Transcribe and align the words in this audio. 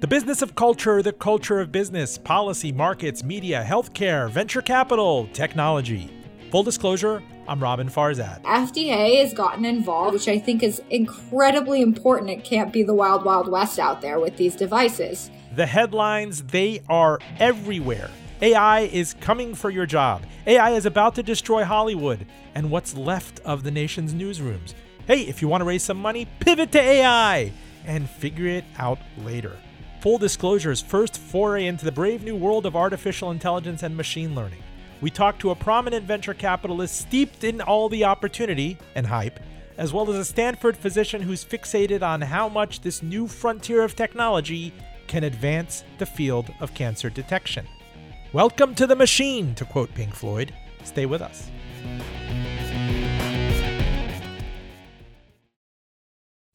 The 0.00 0.06
business 0.08 0.42
of 0.42 0.54
culture, 0.54 1.02
the 1.02 1.12
culture 1.12 1.60
of 1.60 1.72
business, 1.72 2.18
policy, 2.18 2.70
markets, 2.70 3.24
media, 3.24 3.64
healthcare, 3.68 4.30
venture 4.30 4.62
capital, 4.62 5.28
technology. 5.32 6.10
Full 6.50 6.62
disclosure, 6.62 7.22
I'm 7.48 7.62
Robin 7.62 7.88
Farzad. 7.88 8.42
FDA 8.42 9.20
has 9.20 9.32
gotten 9.32 9.64
involved, 9.64 10.14
which 10.14 10.28
I 10.28 10.38
think 10.38 10.62
is 10.62 10.82
incredibly 10.90 11.82
important. 11.82 12.30
It 12.30 12.44
can't 12.44 12.72
be 12.72 12.82
the 12.82 12.94
wild, 12.94 13.24
wild 13.24 13.48
west 13.48 13.78
out 13.78 14.00
there 14.00 14.20
with 14.20 14.36
these 14.36 14.54
devices. 14.56 15.30
The 15.54 15.66
headlines, 15.66 16.42
they 16.42 16.82
are 16.88 17.18
everywhere. 17.38 18.10
AI 18.42 18.80
is 18.80 19.14
coming 19.14 19.54
for 19.54 19.70
your 19.70 19.86
job. 19.86 20.22
AI 20.46 20.70
is 20.70 20.86
about 20.86 21.14
to 21.14 21.22
destroy 21.22 21.64
Hollywood 21.64 22.26
and 22.54 22.70
what's 22.70 22.96
left 22.96 23.40
of 23.40 23.62
the 23.62 23.70
nation's 23.70 24.12
newsrooms. 24.12 24.74
Hey, 25.06 25.20
if 25.20 25.40
you 25.40 25.46
want 25.46 25.60
to 25.60 25.66
raise 25.66 25.84
some 25.84 25.98
money, 25.98 26.26
pivot 26.40 26.72
to 26.72 26.80
AI 26.80 27.52
and 27.84 28.10
figure 28.10 28.48
it 28.48 28.64
out 28.76 28.98
later. 29.18 29.56
Full 30.00 30.18
disclosure's 30.18 30.82
first 30.82 31.16
foray 31.16 31.66
into 31.66 31.84
the 31.84 31.92
brave 31.92 32.24
new 32.24 32.34
world 32.34 32.66
of 32.66 32.74
artificial 32.74 33.30
intelligence 33.30 33.84
and 33.84 33.96
machine 33.96 34.34
learning. 34.34 34.64
We 35.00 35.10
talked 35.10 35.38
to 35.42 35.50
a 35.50 35.54
prominent 35.54 36.06
venture 36.06 36.34
capitalist 36.34 36.96
steeped 36.96 37.44
in 37.44 37.60
all 37.60 37.88
the 37.88 38.04
opportunity 38.04 38.78
and 38.96 39.06
hype, 39.06 39.38
as 39.78 39.92
well 39.92 40.10
as 40.10 40.16
a 40.16 40.24
Stanford 40.24 40.76
physician 40.76 41.22
who's 41.22 41.44
fixated 41.44 42.02
on 42.02 42.20
how 42.20 42.48
much 42.48 42.80
this 42.80 43.00
new 43.00 43.28
frontier 43.28 43.82
of 43.82 43.94
technology 43.94 44.72
can 45.06 45.22
advance 45.22 45.84
the 45.98 46.06
field 46.06 46.52
of 46.58 46.74
cancer 46.74 47.10
detection. 47.10 47.64
Welcome 48.32 48.74
to 48.74 48.88
the 48.88 48.96
machine, 48.96 49.54
to 49.54 49.64
quote 49.64 49.94
Pink 49.94 50.16
Floyd. 50.16 50.52
Stay 50.82 51.06
with 51.06 51.22
us. 51.22 51.48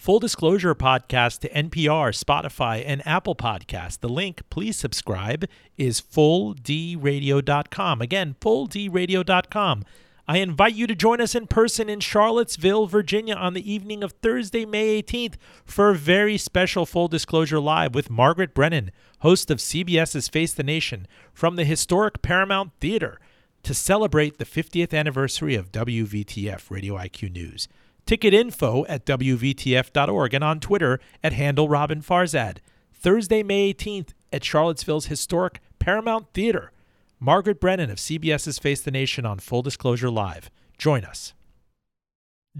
Full 0.00 0.18
Disclosure 0.18 0.74
podcast 0.74 1.40
to 1.40 1.50
NPR, 1.50 2.18
Spotify, 2.18 2.82
and 2.86 3.06
Apple 3.06 3.36
Podcasts. 3.36 4.00
The 4.00 4.08
link, 4.08 4.40
please 4.48 4.78
subscribe, 4.78 5.46
is 5.76 6.00
fulldradio.com. 6.00 8.00
Again, 8.00 8.34
fulldradio.com. 8.40 9.84
I 10.26 10.38
invite 10.38 10.74
you 10.74 10.86
to 10.86 10.94
join 10.94 11.20
us 11.20 11.34
in 11.34 11.46
person 11.48 11.90
in 11.90 12.00
Charlottesville, 12.00 12.86
Virginia 12.86 13.34
on 13.34 13.52
the 13.52 13.70
evening 13.70 14.02
of 14.02 14.12
Thursday, 14.12 14.64
May 14.64 15.02
18th 15.02 15.34
for 15.66 15.90
a 15.90 15.94
very 15.94 16.38
special 16.38 16.86
Full 16.86 17.08
Disclosure 17.08 17.60
Live 17.60 17.94
with 17.94 18.08
Margaret 18.08 18.54
Brennan, 18.54 18.92
host 19.18 19.50
of 19.50 19.58
CBS's 19.58 20.28
Face 20.28 20.54
the 20.54 20.62
Nation 20.62 21.06
from 21.34 21.56
the 21.56 21.66
historic 21.66 22.22
Paramount 22.22 22.72
Theater 22.80 23.20
to 23.64 23.74
celebrate 23.74 24.38
the 24.38 24.46
50th 24.46 24.98
anniversary 24.98 25.56
of 25.56 25.70
WVTF 25.70 26.70
Radio 26.70 26.94
IQ 26.94 27.32
News. 27.32 27.68
Ticket 28.10 28.34
info 28.34 28.84
at 28.86 29.06
WVTF.org 29.06 30.34
and 30.34 30.42
on 30.42 30.58
Twitter 30.58 30.98
at 31.22 31.32
handle 31.32 31.68
Robin 31.68 32.02
Farzad. 32.02 32.56
Thursday, 32.92 33.44
May 33.44 33.72
18th 33.72 34.14
at 34.32 34.42
Charlottesville's 34.42 35.06
historic 35.06 35.60
Paramount 35.78 36.26
Theater. 36.34 36.72
Margaret 37.20 37.60
Brennan 37.60 37.88
of 37.88 37.98
CBS's 37.98 38.58
Face 38.58 38.80
the 38.80 38.90
Nation 38.90 39.24
on 39.24 39.38
Full 39.38 39.62
Disclosure 39.62 40.10
Live. 40.10 40.50
Join 40.76 41.04
us. 41.04 41.34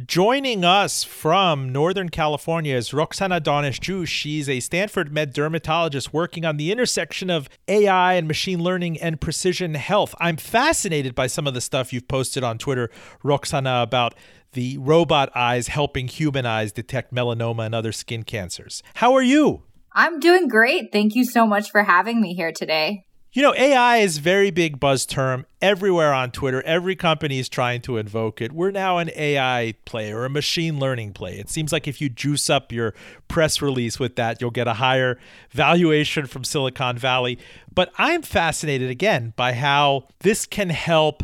Joining 0.06 0.64
us 0.64 1.02
from 1.02 1.72
Northern 1.72 2.10
California 2.10 2.76
is 2.76 2.94
Roxana 2.94 3.40
Daneshjou. 3.40 4.06
She's 4.06 4.48
a 4.48 4.60
Stanford 4.60 5.12
med 5.12 5.32
dermatologist 5.32 6.12
working 6.12 6.44
on 6.44 6.58
the 6.58 6.70
intersection 6.70 7.28
of 7.28 7.48
AI 7.66 8.14
and 8.14 8.28
machine 8.28 8.62
learning 8.62 9.00
and 9.00 9.20
precision 9.20 9.74
health. 9.74 10.14
I'm 10.20 10.36
fascinated 10.36 11.16
by 11.16 11.26
some 11.26 11.48
of 11.48 11.54
the 11.54 11.60
stuff 11.60 11.92
you've 11.92 12.06
posted 12.06 12.44
on 12.44 12.56
Twitter, 12.56 12.88
Roxana, 13.24 13.82
about 13.82 14.14
the 14.52 14.78
robot 14.78 15.28
eyes 15.34 15.66
helping 15.66 16.06
human 16.06 16.46
eyes 16.46 16.70
detect 16.70 17.12
melanoma 17.12 17.66
and 17.66 17.74
other 17.74 17.90
skin 17.90 18.22
cancers. 18.22 18.84
How 18.94 19.12
are 19.14 19.22
you? 19.22 19.64
I'm 19.92 20.20
doing 20.20 20.46
great. 20.46 20.92
Thank 20.92 21.16
you 21.16 21.24
so 21.24 21.48
much 21.48 21.68
for 21.72 21.82
having 21.82 22.20
me 22.20 22.34
here 22.34 22.52
today. 22.52 23.06
You 23.32 23.42
know, 23.42 23.54
AI 23.54 23.98
is 23.98 24.18
very 24.18 24.50
big 24.50 24.80
buzz 24.80 25.06
term 25.06 25.46
everywhere 25.62 26.12
on 26.12 26.32
Twitter. 26.32 26.62
Every 26.62 26.96
company 26.96 27.38
is 27.38 27.48
trying 27.48 27.80
to 27.82 27.96
invoke 27.96 28.42
it. 28.42 28.50
We're 28.50 28.72
now 28.72 28.98
an 28.98 29.08
AI 29.14 29.74
play 29.84 30.10
or 30.10 30.24
a 30.24 30.28
machine 30.28 30.80
learning 30.80 31.12
play. 31.12 31.38
It 31.38 31.48
seems 31.48 31.72
like 31.72 31.86
if 31.86 32.00
you 32.00 32.08
juice 32.08 32.50
up 32.50 32.72
your 32.72 32.92
press 33.28 33.62
release 33.62 34.00
with 34.00 34.16
that, 34.16 34.40
you'll 34.40 34.50
get 34.50 34.66
a 34.66 34.74
higher 34.74 35.16
valuation 35.52 36.26
from 36.26 36.42
Silicon 36.42 36.98
Valley. 36.98 37.38
But 37.72 37.92
I'm 37.98 38.22
fascinated 38.22 38.90
again 38.90 39.32
by 39.36 39.52
how 39.52 40.08
this 40.22 40.44
can 40.44 40.70
help 40.70 41.22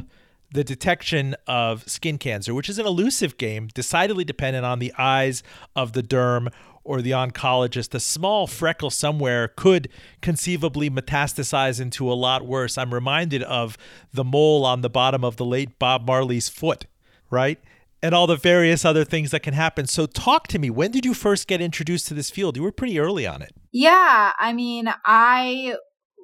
the 0.53 0.63
detection 0.63 1.35
of 1.49 1.89
skin 1.89 2.19
cancer, 2.19 2.55
which 2.55 2.69
is 2.69 2.79
an 2.79 2.87
elusive 2.87 3.37
game, 3.37 3.67
decidedly 3.75 4.23
dependent 4.23 4.65
on 4.65 4.79
the 4.79 4.95
eyes 4.97 5.43
of 5.75 5.93
the 5.93 6.05
derm 6.05 6.53
or 6.87 7.03
the 7.03 7.11
oncologist, 7.11 7.95
a 7.95 8.01
small 8.01 8.47
freckle 8.47 8.91
somewhere 8.91 9.49
could 9.49 9.89
conceivably 10.23 10.89
metastasize 10.89 11.81
into 11.81 12.11
a 12.11 12.15
lot 12.15 12.47
worse. 12.47 12.79
I'm 12.79 12.95
reminded 12.95 13.43
of 13.43 13.77
the 14.13 14.25
mole 14.25 14.65
on 14.65 14.81
the 14.81 14.89
bottom 14.89 15.25
of 15.25 15.37
the 15.37 15.45
late 15.45 15.79
Bob 15.79 16.07
Marley's 16.07 16.49
foot, 16.49 16.87
right? 17.31 17.59
And 18.03 18.15
all 18.15 18.27
the 18.27 18.37
various 18.37 18.85
other 18.85 19.05
things 19.05 19.33
that 19.33 19.43
can 19.43 19.55
happen. 19.55 19.87
So, 19.87 20.07
talk 20.07 20.47
to 20.49 20.59
me. 20.59 20.71
When 20.71 20.91
did 20.91 21.05
you 21.05 21.15
first 21.15 21.49
get 21.49 21.61
introduced 21.61 22.07
to 22.09 22.15
this 22.15 22.31
field? 22.31 22.57
You 22.57 22.63
were 22.63 22.73
pretty 22.73 22.99
early 23.01 23.27
on 23.27 23.43
it. 23.43 23.53
Yeah. 23.73 24.33
I 24.39 24.53
mean, 24.53 24.89
I 25.05 25.75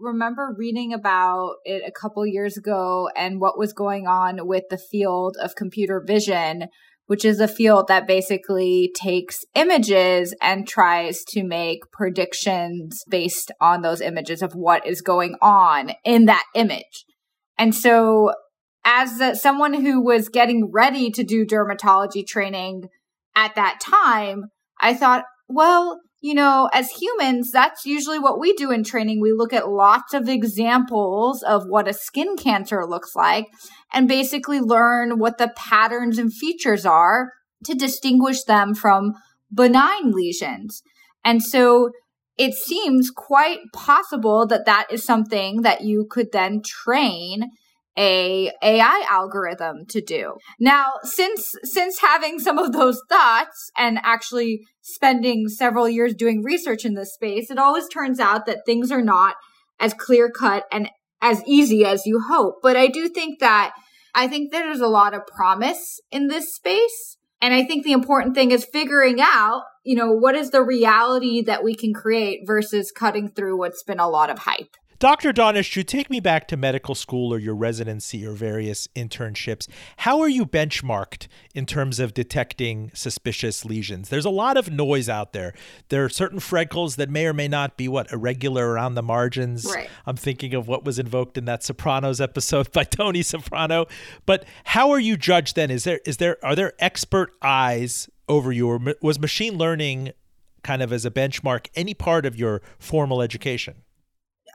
remember 0.01 0.55
reading 0.59 0.93
about 0.93 1.57
it 1.65 1.83
a 1.87 1.93
couple 1.93 2.27
years 2.27 2.57
ago 2.57 3.09
and 3.17 3.41
what 3.41 3.59
was 3.59 3.73
going 3.73 4.07
on 4.07 4.47
with 4.47 4.65
the 4.69 4.79
field 4.79 5.37
of 5.41 5.55
computer 5.55 6.03
vision 6.05 6.69
which 7.07 7.25
is 7.25 7.41
a 7.41 7.49
field 7.49 7.89
that 7.89 8.07
basically 8.07 8.93
takes 8.95 9.45
images 9.55 10.35
and 10.41 10.67
tries 10.67 11.25
to 11.29 11.43
make 11.43 11.81
predictions 11.93 13.03
based 13.09 13.51
on 13.61 13.83
those 13.83 14.01
images 14.01 14.43
of 14.43 14.53
what 14.55 14.87
is 14.87 15.01
going 15.01 15.35
on 15.43 15.93
in 16.05 16.27
that 16.27 16.45
image. 16.55 17.05
And 17.59 17.75
so 17.75 18.33
as 18.85 19.21
a, 19.21 19.35
someone 19.35 19.75
who 19.75 20.03
was 20.03 20.29
getting 20.29 20.71
ready 20.73 21.11
to 21.11 21.23
do 21.23 21.45
dermatology 21.45 22.27
training 22.27 22.85
at 23.37 23.55
that 23.55 23.81
time, 23.81 24.45
I 24.81 24.95
thought, 24.95 25.25
well, 25.49 26.01
you 26.23 26.35
know, 26.35 26.71
as 26.73 26.89
humans, 26.91 27.51
that's 27.51 27.85
usually 27.85 28.19
what 28.21 28.39
we 28.39 28.55
do 28.55 28.71
in 28.71 28.85
training. 28.85 29.21
We 29.21 29.33
look 29.33 29.53
at 29.53 29.69
lots 29.69 30.15
of 30.15 30.29
examples 30.29 31.43
of 31.43 31.65
what 31.67 31.89
a 31.89 31.93
skin 31.93 32.37
cancer 32.37 32.87
looks 32.87 33.17
like 33.17 33.49
and 33.93 34.07
basically 34.07 34.61
learn 34.61 35.19
what 35.19 35.39
the 35.39 35.53
patterns 35.57 36.19
and 36.19 36.33
features 36.33 36.87
are 36.87 37.33
to 37.65 37.75
distinguish 37.75 38.45
them 38.45 38.73
from 38.73 39.15
benign 39.53 40.13
lesions. 40.13 40.83
And 41.25 41.43
so 41.43 41.91
it 42.39 42.55
seems 42.55 43.11
quite 43.11 43.59
possible 43.75 44.47
that 44.47 44.65
that 44.65 44.87
is 44.93 45.05
something 45.05 45.63
that 45.63 45.83
you 45.83 46.07
could 46.09 46.29
then 46.33 46.63
train 46.65 47.51
a 47.97 48.51
AI 48.63 49.07
algorithm 49.11 49.85
to 49.87 50.01
do. 50.01 50.37
Now, 50.59 50.95
since 51.03 51.55
since 51.63 52.01
having 52.01 52.39
some 52.39 52.59
of 52.59 52.73
those 52.73 53.01
thoughts 53.09 53.71
and 53.77 53.99
actually 54.03 54.67
spending 54.81 55.49
several 55.49 55.89
years 55.89 56.15
doing 56.15 56.43
research 56.43 56.85
in 56.85 56.95
this 56.95 57.15
space, 57.15 57.51
it 57.51 57.59
always 57.59 57.89
turns 57.89 58.19
out 58.19 58.47
that 58.47 58.65
things 58.65 58.91
are 58.91 59.03
not 59.03 59.37
as 59.79 59.95
clear 59.95 60.31
cut 60.31 60.65
and 60.73 60.89
as 61.21 61.43
easy 61.47 61.85
as 61.85 62.07
you 62.07 62.21
hope. 62.29 62.57
But 62.63 62.77
I 62.77 62.87
do 62.89 63.09
think 63.09 63.41
that 63.41 63.73
I 64.15 64.29
think 64.29 64.51
there's 64.51 64.81
a 64.81 64.89
lot 64.89 65.15
of 65.15 65.27
promise 65.27 66.01
in 66.11 66.29
this 66.29 66.55
space. 66.55 67.17
And 67.41 67.53
I 67.53 67.65
think 67.65 67.85
the 67.85 67.93
important 67.93 68.35
thing 68.35 68.53
is 68.53 68.65
figuring 68.65 69.21
out, 69.21 69.63
you 69.85 69.97
know, 69.97 70.13
what 70.13 70.37
is 70.37 70.51
the 70.51 70.63
reality 70.63 71.43
that 71.43 71.65
we 71.65 71.75
can 71.75 71.93
create 71.93 72.41
versus 72.47 72.93
cutting 72.93 73.29
through 73.29 73.59
what's 73.59 73.83
been 73.83 73.99
a 73.99 74.09
lot 74.09 74.31
of 74.31 74.41
hype. 74.41 74.77
Dr. 75.03 75.33
Daneshjou, 75.33 75.85
take 75.85 76.11
me 76.11 76.21
back 76.21 76.47
to 76.47 76.57
medical 76.57 76.95
school 76.95 77.35
or 77.35 77.41
your 77.41 77.57
residency 77.57 78.25
or 78.25 78.35
various 78.35 78.87
internships. 78.95 79.67
How 79.97 80.21
are 80.21 80.29
you 80.29 80.47
benchmarked 80.47 81.27
in 81.57 81.67
terms 81.67 81.99
of 81.99 82.15
detecting 82.15 82.93
suspicious 82.95 83.65
lesions? 83.65 84.11
There's 84.11 84.25
a 84.25 84.31
lot 84.31 84.57
of 84.57 84.71
noise 84.71 85.09
out 85.09 85.33
there. 85.33 85.55
There 85.89 86.05
are 86.05 86.09
certain 86.09 86.39
freckles 86.39 86.95
that 86.95 87.11
may 87.11 87.27
or 87.27 87.33
may 87.33 87.49
not 87.49 87.77
be 87.77 87.89
what 87.89 88.13
irregular 88.13 88.71
around 88.71 88.95
the 88.95 89.03
margins. 89.03 89.65
Right. 89.65 89.91
I'm 90.07 90.15
thinking 90.15 90.55
of 90.55 90.69
what 90.69 90.85
was 90.85 91.01
invoked 91.01 91.37
in 91.37 91.47
that 91.47 91.65
Sopranos 91.65 92.21
episode 92.21 92.71
by 92.73 92.85
Tony 92.85 93.23
Soprano. 93.23 93.87
But 94.25 94.45
how 94.63 94.93
are 94.93 95.01
you 95.01 95.17
judged 95.17 95.57
then? 95.57 95.73
Is 95.73 95.83
there 95.83 95.99
is 96.07 96.19
there 96.19 96.37
are 96.45 96.55
there 96.55 96.75
expert 96.79 97.33
eyes 97.43 98.09
over 98.29 98.53
you, 98.53 98.69
or 98.69 98.81
was 99.03 99.19
machine 99.19 99.59
learning 99.59 100.13
kind 100.63 100.81
of 100.81 100.93
as 100.93 101.05
a 101.05 101.11
benchmark 101.11 101.67
any 101.75 101.93
part 101.93 102.25
of 102.25 102.37
your 102.37 102.63
formal 102.79 103.21
education? 103.21 103.83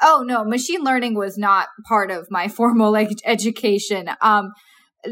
Oh 0.02 0.24
no, 0.26 0.44
machine 0.44 0.84
learning 0.84 1.16
was 1.16 1.38
not 1.38 1.68
part 1.88 2.12
of 2.12 2.28
my 2.30 2.48
formal 2.58 2.96
education. 2.96 4.10
Um, 4.22 4.52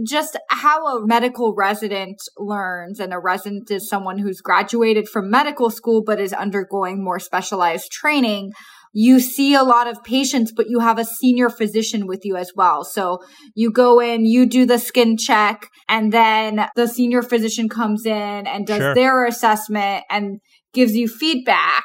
just 0.06 0.36
how 0.50 0.98
a 0.98 1.06
medical 1.06 1.54
resident 1.56 2.18
learns 2.38 3.00
and 3.00 3.14
a 3.14 3.20
resident 3.20 3.70
is 3.70 3.88
someone 3.88 4.18
who's 4.18 4.42
graduated 4.42 5.08
from 5.08 5.30
medical 5.30 5.70
school 5.70 6.04
but 6.04 6.20
is 6.20 6.34
undergoing 6.34 7.04
more 7.04 7.20
specialized 7.20 7.92
training 7.92 8.52
you 8.98 9.20
see 9.20 9.54
a 9.54 9.62
lot 9.62 9.88
of 9.88 10.02
patients, 10.06 10.54
but 10.56 10.70
you 10.70 10.80
have 10.80 10.98
a 10.98 11.04
senior 11.04 11.50
physician 11.50 12.08
with 12.08 12.24
you 12.24 12.38
as 12.38 12.54
well. 12.56 12.86
So 12.86 13.20
you 13.54 13.70
go 13.70 14.00
in, 14.00 14.26
you 14.26 14.46
do 14.46 14.66
the 14.66 14.80
skin 14.80 15.18
check, 15.18 15.70
and 15.90 16.14
then 16.14 16.66
the 16.78 16.88
senior 16.88 17.22
physician 17.22 17.68
comes 17.68 18.06
in 18.06 18.48
and 18.48 18.66
does 18.66 18.78
sure. 18.78 18.96
their 18.96 19.26
assessment 19.26 20.06
and 20.10 20.40
gives 20.74 20.96
you 20.96 21.10
feedback 21.10 21.84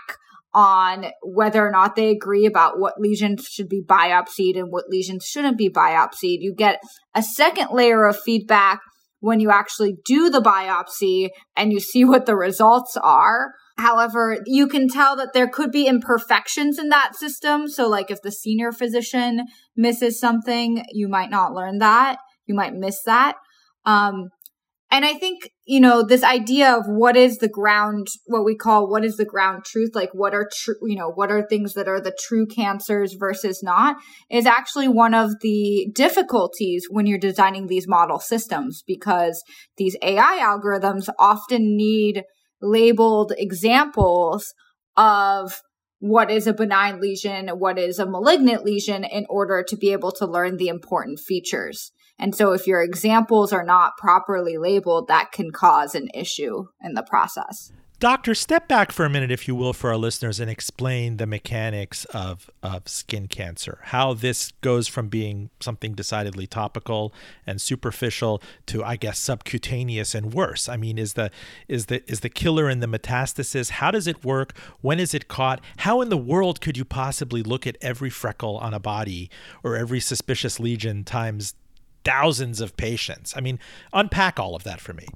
on 0.52 1.06
whether 1.22 1.66
or 1.66 1.70
not 1.70 1.94
they 1.94 2.10
agree 2.10 2.46
about 2.46 2.78
what 2.78 2.98
lesions 2.98 3.46
should 3.50 3.68
be 3.68 3.82
biopsied 3.82 4.58
and 4.58 4.68
what 4.70 4.88
lesions 4.88 5.24
shouldn't 5.24 5.56
be 5.56 5.70
biopsied. 5.70 6.38
You 6.40 6.54
get 6.54 6.80
a 7.14 7.22
second 7.22 7.68
layer 7.72 8.06
of 8.06 8.18
feedback 8.18 8.80
when 9.20 9.38
you 9.38 9.50
actually 9.50 9.96
do 10.04 10.30
the 10.30 10.40
biopsy 10.40 11.28
and 11.56 11.72
you 11.72 11.78
see 11.78 12.04
what 12.04 12.26
the 12.26 12.36
results 12.36 12.96
are. 12.96 13.52
However, 13.78 14.38
you 14.46 14.66
can 14.66 14.88
tell 14.88 15.16
that 15.16 15.32
there 15.32 15.48
could 15.48 15.70
be 15.70 15.86
imperfections 15.86 16.78
in 16.78 16.88
that 16.88 17.14
system. 17.14 17.68
So, 17.68 17.88
like 17.88 18.10
if 18.10 18.20
the 18.22 18.32
senior 18.32 18.72
physician 18.72 19.44
misses 19.76 20.18
something, 20.18 20.84
you 20.90 21.08
might 21.08 21.30
not 21.30 21.54
learn 21.54 21.78
that. 21.78 22.18
You 22.46 22.54
might 22.54 22.74
miss 22.74 23.00
that. 23.06 23.36
Um, 23.86 24.28
and 24.92 25.04
I 25.04 25.14
think, 25.14 25.50
you 25.64 25.78
know, 25.78 26.02
this 26.02 26.24
idea 26.24 26.76
of 26.76 26.84
what 26.86 27.16
is 27.16 27.38
the 27.38 27.48
ground, 27.48 28.08
what 28.26 28.44
we 28.44 28.56
call 28.56 28.90
what 28.90 29.04
is 29.04 29.16
the 29.16 29.24
ground 29.24 29.64
truth, 29.64 29.90
like 29.94 30.10
what 30.12 30.34
are 30.34 30.48
true, 30.52 30.74
you 30.82 30.96
know, 30.96 31.10
what 31.10 31.30
are 31.30 31.46
things 31.46 31.74
that 31.74 31.86
are 31.86 32.00
the 32.00 32.16
true 32.26 32.44
cancers 32.46 33.14
versus 33.14 33.62
not, 33.62 33.96
is 34.30 34.46
actually 34.46 34.88
one 34.88 35.14
of 35.14 35.30
the 35.42 35.88
difficulties 35.94 36.86
when 36.90 37.06
you're 37.06 37.18
designing 37.18 37.68
these 37.68 37.86
model 37.86 38.18
systems 38.18 38.82
because 38.84 39.44
these 39.76 39.96
AI 40.02 40.40
algorithms 40.42 41.08
often 41.20 41.76
need 41.76 42.24
labeled 42.60 43.32
examples 43.38 44.52
of 44.96 45.62
what 46.00 46.30
is 46.30 46.48
a 46.48 46.52
benign 46.52 47.00
lesion, 47.00 47.48
what 47.50 47.78
is 47.78 48.00
a 48.00 48.06
malignant 48.06 48.64
lesion 48.64 49.04
in 49.04 49.24
order 49.28 49.62
to 49.68 49.76
be 49.76 49.92
able 49.92 50.10
to 50.10 50.26
learn 50.26 50.56
the 50.56 50.68
important 50.68 51.20
features. 51.20 51.92
And 52.20 52.34
so 52.34 52.52
if 52.52 52.66
your 52.66 52.82
examples 52.82 53.52
are 53.52 53.64
not 53.64 53.96
properly 53.96 54.58
labeled, 54.58 55.08
that 55.08 55.32
can 55.32 55.50
cause 55.50 55.94
an 55.94 56.08
issue 56.14 56.66
in 56.84 56.94
the 56.94 57.02
process. 57.02 57.72
Doctor, 58.00 58.34
step 58.34 58.66
back 58.66 58.92
for 58.92 59.04
a 59.04 59.10
minute, 59.10 59.30
if 59.30 59.46
you 59.46 59.54
will, 59.54 59.74
for 59.74 59.90
our 59.90 59.98
listeners 59.98 60.40
and 60.40 60.50
explain 60.50 61.18
the 61.18 61.26
mechanics 61.26 62.06
of, 62.06 62.48
of 62.62 62.88
skin 62.88 63.28
cancer, 63.28 63.78
how 63.84 64.14
this 64.14 64.52
goes 64.62 64.88
from 64.88 65.08
being 65.08 65.50
something 65.60 65.92
decidedly 65.92 66.46
topical 66.46 67.12
and 67.46 67.60
superficial 67.60 68.42
to, 68.64 68.82
I 68.82 68.96
guess, 68.96 69.18
subcutaneous 69.18 70.14
and 70.14 70.32
worse. 70.32 70.66
I 70.66 70.78
mean, 70.78 70.96
is 70.96 71.12
the 71.12 71.30
is 71.68 71.86
the 71.86 72.02
is 72.10 72.20
the 72.20 72.30
killer 72.30 72.70
in 72.70 72.80
the 72.80 72.86
metastasis? 72.86 73.68
How 73.68 73.90
does 73.90 74.06
it 74.06 74.24
work? 74.24 74.56
When 74.80 74.98
is 74.98 75.12
it 75.12 75.28
caught? 75.28 75.60
How 75.78 76.00
in 76.00 76.08
the 76.08 76.16
world 76.16 76.62
could 76.62 76.78
you 76.78 76.86
possibly 76.86 77.42
look 77.42 77.66
at 77.66 77.76
every 77.82 78.08
freckle 78.08 78.56
on 78.56 78.72
a 78.72 78.80
body 78.80 79.28
or 79.62 79.76
every 79.76 80.00
suspicious 80.00 80.58
lesion 80.58 81.04
times 81.04 81.52
thousands 82.04 82.60
of 82.60 82.76
patients? 82.76 83.34
I 83.36 83.40
mean, 83.40 83.58
unpack 83.92 84.38
all 84.38 84.54
of 84.54 84.64
that 84.64 84.80
for 84.80 84.92
me. 84.92 85.06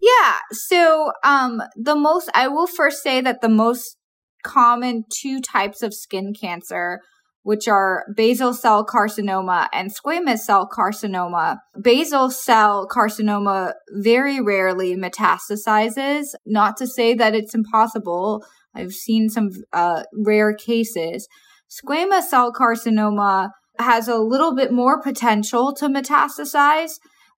Yeah. 0.00 0.38
So, 0.50 1.12
um, 1.22 1.62
the 1.76 1.94
most, 1.94 2.28
I 2.34 2.48
will 2.48 2.66
first 2.66 3.02
say 3.02 3.20
that 3.20 3.40
the 3.40 3.48
most 3.48 3.96
common 4.42 5.04
two 5.08 5.40
types 5.40 5.82
of 5.82 5.94
skin 5.94 6.32
cancer, 6.38 7.00
which 7.44 7.68
are 7.68 8.04
basal 8.16 8.52
cell 8.54 8.84
carcinoma 8.84 9.68
and 9.72 9.90
squamous 9.94 10.38
cell 10.38 10.68
carcinoma. 10.68 11.58
Basal 11.80 12.30
cell 12.30 12.88
carcinoma 12.88 13.72
very 13.90 14.40
rarely 14.40 14.96
metastasizes. 14.96 16.34
Not 16.46 16.76
to 16.78 16.86
say 16.86 17.14
that 17.14 17.34
it's 17.34 17.54
impossible. 17.54 18.44
I've 18.74 18.92
seen 18.92 19.28
some 19.28 19.50
uh, 19.72 20.02
rare 20.12 20.54
cases. 20.54 21.28
Squamous 21.70 22.24
cell 22.24 22.52
carcinoma 22.52 23.50
has 23.78 24.08
a 24.08 24.18
little 24.18 24.54
bit 24.54 24.72
more 24.72 25.00
potential 25.02 25.72
to 25.74 25.88
metastasize 25.88 26.92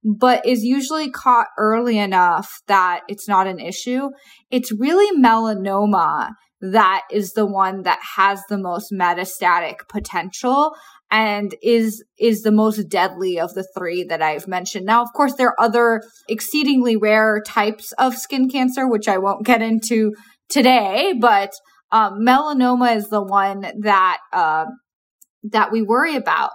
but 0.05 0.45
is 0.45 0.63
usually 0.63 1.11
caught 1.11 1.47
early 1.57 1.97
enough 1.97 2.61
that 2.67 3.01
it's 3.09 3.27
not 3.27 3.47
an 3.47 3.59
issue. 3.59 4.11
It's 4.51 4.71
really 4.71 5.19
melanoma 5.19 6.33
that 6.61 7.03
is 7.11 7.33
the 7.33 7.45
one 7.45 7.83
that 7.83 8.01
has 8.17 8.43
the 8.49 8.57
most 8.57 8.91
metastatic 8.93 9.87
potential 9.89 10.75
and 11.11 11.55
is 11.63 12.03
is 12.19 12.43
the 12.43 12.53
most 12.53 12.89
deadly 12.89 13.39
of 13.39 13.53
the 13.55 13.67
three 13.77 14.03
that 14.05 14.23
I've 14.23 14.49
mentioned. 14.49 14.87
Now, 14.87 15.03
of 15.03 15.09
course, 15.15 15.35
there 15.35 15.49
are 15.49 15.61
other 15.61 16.03
exceedingly 16.29 16.97
rare 16.97 17.43
types 17.47 17.93
of 17.93 18.17
skin 18.17 18.49
cancer, 18.49 18.89
which 18.89 19.09
I 19.09 19.19
won't 19.19 19.45
get 19.45 19.61
into 19.61 20.13
today, 20.49 21.13
but 21.21 21.53
um, 21.93 22.21
melanoma 22.27 22.97
is 22.97 23.09
the 23.09 23.23
one 23.23 23.67
that 23.81 24.19
uh, 24.33 24.65
that 25.51 25.71
we 25.71 25.83
worry 25.83 26.17
about. 26.17 26.51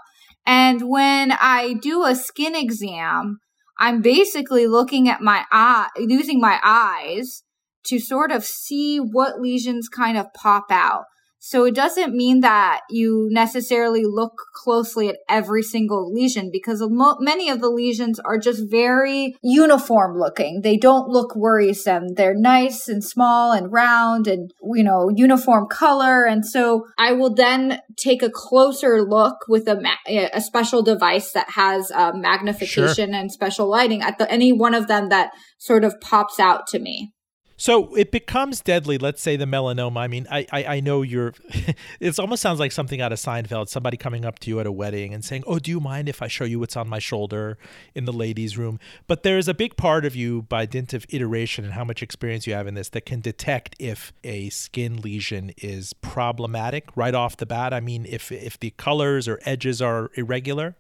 And 0.46 0.90
when 0.90 1.32
I 1.32 1.76
do 1.82 2.04
a 2.04 2.16
skin 2.16 2.56
exam, 2.56 3.40
I'm 3.80 4.02
basically 4.02 4.68
looking 4.68 5.08
at 5.08 5.22
my 5.22 5.46
eye, 5.52 5.88
using 5.98 6.42
my 6.42 6.60
eyes 6.64 7.44
to 7.86 8.00
sort 8.00 8.32
of 8.32 8.44
see 8.44 8.98
what 8.98 9.40
lesions 9.40 9.88
kind 9.88 10.18
of 10.18 10.34
pop 10.34 10.66
out. 10.70 11.06
So 11.40 11.64
it 11.66 11.74
doesn't 11.74 12.14
mean 12.14 12.42
that 12.42 12.82
you 12.90 13.30
necessarily 13.32 14.04
look 14.04 14.34
closely 14.54 15.08
at 15.08 15.18
every 15.30 15.64
single 15.64 16.14
lesion 16.14 16.50
because 16.52 16.86
many 17.20 17.50
of 17.50 17.62
the 17.62 17.70
lesions 17.70 18.20
are 18.20 18.38
just 18.38 18.70
very 18.70 19.38
uniform 19.42 20.20
looking. 20.20 20.62
They 20.62 20.76
don't 20.76 21.08
look 21.08 21.36
worrisome. 21.36 22.10
They're 22.16 22.36
nice 22.36 22.90
and 22.90 23.04
small 23.04 23.54
and 23.54 23.72
round 23.72 24.28
and, 24.28 24.52
you 24.76 24.84
know, 24.84 25.10
uniform 25.16 25.68
color. 25.68 26.26
And 26.26 26.46
so 26.46 26.86
I 26.98 27.14
will 27.14 27.34
then 27.34 27.80
take 27.98 28.22
a 28.22 28.30
closer 28.30 29.02
look 29.02 29.38
with 29.48 29.68
a, 29.68 29.80
ma- 29.80 29.96
a 30.08 30.42
special 30.42 30.84
device 30.84 31.32
that 31.32 31.50
has 31.52 31.90
uh, 31.92 32.12
magnification 32.14 33.12
sure. 33.12 33.20
and 33.20 33.32
special 33.32 33.70
lighting 33.70 34.02
at 34.02 34.18
the, 34.18 34.30
any 34.30 34.52
one 34.52 34.74
of 34.74 34.88
them 34.88 35.08
that 35.10 35.32
sort 35.58 35.86
of 35.86 36.00
pops 36.02 36.40
out 36.40 36.68
to 36.68 36.80
me. 36.80 37.14
So 37.60 37.94
it 37.96 38.10
becomes 38.10 38.62
deadly. 38.62 38.98
Let's 38.98 39.22
say 39.22 39.36
the 39.36 39.44
melanoma. 39.44 39.98
I 39.98 40.08
mean, 40.08 40.26
I 40.32 40.48
I, 40.52 40.64
I 40.64 40.80
know 40.80 41.02
you're. 41.02 41.34
it 42.00 42.18
almost 42.18 42.42
sounds 42.42 42.58
like 42.58 42.72
something 42.72 43.02
out 43.02 43.12
of 43.12 43.20
Seinfeld. 43.20 43.68
Somebody 43.68 43.98
coming 43.98 44.24
up 44.24 44.40
to 44.40 44.50
you 44.50 44.62
at 44.62 44.66
a 44.66 44.72
wedding 44.72 45.14
and 45.14 45.26
saying, 45.26 45.44
"Oh, 45.46 45.60
do 45.60 45.70
you 45.70 45.82
mind 45.82 46.08
if 46.08 46.22
I 46.22 46.28
show 46.28 46.46
you 46.46 46.58
what's 46.60 46.78
on 46.78 46.88
my 46.88 47.00
shoulder 47.00 47.58
in 47.94 48.06
the 48.06 48.14
ladies' 48.14 48.58
room?" 48.58 48.80
But 49.08 49.24
there's 49.24 49.50
a 49.50 49.54
big 49.54 49.76
part 49.76 50.06
of 50.06 50.16
you, 50.16 50.44
by 50.44 50.66
dint 50.66 50.94
of 50.94 51.06
iteration 51.10 51.66
and 51.66 51.74
how 51.74 51.84
much 51.84 52.02
experience 52.02 52.48
you 52.48 52.54
have 52.54 52.66
in 52.66 52.76
this, 52.76 52.88
that 52.90 53.06
can 53.06 53.20
detect 53.20 53.76
if 53.78 54.14
a 54.24 54.50
skin 54.50 55.02
lesion 55.02 55.52
is 55.58 55.92
problematic 55.92 56.86
right 56.96 57.14
off 57.14 57.36
the 57.36 57.46
bat. 57.46 57.74
I 57.74 57.82
mean, 57.82 58.06
if 58.06 58.32
if 58.32 58.58
the 58.58 58.70
colors 58.72 59.28
or 59.28 59.38
edges 59.44 59.82
are 59.82 60.12
irregular. 60.16 60.78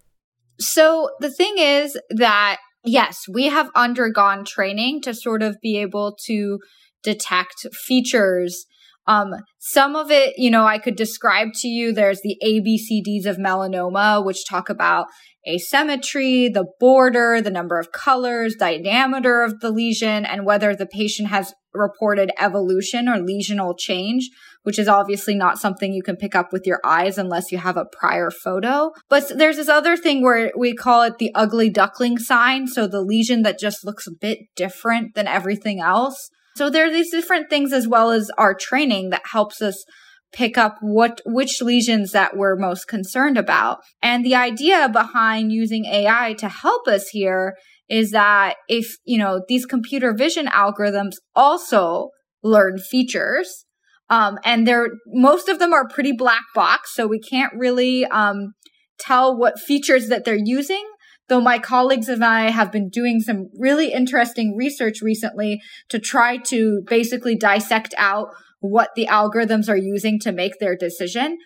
So 0.59 1.09
the 1.19 1.31
thing 1.31 1.57
is 1.57 1.97
that 2.09 2.59
yes, 2.83 3.23
we 3.31 3.45
have 3.45 3.69
undergone 3.75 4.45
training 4.45 5.01
to 5.01 5.13
sort 5.13 5.43
of 5.43 5.57
be 5.61 5.77
able 5.77 6.17
to 6.25 6.59
detect 7.03 7.67
features. 7.85 8.65
Um, 9.07 9.33
some 9.57 9.95
of 9.95 10.11
it, 10.11 10.35
you 10.37 10.51
know, 10.51 10.65
I 10.65 10.77
could 10.77 10.95
describe 10.95 11.49
to 11.61 11.67
you. 11.67 11.91
There's 11.91 12.21
the 12.21 12.37
ABCDs 12.45 13.25
of 13.25 13.37
melanoma, 13.37 14.23
which 14.23 14.47
talk 14.47 14.69
about 14.69 15.07
asymmetry, 15.47 16.49
the 16.49 16.65
border, 16.79 17.41
the 17.41 17.49
number 17.49 17.79
of 17.79 17.91
colors, 17.91 18.55
diameter 18.59 19.41
of 19.41 19.61
the 19.61 19.71
lesion, 19.71 20.25
and 20.25 20.45
whether 20.45 20.75
the 20.75 20.85
patient 20.85 21.29
has 21.29 21.53
reported 21.73 22.31
evolution 22.39 23.07
or 23.07 23.17
lesional 23.17 23.73
change, 23.77 24.29
which 24.69 24.77
is 24.77 24.87
obviously 24.87 25.33
not 25.33 25.57
something 25.57 25.93
you 25.93 26.03
can 26.03 26.15
pick 26.15 26.35
up 26.35 26.53
with 26.53 26.67
your 26.67 26.79
eyes 26.85 27.17
unless 27.17 27.51
you 27.51 27.57
have 27.57 27.75
a 27.75 27.87
prior 27.91 28.29
photo. 28.29 28.91
But 29.09 29.35
there's 29.35 29.55
this 29.55 29.67
other 29.67 29.97
thing 29.97 30.21
where 30.21 30.51
we 30.55 30.75
call 30.75 31.01
it 31.01 31.17
the 31.17 31.31
ugly 31.33 31.71
duckling 31.71 32.19
sign. 32.19 32.67
So 32.67 32.85
the 32.85 33.01
lesion 33.01 33.41
that 33.41 33.57
just 33.57 33.83
looks 33.83 34.05
a 34.05 34.11
bit 34.11 34.37
different 34.55 35.15
than 35.15 35.25
everything 35.25 35.79
else. 35.79 36.29
So 36.55 36.69
there 36.69 36.85
are 36.85 36.91
these 36.91 37.09
different 37.09 37.49
things 37.49 37.73
as 37.73 37.87
well 37.87 38.11
as 38.11 38.29
our 38.37 38.53
training 38.53 39.09
that 39.09 39.23
helps 39.31 39.59
us 39.59 39.83
pick 40.31 40.55
up 40.55 40.75
what 40.81 41.19
which 41.25 41.63
lesions 41.63 42.11
that 42.11 42.37
we're 42.37 42.55
most 42.55 42.87
concerned 42.87 43.39
about. 43.39 43.79
And 44.03 44.23
the 44.23 44.35
idea 44.35 44.87
behind 44.87 45.51
using 45.51 45.85
AI 45.85 46.33
to 46.33 46.47
help 46.47 46.87
us 46.87 47.09
here 47.09 47.55
is 47.89 48.11
that 48.11 48.57
if, 48.67 48.97
you 49.03 49.17
know, 49.17 49.41
these 49.47 49.65
computer 49.65 50.13
vision 50.13 50.45
algorithms 50.45 51.15
also 51.35 52.09
learn 52.43 52.77
features, 52.77 53.65
um, 54.09 54.37
and 54.43 54.67
they're, 54.67 54.89
most 55.07 55.49
of 55.49 55.59
them 55.59 55.73
are 55.73 55.87
pretty 55.87 56.11
black 56.11 56.43
box. 56.55 56.93
So 56.93 57.07
we 57.07 57.19
can't 57.19 57.53
really, 57.55 58.05
um, 58.05 58.53
tell 58.99 59.37
what 59.37 59.59
features 59.59 60.09
that 60.09 60.25
they're 60.25 60.37
using. 60.37 60.83
Though 61.29 61.41
my 61.41 61.59
colleagues 61.59 62.09
and 62.09 62.25
I 62.25 62.49
have 62.49 62.71
been 62.71 62.89
doing 62.89 63.19
some 63.19 63.49
really 63.57 63.93
interesting 63.93 64.55
research 64.57 65.01
recently 65.01 65.61
to 65.89 65.99
try 65.99 66.37
to 66.37 66.81
basically 66.87 67.35
dissect 67.35 67.93
out 67.97 68.29
what 68.59 68.89
the 68.95 69.05
algorithms 69.05 69.69
are 69.69 69.77
using 69.77 70.19
to 70.21 70.31
make 70.31 70.53
their 70.59 70.75
decision. 70.75 71.37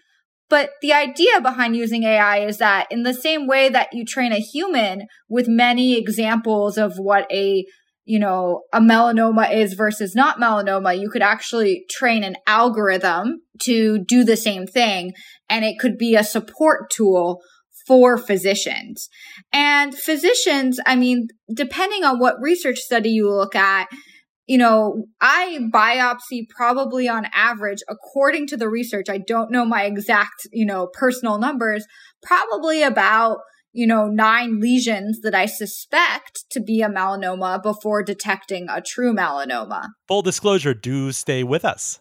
But 0.49 0.71
the 0.81 0.93
idea 0.93 1.41
behind 1.41 1.75
using 1.75 2.03
AI 2.03 2.45
is 2.45 2.57
that 2.59 2.87
in 2.91 3.03
the 3.03 3.13
same 3.13 3.47
way 3.47 3.69
that 3.69 3.89
you 3.93 4.05
train 4.05 4.31
a 4.31 4.39
human 4.39 5.07
with 5.27 5.47
many 5.47 5.97
examples 5.97 6.77
of 6.77 6.93
what 6.97 7.25
a 7.31 7.65
you 8.05 8.19
know, 8.19 8.63
a 8.73 8.79
melanoma 8.79 9.53
is 9.53 9.73
versus 9.73 10.13
not 10.15 10.39
melanoma, 10.39 10.99
you 10.99 11.09
could 11.09 11.21
actually 11.21 11.85
train 11.89 12.23
an 12.23 12.35
algorithm 12.45 13.41
to 13.61 14.03
do 14.05 14.23
the 14.23 14.37
same 14.37 14.67
thing. 14.67 15.13
And 15.49 15.63
it 15.63 15.79
could 15.79 15.97
be 15.97 16.15
a 16.15 16.23
support 16.23 16.89
tool 16.89 17.41
for 17.87 18.17
physicians. 18.17 19.09
And 19.51 19.95
physicians, 19.95 20.79
I 20.85 20.95
mean, 20.95 21.27
depending 21.53 22.03
on 22.03 22.19
what 22.19 22.41
research 22.41 22.79
study 22.79 23.09
you 23.09 23.29
look 23.29 23.55
at, 23.55 23.87
you 24.45 24.57
know, 24.57 25.05
I 25.21 25.59
biopsy 25.73 26.47
probably 26.49 27.07
on 27.07 27.27
average, 27.33 27.79
according 27.89 28.47
to 28.47 28.57
the 28.57 28.69
research, 28.69 29.07
I 29.09 29.17
don't 29.17 29.51
know 29.51 29.65
my 29.65 29.83
exact, 29.83 30.47
you 30.51 30.65
know, 30.65 30.87
personal 30.93 31.37
numbers, 31.39 31.85
probably 32.21 32.83
about, 32.83 33.37
you 33.73 33.87
know, 33.87 34.07
nine 34.07 34.59
lesions 34.59 35.21
that 35.21 35.33
I 35.33 35.47
suspect 35.47 36.45
to 36.51 36.61
be 36.61 36.81
a 36.81 36.89
melanoma 36.89 37.61
before 37.61 38.03
detecting 38.03 38.67
a 38.69 38.81
true 38.81 39.13
melanoma. 39.13 39.89
Full 40.07 40.21
disclosure, 40.21 40.75
do 40.75 41.11
stay 41.11 41.43
with 41.43 41.65
us. 41.65 41.99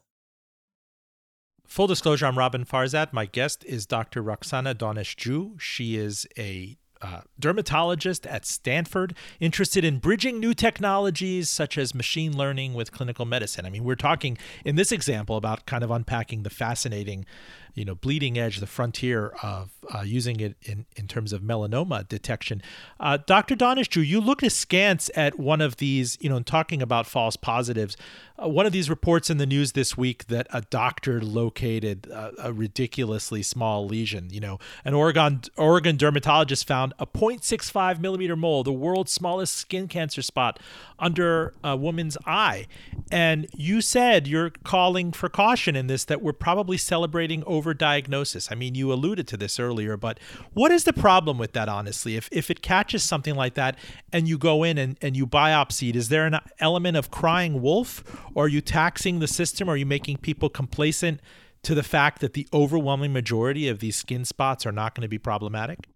Full 1.66 1.86
disclosure, 1.86 2.26
I'm 2.26 2.38
Robin 2.38 2.66
Farzad. 2.66 3.14
My 3.14 3.24
guest 3.24 3.64
is 3.64 3.86
Dr. 3.86 4.22
Roxana 4.22 4.74
Daneshjou. 4.74 5.58
She 5.58 5.96
is 5.96 6.26
a 6.36 6.76
uh, 7.02 7.22
dermatologist 7.38 8.26
at 8.26 8.46
Stanford, 8.46 9.14
interested 9.40 9.84
in 9.84 9.98
bridging 9.98 10.38
new 10.38 10.54
technologies 10.54 11.50
such 11.50 11.76
as 11.76 11.94
machine 11.94 12.36
learning 12.36 12.74
with 12.74 12.92
clinical 12.92 13.24
medicine. 13.24 13.66
I 13.66 13.70
mean, 13.70 13.84
we're 13.84 13.96
talking 13.96 14.38
in 14.64 14.76
this 14.76 14.92
example 14.92 15.36
about 15.36 15.66
kind 15.66 15.82
of 15.82 15.90
unpacking 15.90 16.44
the 16.44 16.50
fascinating 16.50 17.26
you 17.74 17.84
know 17.84 17.94
bleeding 17.94 18.38
edge, 18.38 18.58
the 18.58 18.66
frontier 18.66 19.34
of 19.42 19.70
uh, 19.92 20.02
using 20.02 20.40
it 20.40 20.56
in, 20.62 20.86
in 20.96 21.08
terms 21.08 21.32
of 21.32 21.42
melanoma 21.42 22.06
detection. 22.08 22.62
Uh, 23.00 23.18
Dr. 23.26 23.56
Daneshjou, 23.56 24.06
you 24.06 24.20
looked 24.20 24.42
askance 24.42 25.10
at 25.16 25.38
one 25.38 25.60
of 25.60 25.76
these, 25.76 26.16
you 26.20 26.28
know, 26.28 26.40
talking 26.40 26.80
about 26.80 27.06
false 27.06 27.36
positives. 27.36 27.96
Uh, 28.42 28.48
one 28.48 28.64
of 28.64 28.72
these 28.72 28.88
reports 28.88 29.28
in 29.28 29.38
the 29.38 29.46
news 29.46 29.72
this 29.72 29.96
week 29.96 30.26
that 30.28 30.46
a 30.52 30.60
doctor 30.62 31.20
located 31.20 32.06
a, 32.10 32.52
ridiculously 32.52 33.42
small 33.42 33.86
lesion. 33.86 34.28
You 34.30 34.40
know, 34.40 34.58
an 34.84 34.94
Oregon 34.94 35.42
Oregon 35.56 35.96
dermatologist 35.96 36.66
found 36.66 36.94
a 36.98 37.06
0.65 37.06 37.98
millimeter 37.98 38.36
mole, 38.36 38.62
the 38.62 38.72
world's 38.72 39.12
smallest 39.12 39.56
skin 39.56 39.88
cancer 39.88 40.22
spot, 40.22 40.60
under 40.98 41.54
a 41.64 41.76
woman's 41.76 42.16
eye. 42.26 42.66
And 43.10 43.48
you 43.54 43.80
said 43.80 44.26
you're 44.26 44.50
calling 44.64 45.12
for 45.12 45.28
caution 45.28 45.74
in 45.74 45.88
this 45.88 46.04
that 46.04 46.22
we're 46.22 46.32
probably 46.32 46.76
celebrating 46.76 47.42
overdiagnosis. 47.62 48.50
I 48.50 48.54
mean, 48.54 48.74
you 48.74 48.92
alluded 48.92 49.28
to 49.28 49.36
this 49.36 49.60
earlier, 49.60 49.96
but 49.96 50.18
what 50.52 50.72
is 50.72 50.84
the 50.84 50.92
problem 50.92 51.38
with 51.38 51.52
that, 51.52 51.68
honestly? 51.68 52.16
If, 52.16 52.28
if 52.32 52.50
it 52.50 52.62
catches 52.62 53.02
something 53.02 53.34
like 53.34 53.54
that 53.54 53.78
and 54.12 54.28
you 54.28 54.38
go 54.38 54.62
in 54.62 54.78
and, 54.78 54.98
and 55.00 55.16
you 55.16 55.26
biopsy 55.26 55.90
it, 55.90 55.96
is 55.96 56.08
there 56.08 56.26
an 56.26 56.38
element 56.58 56.96
of 56.96 57.10
crying 57.10 57.62
wolf? 57.62 58.02
Or 58.34 58.44
are 58.44 58.48
you 58.48 58.60
taxing 58.60 59.18
the 59.20 59.28
system? 59.28 59.68
Are 59.68 59.76
you 59.76 59.86
making 59.86 60.18
people 60.18 60.48
complacent 60.48 61.20
to 61.62 61.74
the 61.74 61.82
fact 61.82 62.20
that 62.20 62.34
the 62.34 62.48
overwhelming 62.52 63.12
majority 63.12 63.68
of 63.68 63.78
these 63.78 63.96
skin 63.96 64.24
spots 64.24 64.66
are 64.66 64.72
not 64.72 64.94
going 64.94 65.02
to 65.02 65.08
be 65.08 65.18
problematic? 65.18 65.86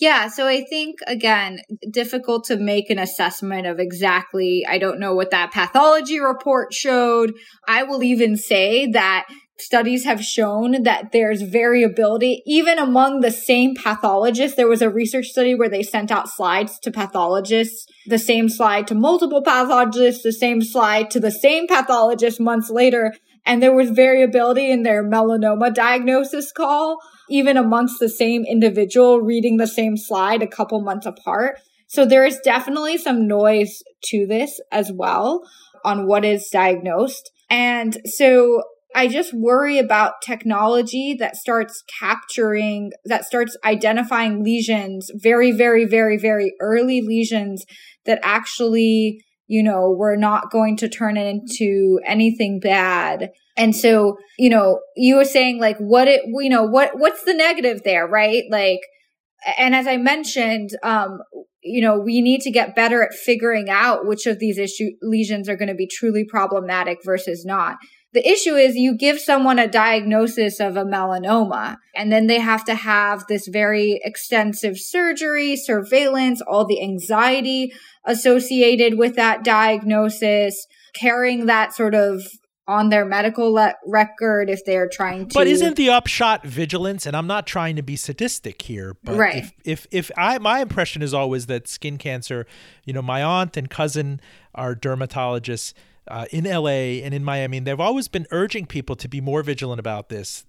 Yeah, 0.00 0.28
so 0.28 0.46
I 0.46 0.62
think 0.62 1.00
again, 1.08 1.58
difficult 1.90 2.44
to 2.44 2.56
make 2.56 2.88
an 2.88 3.00
assessment 3.00 3.66
of 3.66 3.80
exactly, 3.80 4.64
I 4.68 4.78
don't 4.78 5.00
know 5.00 5.12
what 5.12 5.32
that 5.32 5.52
pathology 5.52 6.20
report 6.20 6.72
showed. 6.72 7.32
I 7.66 7.82
will 7.82 8.04
even 8.04 8.36
say 8.36 8.86
that 8.92 9.26
studies 9.60 10.04
have 10.04 10.22
shown 10.22 10.82
that 10.84 11.12
there's 11.12 11.42
variability 11.42 12.42
even 12.46 12.78
among 12.78 13.20
the 13.20 13.30
same 13.30 13.74
pathologists. 13.74 14.56
There 14.56 14.68
was 14.68 14.82
a 14.82 14.90
research 14.90 15.26
study 15.26 15.54
where 15.54 15.68
they 15.68 15.82
sent 15.82 16.10
out 16.10 16.28
slides 16.28 16.78
to 16.80 16.90
pathologists, 16.90 17.86
the 18.06 18.18
same 18.18 18.48
slide 18.48 18.86
to 18.86 18.94
multiple 18.94 19.42
pathologists, 19.42 20.22
the 20.22 20.32
same 20.32 20.62
slide 20.62 21.10
to 21.10 21.20
the 21.20 21.30
same 21.30 21.66
pathologist 21.66 22.40
months 22.40 22.70
later. 22.70 23.14
And 23.44 23.62
there 23.62 23.74
was 23.74 23.90
variability 23.90 24.70
in 24.70 24.82
their 24.82 25.02
melanoma 25.02 25.74
diagnosis 25.74 26.52
call 26.52 26.98
even 27.28 27.56
amongst 27.56 27.98
the 28.00 28.08
same 28.08 28.44
individual 28.44 29.20
reading 29.20 29.56
the 29.56 29.66
same 29.66 29.96
slide 29.96 30.42
a 30.42 30.46
couple 30.46 30.80
months 30.80 31.06
apart. 31.06 31.58
So 31.86 32.04
there 32.04 32.24
is 32.24 32.38
definitely 32.44 32.98
some 32.98 33.26
noise 33.26 33.82
to 34.06 34.26
this 34.26 34.60
as 34.70 34.92
well 34.92 35.42
on 35.84 36.06
what 36.06 36.24
is 36.24 36.48
diagnosed. 36.50 37.30
And 37.50 37.98
so 38.04 38.62
I 38.94 39.08
just 39.08 39.32
worry 39.34 39.78
about 39.78 40.22
technology 40.24 41.14
that 41.18 41.36
starts 41.36 41.82
capturing, 42.00 42.92
that 43.04 43.24
starts 43.24 43.56
identifying 43.64 44.42
lesions, 44.42 45.10
very, 45.14 45.52
very, 45.52 45.84
very, 45.84 46.16
very 46.16 46.54
early 46.60 47.00
lesions 47.00 47.64
that 48.06 48.18
actually, 48.22 49.22
you 49.46 49.62
know, 49.62 49.94
we're 49.96 50.16
not 50.16 50.50
going 50.50 50.76
to 50.78 50.88
turn 50.88 51.16
it 51.16 51.26
into 51.26 52.00
anything 52.04 52.60
bad 52.60 53.30
and 53.58 53.74
so, 53.74 54.18
you 54.38 54.48
know, 54.48 54.78
you 54.96 55.16
were 55.16 55.24
saying 55.24 55.60
like 55.60 55.76
what 55.78 56.06
it, 56.06 56.22
you 56.26 56.48
know, 56.48 56.62
what, 56.62 56.92
what's 56.94 57.24
the 57.24 57.34
negative 57.34 57.82
there, 57.82 58.06
right? 58.06 58.44
Like, 58.48 58.78
and 59.58 59.74
as 59.74 59.88
I 59.88 59.96
mentioned, 59.96 60.70
um, 60.84 61.18
you 61.60 61.82
know, 61.82 61.98
we 61.98 62.22
need 62.22 62.40
to 62.42 62.52
get 62.52 62.76
better 62.76 63.02
at 63.02 63.12
figuring 63.12 63.68
out 63.68 64.06
which 64.06 64.26
of 64.26 64.38
these 64.38 64.58
issue 64.58 64.90
lesions 65.02 65.48
are 65.48 65.56
going 65.56 65.68
to 65.68 65.74
be 65.74 65.88
truly 65.88 66.24
problematic 66.24 66.98
versus 67.04 67.44
not. 67.44 67.76
The 68.14 68.26
issue 68.26 68.54
is 68.54 68.74
you 68.74 68.96
give 68.96 69.20
someone 69.20 69.58
a 69.58 69.68
diagnosis 69.68 70.60
of 70.60 70.76
a 70.76 70.84
melanoma 70.84 71.76
and 71.94 72.10
then 72.10 72.26
they 72.26 72.38
have 72.38 72.64
to 72.64 72.74
have 72.74 73.26
this 73.28 73.46
very 73.46 74.00
extensive 74.02 74.78
surgery, 74.78 75.56
surveillance, 75.56 76.40
all 76.40 76.66
the 76.66 76.82
anxiety 76.82 77.72
associated 78.06 78.96
with 78.96 79.16
that 79.16 79.44
diagnosis, 79.44 80.66
carrying 80.94 81.46
that 81.46 81.74
sort 81.74 81.94
of 81.94 82.22
on 82.68 82.90
their 82.90 83.04
medical 83.04 83.52
le- 83.52 83.74
record 83.86 84.50
if 84.50 84.64
they're 84.64 84.88
trying 84.88 85.26
to. 85.26 85.34
But 85.34 85.46
isn't 85.46 85.76
the 85.76 85.88
upshot 85.88 86.46
vigilance? 86.46 87.06
And 87.06 87.16
I'm 87.16 87.26
not 87.26 87.46
trying 87.46 87.76
to 87.76 87.82
be 87.82 87.96
sadistic 87.96 88.62
here, 88.62 88.94
but 89.02 89.16
right. 89.16 89.36
if, 89.36 89.52
if 89.64 89.86
if 89.90 90.10
I 90.16 90.38
my 90.38 90.60
impression 90.60 91.02
is 91.02 91.14
always 91.14 91.46
that 91.46 91.66
skin 91.66 91.96
cancer, 91.96 92.46
you 92.84 92.92
know, 92.92 93.02
my 93.02 93.22
aunt 93.22 93.56
and 93.56 93.68
cousin 93.68 94.20
are 94.54 94.74
dermatologists 94.74 95.72
uh, 96.10 96.26
in 96.30 96.44
LA 96.44 97.00
and 97.04 97.14
in 97.14 97.24
Miami, 97.24 97.58
and 97.58 97.66
they've 97.66 97.80
always 97.80 98.08
been 98.08 98.26
urging 98.30 98.66
people 98.66 98.96
to 98.96 99.08
be 99.08 99.20
more 99.20 99.42
vigilant 99.42 99.80
about 99.80 100.08
this. 100.08 100.44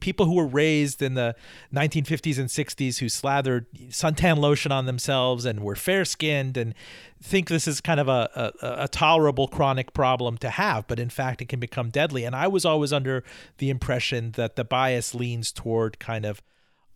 people 0.00 0.26
who 0.26 0.34
were 0.34 0.46
raised 0.46 1.02
in 1.02 1.14
the 1.14 1.34
1950s 1.72 2.38
and 2.38 2.48
60s 2.48 2.98
who 2.98 3.08
slathered 3.08 3.66
suntan 3.88 4.38
lotion 4.38 4.72
on 4.72 4.86
themselves 4.86 5.44
and 5.44 5.60
were 5.60 5.76
fair 5.76 6.04
skinned 6.04 6.56
and 6.56 6.74
think 7.22 7.48
this 7.48 7.66
is 7.66 7.80
kind 7.80 8.00
of 8.00 8.08
a, 8.08 8.52
a, 8.62 8.84
a, 8.84 8.88
tolerable 8.88 9.48
chronic 9.48 9.94
problem 9.94 10.36
to 10.38 10.50
have, 10.50 10.86
but 10.86 10.98
in 10.98 11.08
fact, 11.08 11.40
it 11.40 11.48
can 11.48 11.58
become 11.58 11.88
deadly. 11.88 12.24
And 12.24 12.36
I 12.36 12.48
was 12.48 12.64
always 12.64 12.92
under 12.92 13.24
the 13.58 13.70
impression 13.70 14.32
that 14.32 14.56
the 14.56 14.64
bias 14.64 15.14
leans 15.14 15.50
toward 15.50 15.98
kind 15.98 16.26
of 16.26 16.42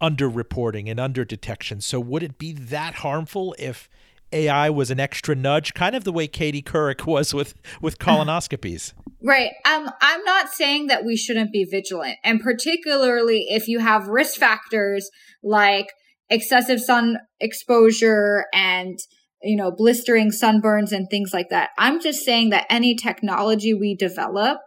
underreporting 0.01 0.91
and 0.91 1.01
under 1.01 1.25
detection. 1.25 1.81
So, 1.81 1.99
would 1.99 2.23
it 2.23 2.39
be 2.39 2.53
that 2.53 2.97
harmful 2.97 3.55
if 3.59 3.89
AI 4.33 4.71
was 4.71 4.91
an 4.91 5.01
extra 5.01 5.35
nudge, 5.35 5.75
kind 5.75 5.95
of 5.97 6.05
the 6.05 6.13
way 6.13 6.27
Katie 6.29 6.63
Couric 6.63 7.07
was 7.07 7.35
with 7.35 7.55
with 7.81 7.99
colonoscopies. 8.01 8.93
Right. 9.23 9.51
Um, 9.65 9.91
I'm 10.01 10.23
not 10.25 10.49
saying 10.51 10.87
that 10.89 11.05
we 11.05 11.17
shouldn't 11.17 11.53
be 11.53 11.65
vigilant, 11.65 12.17
and 12.25 12.41
particularly 12.41 13.47
if 13.49 13.69
you 13.69 13.81
have 13.81 14.09
risk 14.09 14.37
factors 14.37 15.11
like 15.43 15.87
excessive 16.31 16.81
sun 16.81 17.19
exposure 17.41 18.45
and 18.53 18.99
you 19.43 19.57
know 19.57 19.71
blistering 19.71 20.31
sunburns 20.31 20.93
and 20.93 21.09
things 21.11 21.31
like 21.33 21.49
that. 21.51 21.71
I'm 21.79 22.01
just 22.01 22.25
saying 22.25 22.51
that 22.51 22.67
any 22.71 22.95
technology 22.95 23.75
we 23.75 23.97
develop, 23.97 24.59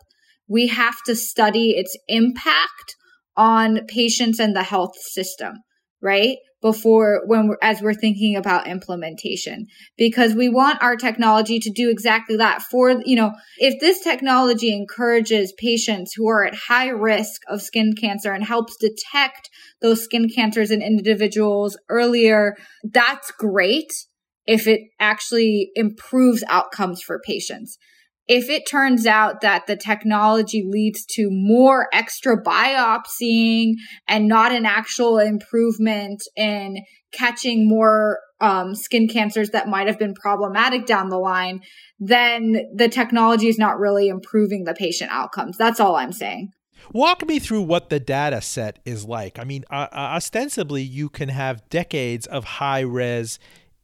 we 0.47 0.67
have 0.67 0.95
to 1.05 1.15
study 1.15 1.71
its 1.71 1.97
impact 2.07 2.95
on 3.37 3.85
patients 3.87 4.39
and 4.39 4.55
the 4.55 4.63
health 4.63 4.97
system 4.97 5.55
right? 6.01 6.37
Before 6.61 7.23
when 7.25 7.47
we're, 7.47 7.57
as 7.61 7.81
we're 7.81 7.95
thinking 7.95 8.35
about 8.35 8.67
implementation, 8.67 9.67
because 9.97 10.35
we 10.35 10.47
want 10.47 10.83
our 10.83 10.95
technology 10.95 11.59
to 11.59 11.71
do 11.71 11.89
exactly 11.89 12.37
that 12.37 12.61
for, 12.61 13.01
you 13.03 13.15
know, 13.15 13.31
if 13.57 13.79
this 13.79 14.01
technology 14.01 14.71
encourages 14.71 15.53
patients 15.57 16.13
who 16.15 16.29
are 16.29 16.45
at 16.45 16.53
high 16.53 16.89
risk 16.89 17.41
of 17.49 17.61
skin 17.61 17.93
cancer 17.99 18.31
and 18.31 18.43
helps 18.43 18.77
detect 18.77 19.49
those 19.81 20.03
skin 20.03 20.29
cancers 20.29 20.69
in 20.69 20.83
individuals 20.83 21.77
earlier, 21.89 22.55
that's 22.83 23.31
great 23.31 23.91
if 24.45 24.67
it 24.67 24.81
actually 24.99 25.71
improves 25.75 26.43
outcomes 26.47 27.01
for 27.01 27.19
patients 27.25 27.77
if 28.27 28.49
it 28.49 28.63
turns 28.69 29.05
out 29.05 29.41
that 29.41 29.67
the 29.67 29.75
technology 29.75 30.63
leads 30.67 31.05
to 31.05 31.27
more 31.31 31.87
extra 31.93 32.41
biopsying 32.41 33.73
and 34.07 34.27
not 34.27 34.51
an 34.51 34.65
actual 34.65 35.17
improvement 35.17 36.21
in 36.35 36.77
catching 37.11 37.67
more 37.67 38.19
um, 38.39 38.73
skin 38.73 39.07
cancers 39.07 39.49
that 39.49 39.67
might 39.67 39.87
have 39.87 39.99
been 39.99 40.13
problematic 40.13 40.85
down 40.85 41.09
the 41.09 41.17
line, 41.17 41.61
then 41.99 42.65
the 42.75 42.89
technology 42.89 43.47
is 43.47 43.57
not 43.57 43.79
really 43.79 44.07
improving 44.07 44.63
the 44.63 44.73
patient 44.73 45.11
outcomes. 45.11 45.57
That's 45.57 45.79
all 45.79 45.95
I'm 45.95 46.13
saying. 46.13 46.51
Walk 46.93 47.27
me 47.27 47.39
through 47.39 47.61
what 47.61 47.89
the 47.89 47.99
data 47.99 48.41
set 48.41 48.79
is 48.85 49.05
like. 49.05 49.37
I 49.37 49.43
mean, 49.43 49.63
uh, 49.69 49.87
uh 49.91 50.15
ostensibly, 50.15 50.81
you 50.81 51.09
can 51.09 51.29
have 51.29 51.69
decades 51.69 52.25
of 52.25 52.43
high 52.43 52.79
res 52.79 53.39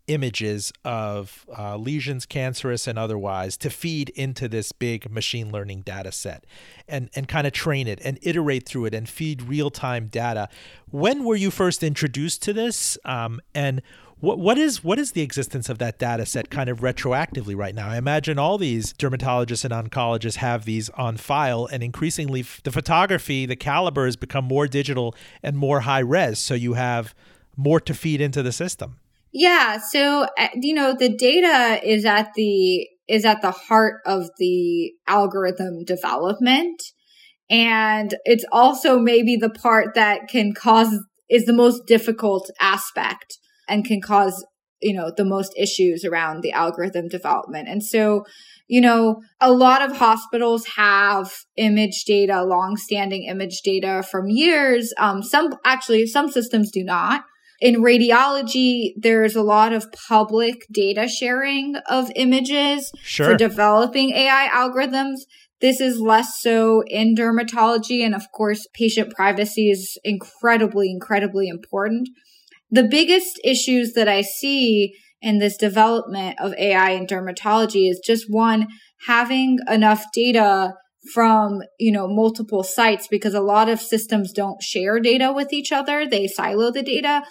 images 0.08 0.72
of 0.84 1.46
uh, 1.58 1.76
lesions, 1.78 2.26
cancerous 2.26 2.88
and 2.88 2.98
otherwise, 2.98 3.58
to 3.58 3.70
feed 3.70 4.10
into 4.10 4.48
this 4.48 4.72
big 4.72 5.10
machine 5.10 5.52
learning 5.52 5.82
data 5.82 6.12
set 6.12 6.46
and, 6.88 7.10
and 7.16 7.28
kind 7.28 7.46
of 7.46 7.54
train 7.54 7.88
it 7.88 8.00
and 8.04 8.18
iterate 8.22 8.68
through 8.68 8.86
it 8.86 8.94
and 8.94 9.08
feed 9.08 9.42
real 9.42 9.70
time 9.70 10.08
data. 10.08 10.50
When 10.90 11.24
were 11.24 11.36
you 11.36 11.52
first 11.52 11.84
introduced 11.84 12.42
to 12.44 12.54
this? 12.54 12.98
Um, 13.06 13.42
and 13.54 13.82
what 14.20 14.40
what 14.40 14.58
is 14.58 14.84
what 14.84 14.98
is 14.98 15.12
the 15.12 15.22
existence 15.22 15.70
of 15.70 15.78
that 15.78 16.00
data 16.00 16.26
set 16.26 16.50
kind 16.50 16.70
of 16.70 16.80
retroactively 16.80 17.56
right 17.56 17.76
now? 17.76 17.90
I 17.90 17.98
imagine 17.98 18.40
all 18.40 18.58
these 18.58 18.94
dermatologists 18.94 19.64
and 19.64 19.92
oncologists 19.92 20.38
have 20.38 20.66
these 20.66 20.90
on 20.92 21.18
file, 21.18 21.68
and 21.72 21.84
increasingly 21.84 22.44
the 22.64 22.72
photography, 22.72 23.46
the 23.46 23.56
caliber 23.56 24.06
has 24.06 24.16
become 24.16 24.46
more 24.46 24.68
digital 24.68 25.14
and 25.44 25.56
more 25.56 25.82
high 25.82 26.00
res, 26.00 26.40
so 26.40 26.56
you 26.56 26.74
have 26.74 27.14
more 27.56 27.80
to 27.80 27.94
feed 27.94 28.20
into 28.20 28.42
the 28.42 28.52
system. 28.52 28.98
Yeah, 29.40 29.78
so 29.78 30.26
uh, 30.36 30.48
you 30.56 30.74
know 30.74 30.96
the 30.98 31.16
data 31.16 31.80
is 31.88 32.06
at 32.06 32.34
the 32.36 32.88
is 33.08 33.24
at 33.24 33.44
the 33.44 33.52
heart 33.52 34.02
of 34.04 34.32
the 34.40 34.94
algorithm 35.08 35.84
development. 35.86 36.82
And 37.48 38.16
it's 38.26 38.46
also 38.52 38.98
maybe 38.98 39.36
the 39.36 39.52
part 39.52 39.94
that 39.94 40.28
can 40.28 40.54
cause 40.54 40.92
is 41.30 41.46
the 41.46 41.54
most 41.54 41.86
difficult 41.86 42.50
aspect 42.60 43.38
and 43.70 43.86
can 43.86 44.02
cause 44.02 44.44
you 44.82 44.96
know 44.96 45.12
the 45.16 45.24
most 45.24 45.54
issues 45.56 46.04
around 46.04 46.42
the 46.42 46.52
algorithm 46.52 47.08
development. 47.08 47.68
And 47.68 47.84
so 47.84 48.26
you 48.68 48.82
know 48.82 49.22
a 49.40 49.52
lot 49.52 49.84
of 49.84 49.98
hospitals 49.98 50.66
have 50.78 51.32
image 51.58 52.06
data 52.08 52.44
long-standing 52.44 53.26
image 53.26 53.62
data 53.64 54.02
from 54.02 54.30
years. 54.30 54.96
Um, 54.98 55.22
some 55.22 55.54
actually 55.64 56.08
some 56.08 56.28
systems 56.28 56.72
do 56.72 56.84
not 56.84 57.22
in 57.60 57.76
radiology 57.76 58.92
there's 58.98 59.36
a 59.36 59.42
lot 59.42 59.74
of 59.74 59.92
public 60.08 60.66
data 60.72 61.08
sharing 61.08 61.76
of 61.90 62.12
images 62.16 62.92
sure. 63.02 63.32
for 63.32 63.36
developing 63.36 64.12
ai 64.12 64.48
algorithms 64.54 65.22
this 65.60 65.82
is 65.82 66.00
less 66.00 66.40
so 66.42 66.84
in 66.88 67.16
dermatology 67.16 68.06
and 68.06 68.14
of 68.14 68.32
course 68.32 68.68
patient 68.74 69.12
privacy 69.14 69.70
is 69.70 69.98
incredibly 70.04 70.90
incredibly 70.90 71.48
important 71.48 72.08
the 72.70 72.84
biggest 72.84 73.40
issues 73.44 73.94
that 73.94 74.08
I 74.08 74.22
see 74.22 74.94
in 75.22 75.40
this 75.40 75.58
development 75.58 76.40
of 76.40 76.54
AI 76.56 76.92
in 76.92 77.08
dermatology 77.08 77.90
is 77.90 78.02
just 78.04 78.26
one, 78.28 78.68
having 79.08 79.60
enough 79.70 80.06
data 80.14 80.74
from 81.14 81.62
you 81.80 81.92
know 81.92 82.08
multiple 82.08 82.64
sites 82.64 83.08
because 83.08 83.34
a 83.34 83.42
lot 83.42 83.70
of 83.70 83.80
systems 83.80 84.32
don't 84.32 84.62
share 84.62 85.00
data 85.00 85.32
with 85.34 85.52
each 85.54 85.72
other 85.72 86.08
they 86.08 86.28
silo 86.28 86.72
the 86.72 86.84
data 86.84 87.24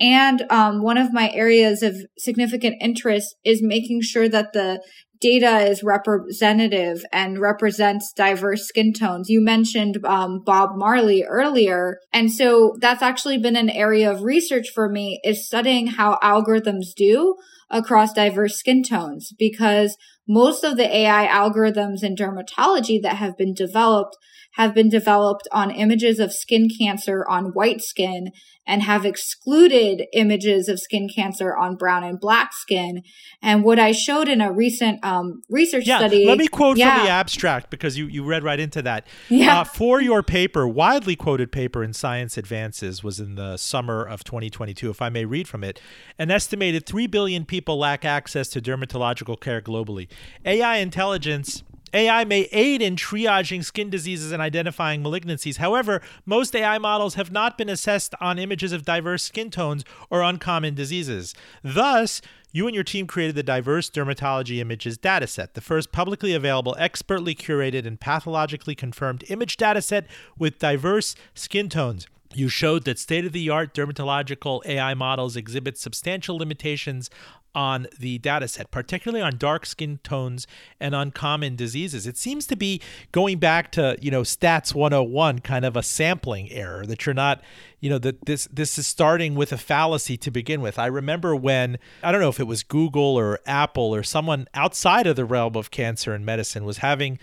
and 0.00 0.44
um, 0.50 0.82
one 0.82 0.96
of 0.96 1.12
my 1.12 1.30
areas 1.32 1.82
of 1.82 1.96
significant 2.18 2.76
interest 2.80 3.34
is 3.44 3.60
making 3.62 4.02
sure 4.02 4.28
that 4.28 4.52
the 4.52 4.80
data 5.20 5.68
is 5.68 5.82
representative 5.82 7.04
and 7.12 7.40
represents 7.40 8.12
diverse 8.12 8.66
skin 8.66 8.92
tones. 8.92 9.28
You 9.28 9.40
mentioned 9.40 9.98
um, 10.04 10.40
Bob 10.44 10.76
Marley 10.76 11.24
earlier. 11.24 11.98
And 12.12 12.32
so 12.32 12.76
that's 12.80 13.02
actually 13.02 13.38
been 13.38 13.56
an 13.56 13.70
area 13.70 14.10
of 14.10 14.22
research 14.22 14.68
for 14.72 14.88
me 14.88 15.20
is 15.24 15.46
studying 15.46 15.88
how 15.88 16.18
algorithms 16.22 16.94
do 16.96 17.34
across 17.70 18.12
diverse 18.12 18.56
skin 18.56 18.82
tones 18.82 19.32
because 19.38 19.96
most 20.28 20.62
of 20.62 20.76
the 20.76 20.96
AI 20.96 21.26
algorithms 21.26 22.02
in 22.02 22.14
dermatology 22.14 23.00
that 23.02 23.16
have 23.16 23.36
been 23.36 23.54
developed 23.54 24.16
have 24.52 24.74
been 24.74 24.88
developed 24.88 25.46
on 25.52 25.70
images 25.70 26.18
of 26.18 26.32
skin 26.32 26.68
cancer 26.78 27.24
on 27.28 27.46
white 27.46 27.80
skin 27.80 28.32
and 28.68 28.82
have 28.82 29.06
excluded 29.06 30.04
images 30.12 30.68
of 30.68 30.78
skin 30.78 31.08
cancer 31.08 31.56
on 31.56 31.74
brown 31.74 32.04
and 32.04 32.20
black 32.20 32.52
skin. 32.52 33.02
And 33.40 33.64
what 33.64 33.78
I 33.78 33.92
showed 33.92 34.28
in 34.28 34.42
a 34.42 34.52
recent 34.52 35.02
um, 35.02 35.42
research 35.48 35.86
yeah, 35.86 35.98
study. 35.98 36.26
Let 36.26 36.36
me 36.36 36.48
quote 36.48 36.76
yeah. 36.76 36.96
from 36.96 37.06
the 37.06 37.10
abstract 37.10 37.70
because 37.70 37.96
you, 37.96 38.06
you 38.06 38.24
read 38.24 38.44
right 38.44 38.60
into 38.60 38.82
that. 38.82 39.06
Yeah. 39.30 39.60
Uh, 39.60 39.64
for 39.64 40.02
your 40.02 40.22
paper, 40.22 40.68
widely 40.68 41.16
quoted 41.16 41.50
paper 41.50 41.82
in 41.82 41.94
Science 41.94 42.36
Advances 42.36 43.02
was 43.02 43.18
in 43.18 43.36
the 43.36 43.56
summer 43.56 44.04
of 44.04 44.22
2022, 44.22 44.90
if 44.90 45.00
I 45.00 45.08
may 45.08 45.24
read 45.24 45.48
from 45.48 45.64
it. 45.64 45.80
An 46.18 46.30
estimated 46.30 46.84
3 46.84 47.06
billion 47.06 47.46
people 47.46 47.78
lack 47.78 48.04
access 48.04 48.48
to 48.48 48.60
dermatological 48.60 49.40
care 49.40 49.62
globally. 49.62 50.08
AI 50.44 50.76
intelligence 50.76 51.62
AI 51.94 52.24
may 52.24 52.48
aid 52.52 52.82
in 52.82 52.96
triaging 52.96 53.64
skin 53.64 53.90
diseases 53.90 54.32
and 54.32 54.42
identifying 54.42 55.02
malignancies. 55.02 55.56
However, 55.56 56.02
most 56.26 56.54
AI 56.54 56.78
models 56.78 57.14
have 57.14 57.32
not 57.32 57.56
been 57.56 57.68
assessed 57.68 58.14
on 58.20 58.38
images 58.38 58.72
of 58.72 58.84
diverse 58.84 59.22
skin 59.22 59.50
tones 59.50 59.84
or 60.10 60.22
uncommon 60.22 60.74
diseases. 60.74 61.34
Thus, 61.62 62.20
you 62.52 62.66
and 62.66 62.74
your 62.74 62.84
team 62.84 63.06
created 63.06 63.34
the 63.34 63.42
Diverse 63.42 63.90
Dermatology 63.90 64.58
Images 64.58 64.96
dataset, 64.98 65.52
the 65.52 65.60
first 65.60 65.92
publicly 65.92 66.34
available, 66.34 66.74
expertly 66.78 67.34
curated, 67.34 67.86
and 67.86 68.00
pathologically 68.00 68.74
confirmed 68.74 69.24
image 69.28 69.56
dataset 69.56 70.04
with 70.38 70.58
diverse 70.58 71.14
skin 71.34 71.68
tones. 71.68 72.06
You 72.34 72.48
showed 72.48 72.84
that 72.84 72.98
state 72.98 73.24
of 73.24 73.32
the 73.32 73.48
art 73.48 73.74
dermatological 73.74 74.64
AI 74.66 74.94
models 74.94 75.36
exhibit 75.36 75.78
substantial 75.78 76.36
limitations 76.36 77.10
on 77.58 77.88
the 77.98 78.18
data 78.18 78.46
set, 78.46 78.70
particularly 78.70 79.20
on 79.20 79.36
dark 79.36 79.66
skin 79.66 79.98
tones 80.04 80.46
and 80.78 80.94
uncommon 80.94 81.56
diseases. 81.56 82.06
It 82.06 82.16
seems 82.16 82.46
to 82.46 82.54
be 82.54 82.80
going 83.10 83.40
back 83.40 83.72
to, 83.72 83.98
you 84.00 84.12
know, 84.12 84.22
stats 84.22 84.76
101 84.76 85.40
kind 85.40 85.64
of 85.64 85.76
a 85.76 85.82
sampling 85.82 86.52
error 86.52 86.86
that 86.86 87.04
you're 87.04 87.16
not, 87.16 87.42
you 87.80 87.90
know, 87.90 87.98
that 87.98 88.26
this 88.26 88.46
this 88.52 88.78
is 88.78 88.86
starting 88.86 89.34
with 89.34 89.52
a 89.52 89.58
fallacy 89.58 90.16
to 90.18 90.30
begin 90.30 90.60
with. 90.60 90.78
I 90.78 90.86
remember 90.86 91.34
when 91.34 91.78
I 92.00 92.12
don't 92.12 92.20
know 92.20 92.28
if 92.28 92.38
it 92.38 92.46
was 92.46 92.62
Google 92.62 93.18
or 93.18 93.40
Apple 93.44 93.92
or 93.92 94.04
someone 94.04 94.46
outside 94.54 95.08
of 95.08 95.16
the 95.16 95.24
realm 95.24 95.56
of 95.56 95.72
cancer 95.72 96.14
and 96.14 96.24
medicine 96.24 96.64
was 96.64 96.78
having 96.78 97.18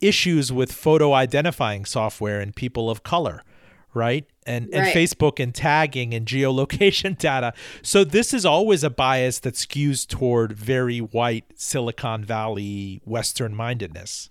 issues 0.00 0.50
with 0.50 0.72
photo 0.72 1.12
identifying 1.12 1.84
software 1.84 2.40
and 2.40 2.56
people 2.56 2.90
of 2.90 3.04
color 3.04 3.44
right? 3.94 4.26
And 4.46 4.72
and 4.72 4.86
Facebook 4.86 5.40
and 5.42 5.54
tagging 5.54 6.14
and 6.14 6.26
geolocation 6.34 7.16
data. 7.16 7.52
So 7.82 8.04
this 8.04 8.32
is 8.32 8.44
always 8.44 8.84
a 8.84 8.90
bias 8.90 9.40
that 9.40 9.54
skews 9.54 10.06
toward 10.06 10.52
very 10.52 10.98
white 10.98 11.44
Silicon 11.56 12.24
Valley 12.24 13.00
Western 13.04 13.54
mindedness. 13.54 14.30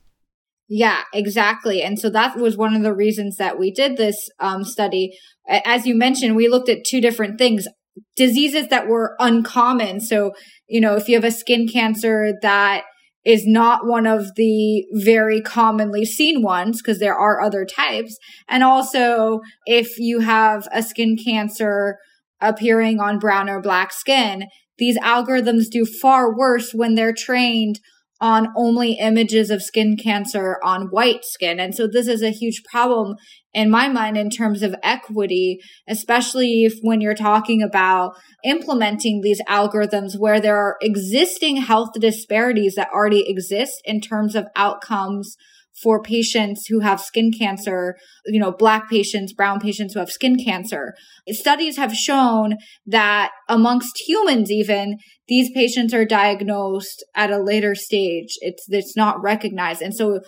Yeah, 0.70 1.04
exactly. 1.14 1.82
And 1.82 1.98
so 1.98 2.10
that 2.10 2.38
was 2.38 2.58
one 2.58 2.76
of 2.76 2.84
the 2.84 2.94
reasons 2.94 3.38
that 3.38 3.58
we 3.58 3.72
did 3.72 3.96
this 3.96 4.30
um, 4.40 4.66
study. 4.66 5.18
As 5.48 5.86
you 5.86 5.96
mentioned, 5.96 6.36
we 6.36 6.50
looked 6.50 6.68
at 6.68 6.84
two 6.86 7.00
different 7.00 7.38
things 7.38 7.68
diseases 8.16 8.68
that 8.68 8.88
were 8.88 9.16
uncommon. 9.20 10.00
So, 10.00 10.34
you 10.68 10.82
know, 10.82 10.96
if 10.96 11.08
you 11.08 11.16
have 11.16 11.24
a 11.24 11.32
skin 11.32 11.68
cancer 11.68 12.34
that 12.42 12.84
is 13.28 13.46
not 13.46 13.86
one 13.86 14.08
of 14.08 14.36
the 14.36 14.86
very 14.94 15.42
commonly 15.42 16.06
seen 16.06 16.42
ones 16.42 16.82
because 16.82 17.00
there 17.00 17.14
are 17.14 17.42
other 17.42 17.66
types. 17.66 18.18
And 18.48 18.64
also, 18.64 19.42
if 19.66 20.00
you 20.00 20.22
have 20.22 20.66
a 20.72 20.82
skin 20.82 21.18
cancer 21.22 21.98
appearing 22.40 23.02
on 23.02 23.20
brown 23.20 23.50
or 23.50 23.62
black 23.62 23.92
skin, 23.92 24.46
these 24.78 24.98
algorithms 25.00 25.66
do 25.70 25.86
far 25.86 26.34
worse 26.34 26.74
when 26.74 26.96
they're 26.96 27.14
trained 27.14 27.82
on 28.20 28.48
only 28.56 28.94
images 28.94 29.50
of 29.50 29.62
skin 29.62 29.96
cancer 30.02 30.58
on 30.64 30.88
white 30.88 31.24
skin. 31.24 31.60
And 31.60 31.76
so 31.76 31.88
this 31.88 32.08
is 32.08 32.22
a 32.22 32.32
huge 32.32 32.64
problem 32.70 33.16
in 33.54 33.70
my 33.70 33.88
mind 33.88 34.18
in 34.18 34.30
terms 34.30 34.62
of 34.62 34.76
equity, 34.84 35.60
especially 35.88 36.64
if 36.64 36.74
when 36.82 37.02
you're 37.02 37.16
talking 37.16 37.62
about 37.62 38.14
implementing 38.44 39.22
these 39.22 39.42
algorithms 39.48 40.18
where 40.18 40.40
there 40.40 40.58
are 40.58 40.78
existing 40.82 41.58
health 41.58 41.90
disparities 42.00 42.76
that 42.76 42.90
already 42.94 43.28
exist 43.28 43.74
in 43.86 44.02
terms 44.02 44.36
of 44.36 44.48
outcomes 44.56 45.36
for 45.82 46.02
patients 46.02 46.66
who 46.68 46.80
have 46.80 47.00
skin 47.00 47.32
cancer, 47.32 47.96
you 48.26 48.40
know, 48.40 48.52
black 48.52 48.90
patients, 48.90 49.34
brown 49.34 49.60
patients 49.60 49.94
who 49.94 50.00
have 50.00 50.10
skin 50.10 50.36
cancer. 50.44 50.94
Studies 51.30 51.78
have 51.78 51.94
shown 51.94 52.56
that 52.86 53.32
amongst 53.48 54.02
humans, 54.08 54.52
even 54.52 54.98
these 55.28 55.52
patients 55.54 55.94
are 55.94 56.06
diagnosed 56.06 57.06
at 57.16 57.32
a 57.32 57.44
later 57.44 57.76
stage. 57.76 58.38
It's, 58.42 58.66
it's 58.70 58.96
not 58.96 59.22
recognized. 59.22 59.82
And 59.82 59.94
so 59.94 60.22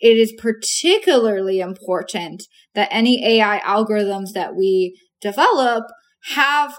it 0.00 0.16
is 0.16 0.34
particularly 0.38 1.60
important 1.60 2.42
that 2.74 2.88
any 2.90 3.24
AI 3.24 3.60
algorithms 3.60 4.32
that 4.34 4.54
we 4.56 5.00
develop 5.20 5.84
have 6.34 6.76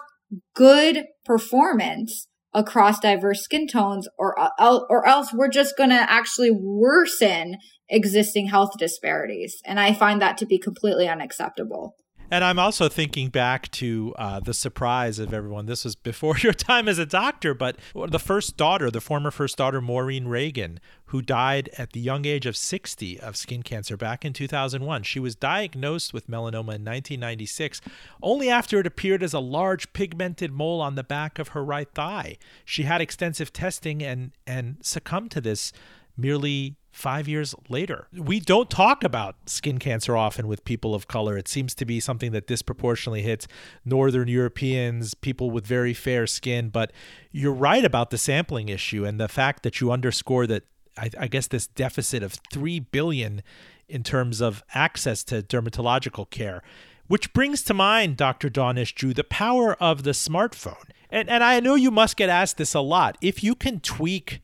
good 0.53 1.05
performance 1.25 2.27
across 2.57 2.99
diverse 2.99 3.43
skin 3.43 3.67
tones 3.67 4.09
or 4.17 4.35
or 4.59 5.07
else 5.07 5.31
we're 5.31 5.47
just 5.47 5.77
going 5.77 5.91
to 5.91 6.11
actually 6.11 6.49
worsen 6.51 7.57
existing 7.87 8.47
health 8.47 8.71
disparities. 8.79 9.61
And 9.63 9.79
i 9.79 9.93
find 9.93 10.21
that 10.21 10.37
to 10.39 10.45
be 10.45 10.57
completely 10.57 11.07
unacceptable 11.07 11.95
And 12.29 12.43
I'm 12.43 12.59
also 12.59 12.89
thinking 12.89 13.29
back 13.29 13.71
to 13.71 14.13
uh, 14.17 14.41
the 14.41 14.53
surprise 14.53 15.17
of 15.17 15.33
everyone. 15.33 15.65
This 15.65 15.85
was 15.85 15.95
before 15.95 16.37
your 16.43 16.53
time 16.53 16.89
as 16.89 16.99
a 16.99 17.05
doctor, 17.05 17.53
but 17.53 17.77
the 17.95 18.19
first 18.19 18.57
daughter, 18.57 18.91
the 18.91 18.99
former 18.99 19.31
first 19.31 19.57
daughter, 19.57 19.79
Maureen 19.79 20.27
Reagan, 20.27 20.81
who 21.05 21.21
died 21.21 21.69
at 21.77 21.93
the 21.93 22.01
young 22.01 22.25
age 22.25 22.45
of 22.45 22.57
60 22.57 23.17
of 23.21 23.37
skin 23.37 23.63
cancer 23.63 23.95
back 23.95 24.25
in 24.25 24.33
2001. 24.33 25.03
She 25.03 25.21
was 25.21 25.35
diagnosed 25.35 26.13
with 26.13 26.27
melanoma 26.27 26.75
in 26.75 26.83
1996, 26.83 27.79
only 28.21 28.49
after 28.49 28.81
it 28.81 28.87
appeared 28.87 29.23
as 29.23 29.33
a 29.33 29.39
large 29.39 29.93
pigmented 29.93 30.51
mole 30.51 30.81
on 30.81 30.95
the 30.95 31.03
back 31.03 31.39
of 31.39 31.49
her 31.49 31.63
right 31.63 31.89
thigh. 31.93 32.37
She 32.65 32.83
had 32.83 32.99
extensive 32.99 33.53
testing 33.53 34.03
and, 34.03 34.31
and 34.45 34.77
succumbed 34.81 35.31
to 35.31 35.39
this 35.39 35.71
merely 36.17 36.75
five 36.97 37.27
years 37.27 37.53
later. 37.69 38.07
We 38.11 38.39
don't 38.39 38.71
talk 38.71 39.03
about 39.03 39.35
skin 39.45 39.77
cancer 39.77 40.17
often 40.17 40.47
with 40.47 40.65
people 40.65 40.95
of 40.95 41.07
color. 41.07 41.37
It 41.37 41.47
seems 41.47 41.75
to 41.75 41.85
be 41.85 41.99
something 41.99 42.31
that 42.31 42.47
disproportionately 42.47 43.21
hits 43.21 43.47
Northern 43.85 44.27
Europeans, 44.27 45.13
people 45.13 45.51
with 45.51 45.67
very 45.67 45.93
fair 45.93 46.25
skin. 46.25 46.69
But 46.69 46.91
you're 47.31 47.53
right 47.53 47.85
about 47.85 48.09
the 48.09 48.17
sampling 48.17 48.69
issue 48.69 49.05
and 49.05 49.19
the 49.19 49.27
fact 49.27 49.61
that 49.61 49.79
you 49.79 49.91
underscore 49.91 50.47
that 50.47 50.63
I, 50.97 51.11
I 51.19 51.27
guess 51.27 51.45
this 51.45 51.67
deficit 51.67 52.23
of 52.23 52.33
three 52.51 52.79
billion 52.79 53.43
in 53.87 54.01
terms 54.01 54.41
of 54.41 54.63
access 54.73 55.23
to 55.25 55.43
dermatological 55.43 56.27
care. 56.31 56.63
Which 57.05 57.31
brings 57.31 57.61
to 57.63 57.75
mind, 57.75 58.17
Dr. 58.17 58.49
Daneshjou, 58.49 59.15
the 59.15 59.23
power 59.23 59.75
of 59.75 60.01
the 60.01 60.11
smartphone. 60.11 60.89
And, 61.11 61.29
and 61.29 61.43
I 61.43 61.59
know 61.59 61.75
you 61.75 61.91
must 61.91 62.17
get 62.17 62.27
asked 62.27 62.57
this 62.57 62.73
a 62.73 62.81
lot. 62.81 63.19
If 63.21 63.43
you 63.43 63.53
can 63.53 63.79
tweak 63.81 64.41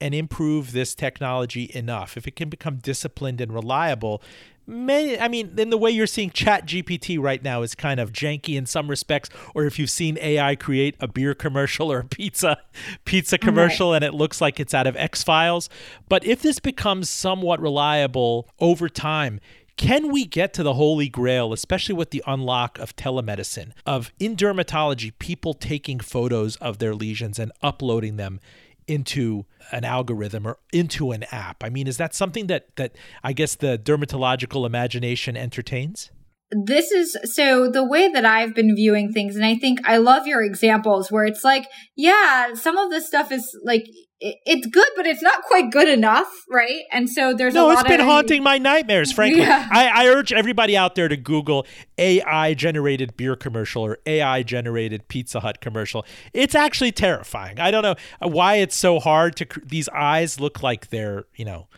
and 0.00 0.14
improve 0.14 0.72
this 0.72 0.94
technology 0.94 1.70
enough, 1.74 2.16
if 2.16 2.26
it 2.26 2.36
can 2.36 2.48
become 2.48 2.76
disciplined 2.76 3.40
and 3.40 3.52
reliable, 3.52 4.22
many, 4.66 5.18
I 5.18 5.28
mean, 5.28 5.54
in 5.58 5.70
the 5.70 5.78
way 5.78 5.90
you're 5.90 6.06
seeing 6.06 6.30
Chat 6.30 6.66
GPT 6.66 7.18
right 7.20 7.42
now 7.42 7.62
is 7.62 7.74
kind 7.74 8.00
of 8.00 8.12
janky 8.12 8.56
in 8.56 8.66
some 8.66 8.88
respects, 8.88 9.30
or 9.54 9.64
if 9.64 9.78
you've 9.78 9.90
seen 9.90 10.18
AI 10.20 10.56
create 10.56 10.96
a 11.00 11.08
beer 11.08 11.34
commercial 11.34 11.90
or 11.90 12.00
a 12.00 12.04
pizza 12.04 12.58
pizza 13.04 13.38
commercial 13.38 13.94
and 13.94 14.04
it 14.04 14.14
looks 14.14 14.40
like 14.40 14.60
it's 14.60 14.74
out 14.74 14.86
of 14.86 14.96
X 14.96 15.22
Files. 15.22 15.68
But 16.08 16.24
if 16.24 16.42
this 16.42 16.58
becomes 16.58 17.08
somewhat 17.08 17.60
reliable 17.60 18.48
over 18.58 18.88
time, 18.88 19.40
can 19.76 20.10
we 20.10 20.24
get 20.24 20.54
to 20.54 20.62
the 20.62 20.74
holy 20.74 21.08
grail, 21.08 21.52
especially 21.52 21.94
with 21.94 22.10
the 22.10 22.24
unlock 22.26 22.78
of 22.78 22.96
telemedicine, 22.96 23.72
of 23.84 24.10
in 24.18 24.34
dermatology, 24.34 25.12
people 25.18 25.52
taking 25.52 26.00
photos 26.00 26.56
of 26.56 26.78
their 26.78 26.94
lesions 26.94 27.38
and 27.38 27.52
uploading 27.62 28.16
them 28.16 28.40
into 28.86 29.44
an 29.72 29.84
algorithm 29.84 30.46
or 30.46 30.58
into 30.72 31.12
an 31.12 31.24
app? 31.30 31.62
I 31.62 31.70
mean, 31.70 31.86
is 31.86 31.96
that 31.96 32.14
something 32.14 32.46
that 32.46 32.74
that 32.76 32.96
I 33.22 33.32
guess 33.32 33.54
the 33.54 33.78
dermatological 33.78 34.66
imagination 34.66 35.36
entertains? 35.36 36.10
This 36.50 36.92
is 36.92 37.16
so 37.24 37.68
the 37.68 37.84
way 37.84 38.08
that 38.08 38.24
I've 38.24 38.54
been 38.54 38.76
viewing 38.76 39.12
things, 39.12 39.34
and 39.34 39.44
I 39.44 39.56
think 39.56 39.80
I 39.84 39.96
love 39.96 40.28
your 40.28 40.42
examples 40.42 41.10
where 41.10 41.24
it's 41.24 41.42
like, 41.42 41.66
yeah, 41.96 42.54
some 42.54 42.78
of 42.78 42.90
this 42.90 43.06
stuff 43.06 43.32
is 43.32 43.58
like 43.64 43.86
it's 44.20 44.66
good, 44.66 44.88
but 44.96 45.06
it's 45.06 45.20
not 45.20 45.42
quite 45.42 45.70
good 45.70 45.88
enough, 45.88 46.28
right? 46.50 46.84
And 46.90 47.08
so 47.10 47.34
there's 47.34 47.52
no. 47.52 47.70
it's 47.70 47.82
been 47.82 48.00
of, 48.00 48.06
haunting 48.06 48.42
my 48.42 48.56
nightmares, 48.56 49.12
frankly. 49.12 49.42
Yeah. 49.42 49.68
I, 49.70 49.88
I 49.88 50.08
urge 50.08 50.32
everybody 50.32 50.76
out 50.76 50.94
there 50.94 51.08
to 51.08 51.16
Google 51.16 51.66
AI 51.98 52.54
generated 52.54 53.16
beer 53.16 53.36
commercial 53.36 53.82
or 53.82 53.98
AI 54.06 54.42
generated 54.42 55.08
Pizza 55.08 55.40
Hut 55.40 55.60
commercial. 55.60 56.06
It's 56.32 56.54
actually 56.54 56.92
terrifying. 56.92 57.60
I 57.60 57.70
don't 57.70 57.82
know 57.82 57.96
why 58.20 58.56
it's 58.56 58.76
so 58.76 59.00
hard 59.00 59.36
to. 59.36 59.46
These 59.62 59.88
eyes 59.90 60.40
look 60.40 60.62
like 60.62 60.88
they're 60.88 61.26
you 61.34 61.44
know. 61.44 61.68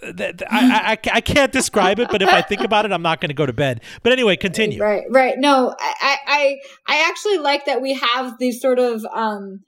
I, 0.00 0.38
I, 0.48 1.10
I 1.12 1.20
can't 1.20 1.50
describe 1.50 1.98
it, 1.98 2.08
but 2.08 2.22
if 2.22 2.28
I 2.28 2.40
think 2.40 2.60
about 2.60 2.84
it, 2.84 2.92
I'm 2.92 3.02
not 3.02 3.20
going 3.20 3.30
to 3.30 3.34
go 3.34 3.46
to 3.46 3.52
bed. 3.52 3.80
But 4.04 4.12
anyway, 4.12 4.36
continue. 4.36 4.80
Right, 4.80 5.02
right. 5.10 5.34
No, 5.36 5.74
I, 5.76 6.16
I, 6.24 6.58
I 6.86 7.08
actually 7.08 7.38
like 7.38 7.66
that 7.66 7.82
we 7.82 7.94
have 7.94 8.38
these 8.38 8.60
sort 8.60 8.78
of 8.78 9.04
um, 9.12 9.64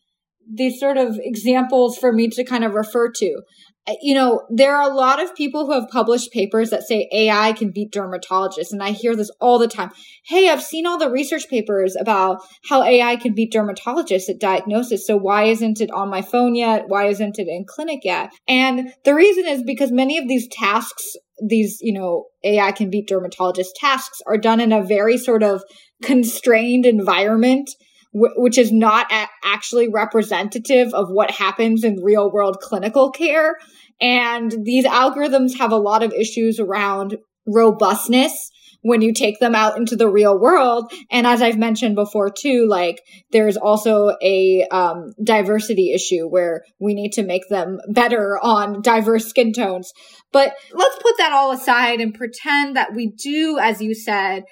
these 0.52 0.80
sort 0.80 0.96
of 0.96 1.18
examples 1.22 1.96
for 1.96 2.12
me 2.12 2.28
to 2.28 2.44
kind 2.44 2.64
of 2.64 2.74
refer 2.74 3.10
to. 3.10 3.42
Uh, 3.86 3.94
you 4.02 4.14
know, 4.14 4.42
there 4.50 4.76
are 4.76 4.90
a 4.90 4.94
lot 4.94 5.22
of 5.22 5.34
people 5.34 5.66
who 5.66 5.72
have 5.72 5.88
published 5.88 6.32
papers 6.32 6.70
that 6.70 6.82
say 6.82 7.08
AI 7.12 7.52
can 7.52 7.70
beat 7.70 7.92
dermatologists. 7.92 8.72
And 8.72 8.82
I 8.82 8.90
hear 8.90 9.16
this 9.16 9.30
all 9.40 9.58
the 9.58 9.68
time. 9.68 9.90
Hey, 10.26 10.50
I've 10.50 10.62
seen 10.62 10.86
all 10.86 10.98
the 10.98 11.10
research 11.10 11.48
papers 11.48 11.96
about 11.98 12.42
how 12.68 12.82
AI 12.82 13.16
can 13.16 13.34
beat 13.34 13.52
dermatologists 13.52 14.28
at 14.28 14.38
diagnosis. 14.38 15.06
So 15.06 15.16
why 15.16 15.44
isn't 15.44 15.80
it 15.80 15.90
on 15.92 16.10
my 16.10 16.20
phone 16.20 16.54
yet? 16.54 16.84
Why 16.88 17.06
isn't 17.06 17.38
it 17.38 17.48
in 17.48 17.64
clinic 17.66 18.00
yet? 18.04 18.30
And 18.46 18.92
the 19.04 19.14
reason 19.14 19.46
is 19.46 19.62
because 19.62 19.90
many 19.90 20.18
of 20.18 20.28
these 20.28 20.46
tasks, 20.48 21.16
these, 21.44 21.78
you 21.80 21.94
know, 21.94 22.26
AI 22.44 22.72
can 22.72 22.90
beat 22.90 23.08
dermatologist 23.08 23.74
tasks 23.76 24.18
are 24.26 24.38
done 24.38 24.60
in 24.60 24.72
a 24.72 24.84
very 24.84 25.16
sort 25.16 25.42
of 25.42 25.62
constrained 26.02 26.84
environment 26.84 27.70
which 28.12 28.58
is 28.58 28.72
not 28.72 29.10
actually 29.44 29.88
representative 29.88 30.92
of 30.94 31.10
what 31.10 31.30
happens 31.30 31.84
in 31.84 32.02
real 32.02 32.30
world 32.30 32.58
clinical 32.60 33.10
care. 33.10 33.56
And 34.00 34.52
these 34.64 34.84
algorithms 34.84 35.58
have 35.58 35.72
a 35.72 35.76
lot 35.76 36.02
of 36.02 36.12
issues 36.12 36.58
around 36.58 37.18
robustness 37.46 38.50
when 38.82 39.02
you 39.02 39.12
take 39.12 39.38
them 39.40 39.54
out 39.54 39.76
into 39.76 39.94
the 39.94 40.08
real 40.08 40.38
world. 40.38 40.90
And 41.10 41.26
as 41.26 41.42
I've 41.42 41.58
mentioned 41.58 41.94
before 41.94 42.30
too, 42.30 42.66
like 42.68 43.02
there's 43.30 43.56
also 43.56 44.16
a 44.22 44.66
um, 44.70 45.12
diversity 45.22 45.92
issue 45.92 46.26
where 46.26 46.62
we 46.80 46.94
need 46.94 47.12
to 47.12 47.22
make 47.22 47.48
them 47.48 47.78
better 47.88 48.38
on 48.42 48.82
diverse 48.82 49.26
skin 49.26 49.52
tones. 49.52 49.92
But 50.32 50.54
let's 50.72 51.02
put 51.02 51.18
that 51.18 51.32
all 51.32 51.52
aside 51.52 52.00
and 52.00 52.14
pretend 52.14 52.76
that 52.76 52.94
we 52.94 53.08
do, 53.08 53.58
as 53.60 53.82
you 53.82 53.94
said, 53.94 54.44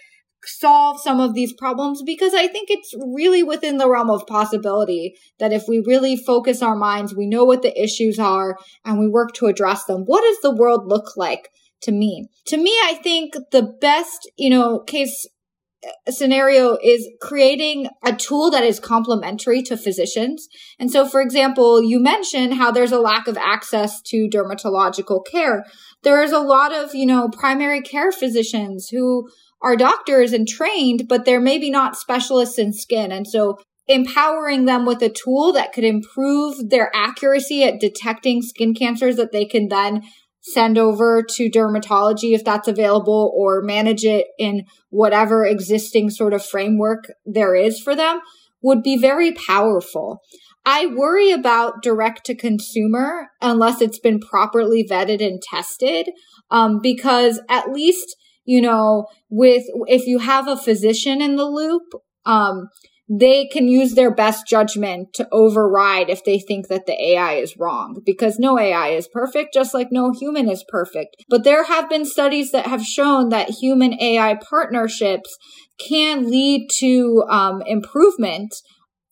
solve 0.44 1.00
some 1.00 1.20
of 1.20 1.34
these 1.34 1.52
problems 1.52 2.02
because 2.02 2.34
I 2.34 2.46
think 2.46 2.70
it's 2.70 2.94
really 3.14 3.42
within 3.42 3.78
the 3.78 3.90
realm 3.90 4.10
of 4.10 4.26
possibility 4.26 5.14
that 5.38 5.52
if 5.52 5.64
we 5.68 5.82
really 5.86 6.16
focus 6.16 6.62
our 6.62 6.76
minds, 6.76 7.14
we 7.14 7.26
know 7.26 7.44
what 7.44 7.62
the 7.62 7.80
issues 7.80 8.18
are 8.18 8.56
and 8.84 8.98
we 8.98 9.08
work 9.08 9.32
to 9.34 9.46
address 9.46 9.84
them. 9.84 10.02
What 10.04 10.22
does 10.22 10.38
the 10.42 10.54
world 10.54 10.86
look 10.86 11.16
like 11.16 11.50
to 11.82 11.92
me? 11.92 12.28
To 12.46 12.56
me, 12.56 12.70
I 12.84 12.94
think 13.02 13.34
the 13.50 13.62
best, 13.80 14.30
you 14.36 14.50
know, 14.50 14.80
case 14.80 15.26
uh, 15.86 16.10
scenario 16.10 16.76
is 16.82 17.08
creating 17.20 17.88
a 18.04 18.12
tool 18.12 18.50
that 18.50 18.64
is 18.64 18.80
complementary 18.80 19.62
to 19.62 19.76
physicians. 19.76 20.48
And 20.78 20.90
so, 20.90 21.06
for 21.06 21.20
example, 21.20 21.82
you 21.82 22.00
mentioned 22.00 22.54
how 22.54 22.72
there's 22.72 22.90
a 22.90 22.98
lack 22.98 23.28
of 23.28 23.36
access 23.36 24.02
to 24.06 24.28
dermatological 24.28 25.24
care. 25.30 25.64
There's 26.02 26.32
a 26.32 26.40
lot 26.40 26.74
of, 26.74 26.96
you 26.96 27.06
know, 27.06 27.28
primary 27.28 27.80
care 27.80 28.10
physicians 28.10 28.88
who 28.88 29.28
are 29.62 29.76
doctors 29.76 30.32
and 30.32 30.46
trained, 30.46 31.04
but 31.08 31.24
they're 31.24 31.40
maybe 31.40 31.70
not 31.70 31.96
specialists 31.96 32.58
in 32.58 32.72
skin. 32.72 33.10
And 33.12 33.26
so 33.26 33.58
empowering 33.88 34.66
them 34.66 34.84
with 34.84 35.02
a 35.02 35.08
tool 35.08 35.52
that 35.52 35.72
could 35.72 35.84
improve 35.84 36.68
their 36.68 36.90
accuracy 36.94 37.64
at 37.64 37.80
detecting 37.80 38.42
skin 38.42 38.74
cancers 38.74 39.16
that 39.16 39.32
they 39.32 39.44
can 39.44 39.68
then 39.68 40.02
send 40.40 40.78
over 40.78 41.22
to 41.22 41.50
dermatology 41.50 42.34
if 42.34 42.44
that's 42.44 42.68
available 42.68 43.32
or 43.36 43.60
manage 43.62 44.04
it 44.04 44.26
in 44.38 44.64
whatever 44.90 45.44
existing 45.44 46.10
sort 46.10 46.32
of 46.32 46.44
framework 46.44 47.10
there 47.26 47.54
is 47.54 47.80
for 47.80 47.96
them 47.96 48.20
would 48.62 48.82
be 48.82 48.96
very 48.96 49.32
powerful. 49.32 50.20
I 50.64 50.86
worry 50.86 51.32
about 51.32 51.82
direct 51.82 52.26
to 52.26 52.34
consumer 52.34 53.28
unless 53.40 53.80
it's 53.80 53.98
been 53.98 54.20
properly 54.20 54.86
vetted 54.88 55.24
and 55.24 55.40
tested, 55.40 56.10
um, 56.50 56.80
because 56.82 57.40
at 57.48 57.70
least 57.70 58.16
you 58.48 58.62
know, 58.62 59.06
with 59.28 59.64
if 59.88 60.06
you 60.06 60.18
have 60.20 60.48
a 60.48 60.56
physician 60.56 61.20
in 61.20 61.36
the 61.36 61.44
loop, 61.44 61.82
um, 62.24 62.70
they 63.06 63.46
can 63.46 63.68
use 63.68 63.92
their 63.92 64.10
best 64.10 64.46
judgment 64.46 65.12
to 65.12 65.28
override 65.30 66.08
if 66.08 66.24
they 66.24 66.38
think 66.38 66.68
that 66.68 66.86
the 66.86 67.10
AI 67.10 67.34
is 67.34 67.58
wrong 67.58 68.00
because 68.06 68.38
no 68.38 68.58
AI 68.58 68.88
is 68.88 69.06
perfect, 69.06 69.52
just 69.52 69.74
like 69.74 69.88
no 69.90 70.12
human 70.12 70.48
is 70.48 70.64
perfect. 70.66 71.16
But 71.28 71.44
there 71.44 71.64
have 71.64 71.90
been 71.90 72.06
studies 72.06 72.50
that 72.52 72.66
have 72.66 72.82
shown 72.82 73.28
that 73.28 73.50
human 73.50 74.00
AI 74.00 74.36
partnerships 74.36 75.36
can 75.78 76.30
lead 76.30 76.68
to 76.78 77.24
um, 77.28 77.62
improvement 77.66 78.54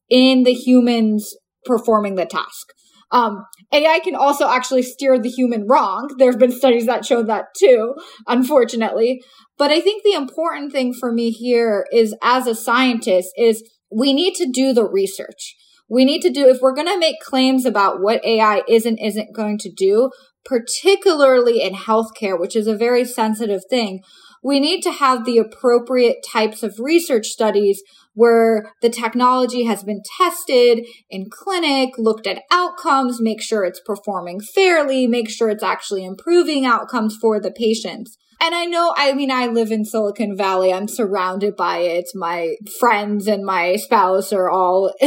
in 0.09 0.45
the 0.45 0.55
humans 0.55 1.37
performing 1.67 2.15
the 2.15 2.25
task. 2.25 2.69
Um, 3.11 3.45
AI 3.73 4.01
can 4.01 4.15
also 4.15 4.49
actually 4.49 4.83
steer 4.83 5.19
the 5.19 5.29
human 5.29 5.67
wrong. 5.67 6.15
There 6.19 6.31
have 6.31 6.39
been 6.39 6.53
studies 6.53 6.87
that 6.87 7.05
show 7.05 7.23
that 7.25 7.47
too, 7.59 7.95
unfortunately. 8.27 9.23
But 9.59 9.71
I 9.71 9.81
think 9.81 10.03
the 10.03 10.15
important 10.15 10.73
thing 10.73 10.95
for 10.95 11.13
me 11.13 11.31
here 11.31 11.87
is 11.93 12.15
as 12.23 12.47
a 12.47 12.55
scientist 12.55 13.31
is 13.37 13.69
we 13.91 14.13
need 14.13 14.35
to 14.35 14.51
do 14.51 14.73
the 14.73 14.85
research. 14.85 15.57
We 15.89 16.05
need 16.05 16.21
to 16.23 16.31
do, 16.31 16.49
if 16.49 16.61
we're 16.61 16.75
going 16.75 16.89
to 16.89 16.99
make 16.99 17.21
claims 17.21 17.65
about 17.65 18.03
what 18.03 18.25
AI 18.25 18.63
is 18.69 18.87
and 18.87 18.99
isn't 19.01 19.35
going 19.35 19.59
to 19.59 19.71
do, 19.71 20.11
particularly 20.45 21.63
in 21.63 21.75
healthcare, 21.75 22.39
which 22.39 22.57
is 22.57 22.67
a 22.67 22.77
very 22.77 23.05
sensitive 23.05 23.63
thing, 23.71 24.03
we 24.43 24.61
need 24.61 24.83
to 24.83 24.93
have 24.93 25.25
the 25.25 25.39
appropriate 25.39 26.25
types 26.25 26.63
of 26.63 26.79
research 26.79 27.27
studies 27.27 27.83
where 28.17 28.73
the 28.81 28.89
technology 28.89 29.65
has 29.65 29.85
been 29.85 30.01
tested 30.19 30.85
in 31.11 31.29
clinic, 31.31 31.91
looked 31.99 32.27
at 32.27 32.43
outcomes, 32.51 33.21
make 33.21 33.43
sure 33.43 33.63
it's 33.63 33.81
performing 33.85 34.41
fairly, 34.41 35.07
make 35.07 35.31
sure 35.31 35.51
it's 35.51 35.63
actually 35.63 36.05
improving 36.05 36.65
outcomes 36.65 37.17
for 37.21 37.39
the 37.39 37.51
patients. 37.53 38.17
And 38.41 38.55
I 38.55 38.67
know, 38.67 38.93
I 38.97 39.13
mean, 39.15 39.31
I 39.31 39.47
live 39.47 39.71
in 39.71 39.85
Silicon 39.85 40.37
Valley. 40.37 40.73
I'm 40.73 40.89
surrounded 40.89 41.57
by 41.57 41.79
it. 41.79 42.05
My 42.15 42.57
friends 42.79 43.27
and 43.27 43.45
my 43.45 43.77
spouse 43.77 44.33
are 44.33 44.51
all 44.51 44.93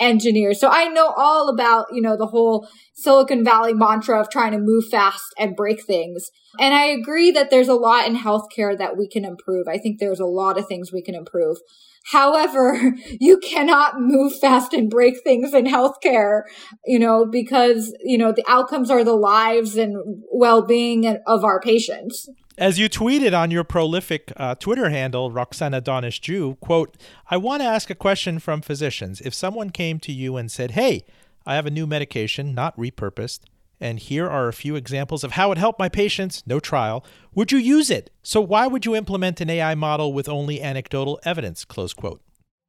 engineers. 0.00 0.60
So 0.60 0.68
I 0.70 0.88
know 0.88 1.12
all 1.16 1.50
about, 1.50 1.86
you 1.92 2.00
know, 2.00 2.16
the 2.16 2.26
whole 2.26 2.66
Silicon 2.94 3.44
Valley 3.44 3.74
mantra 3.74 4.18
of 4.18 4.30
trying 4.30 4.52
to 4.52 4.58
move 4.58 4.86
fast 4.90 5.26
and 5.38 5.56
break 5.56 5.84
things. 5.84 6.30
And 6.58 6.72
I 6.72 6.86
agree 6.86 7.30
that 7.32 7.50
there's 7.50 7.68
a 7.68 7.74
lot 7.74 8.06
in 8.06 8.16
healthcare 8.16 8.76
that 8.78 8.96
we 8.96 9.08
can 9.08 9.24
improve. 9.24 9.68
I 9.68 9.76
think 9.76 9.98
there's 9.98 10.20
a 10.20 10.26
lot 10.26 10.58
of 10.58 10.66
things 10.66 10.92
we 10.92 11.02
can 11.02 11.14
improve. 11.14 11.58
However, 12.12 12.94
you 13.20 13.38
cannot 13.38 14.00
move 14.00 14.38
fast 14.38 14.72
and 14.72 14.90
break 14.90 15.22
things 15.22 15.54
in 15.54 15.66
healthcare, 15.66 16.42
you 16.84 16.98
know, 16.98 17.26
because, 17.26 17.94
you 18.00 18.18
know, 18.18 18.32
the 18.32 18.44
outcomes 18.46 18.90
are 18.90 19.04
the 19.04 19.16
lives 19.16 19.76
and 19.76 19.96
well-being 20.32 21.06
of 21.26 21.44
our 21.44 21.60
patients. 21.60 22.28
As 22.56 22.78
you 22.78 22.88
tweeted 22.88 23.36
on 23.36 23.50
your 23.50 23.64
prolific 23.64 24.32
uh, 24.36 24.54
Twitter 24.54 24.88
handle, 24.88 25.32
Roxana 25.32 25.82
Daneshjou, 25.82 26.60
quote, 26.60 26.96
I 27.28 27.36
want 27.36 27.62
to 27.62 27.68
ask 27.68 27.90
a 27.90 27.96
question 27.96 28.38
from 28.38 28.62
physicians. 28.62 29.20
If 29.20 29.34
someone 29.34 29.70
came 29.70 29.98
to 30.00 30.12
you 30.12 30.36
and 30.36 30.50
said, 30.50 30.72
hey, 30.72 31.04
I 31.44 31.56
have 31.56 31.66
a 31.66 31.70
new 31.70 31.86
medication, 31.86 32.54
not 32.54 32.76
repurposed, 32.76 33.40
and 33.80 33.98
here 33.98 34.28
are 34.28 34.48
a 34.48 34.52
few 34.52 34.76
examples 34.76 35.24
of 35.24 35.32
how 35.32 35.52
it 35.52 35.58
helped 35.58 35.78
my 35.78 35.88
patients, 35.88 36.42
no 36.46 36.60
trial, 36.60 37.04
would 37.34 37.52
you 37.52 37.58
use 37.58 37.90
it? 37.90 38.10
So 38.22 38.40
why 38.40 38.66
would 38.66 38.86
you 38.86 38.94
implement 38.94 39.40
an 39.40 39.50
AI 39.50 39.74
model 39.74 40.12
with 40.12 40.28
only 40.28 40.62
anecdotal 40.62 41.20
evidence? 41.24 41.64
Close 41.64 41.92
quote. 41.92 42.22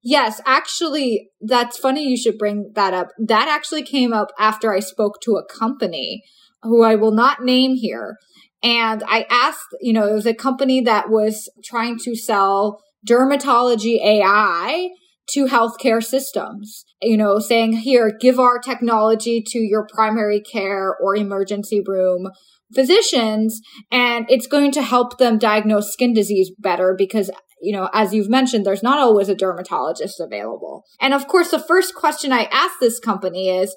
Yes, 0.04 0.40
actually, 0.46 1.30
that's 1.42 1.78
funny 1.78 2.08
you 2.08 2.18
should 2.18 2.38
bring 2.38 2.72
that 2.76 2.94
up. 2.94 3.10
That 3.18 3.48
actually 3.48 3.84
came 3.84 4.14
up 4.14 4.28
after 4.38 4.74
I 4.74 4.80
spoke 4.80 5.20
to 5.22 5.32
a 5.32 5.46
company 5.46 6.24
who 6.62 6.84
I 6.84 6.96
will 6.96 7.12
not 7.12 7.44
name 7.44 7.76
here 7.76 8.18
and 8.66 9.04
I 9.08 9.28
asked, 9.30 9.76
you 9.80 9.94
know, 9.94 10.08
it 10.08 10.14
was 10.14 10.26
a 10.26 10.34
company 10.34 10.82
that 10.82 11.10
was 11.12 11.50
trying 11.64 12.00
to 12.00 12.16
sell 12.16 12.82
dermatology 13.08 14.04
AI 14.04 14.90
to 15.30 15.46
healthcare 15.46 16.04
systems, 16.04 16.86
you 17.02 17.18
know, 17.18 17.40
saying, 17.40 17.74
here, 17.74 18.16
give 18.20 18.40
our 18.40 18.60
technology 18.60 19.44
to 19.46 19.60
your 19.60 19.88
primary 19.92 20.40
care 20.40 20.96
or 21.02 21.16
emergency 21.16 21.82
room 21.86 22.30
physicians, 22.74 23.62
and 23.92 24.26
it's 24.30 24.48
going 24.48 24.72
to 24.72 24.82
help 24.82 25.18
them 25.18 25.38
diagnose 25.38 25.92
skin 25.92 26.14
disease 26.14 26.52
better 26.60 26.96
because 26.98 27.30
you 27.62 27.72
know, 27.72 27.90
as 27.94 28.14
you've 28.14 28.30
mentioned, 28.30 28.66
there's 28.66 28.84
not 28.84 29.00
always 29.00 29.30
a 29.30 29.34
dermatologist 29.34 30.20
available. 30.20 30.84
And 31.00 31.14
of 31.14 31.28
course, 31.28 31.52
the 31.52 31.58
first 31.58 31.96
question 31.96 32.32
I 32.32 32.50
asked 32.52 32.76
this 32.80 33.00
company 33.00 33.50
is, 33.50 33.76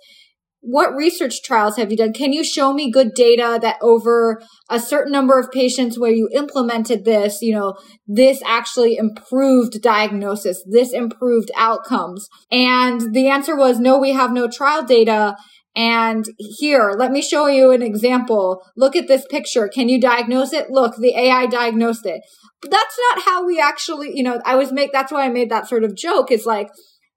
what 0.60 0.94
research 0.94 1.42
trials 1.42 1.76
have 1.76 1.90
you 1.90 1.96
done? 1.96 2.12
Can 2.12 2.32
you 2.32 2.42
show 2.42 2.72
me 2.72 2.90
good 2.90 3.14
data 3.14 3.58
that 3.62 3.78
over 3.80 4.40
a 4.68 4.80
certain 4.80 5.12
number 5.12 5.38
of 5.38 5.50
patients 5.50 5.98
where 5.98 6.12
you 6.12 6.28
implemented 6.32 7.04
this, 7.04 7.38
you 7.40 7.54
know, 7.54 7.74
this 8.06 8.42
actually 8.44 8.96
improved 8.96 9.80
diagnosis, 9.80 10.62
this 10.68 10.92
improved 10.92 11.50
outcomes? 11.56 12.28
And 12.50 13.14
the 13.14 13.28
answer 13.28 13.56
was 13.56 13.78
no, 13.78 13.98
we 13.98 14.12
have 14.12 14.32
no 14.32 14.48
trial 14.48 14.84
data. 14.84 15.36
And 15.76 16.24
here, 16.38 16.92
let 16.98 17.12
me 17.12 17.22
show 17.22 17.46
you 17.46 17.70
an 17.70 17.82
example. 17.82 18.64
Look 18.76 18.96
at 18.96 19.06
this 19.06 19.24
picture. 19.30 19.68
Can 19.68 19.88
you 19.88 20.00
diagnose 20.00 20.52
it? 20.52 20.70
Look, 20.70 20.96
the 20.96 21.14
AI 21.16 21.46
diagnosed 21.46 22.04
it. 22.04 22.20
But 22.60 22.72
that's 22.72 22.98
not 23.10 23.24
how 23.24 23.46
we 23.46 23.60
actually, 23.60 24.10
you 24.12 24.24
know, 24.24 24.40
I 24.44 24.56
was 24.56 24.72
make, 24.72 24.90
that's 24.92 25.12
why 25.12 25.24
I 25.24 25.28
made 25.28 25.50
that 25.50 25.68
sort 25.68 25.84
of 25.84 25.94
joke. 25.94 26.32
It's 26.32 26.46
like, 26.46 26.68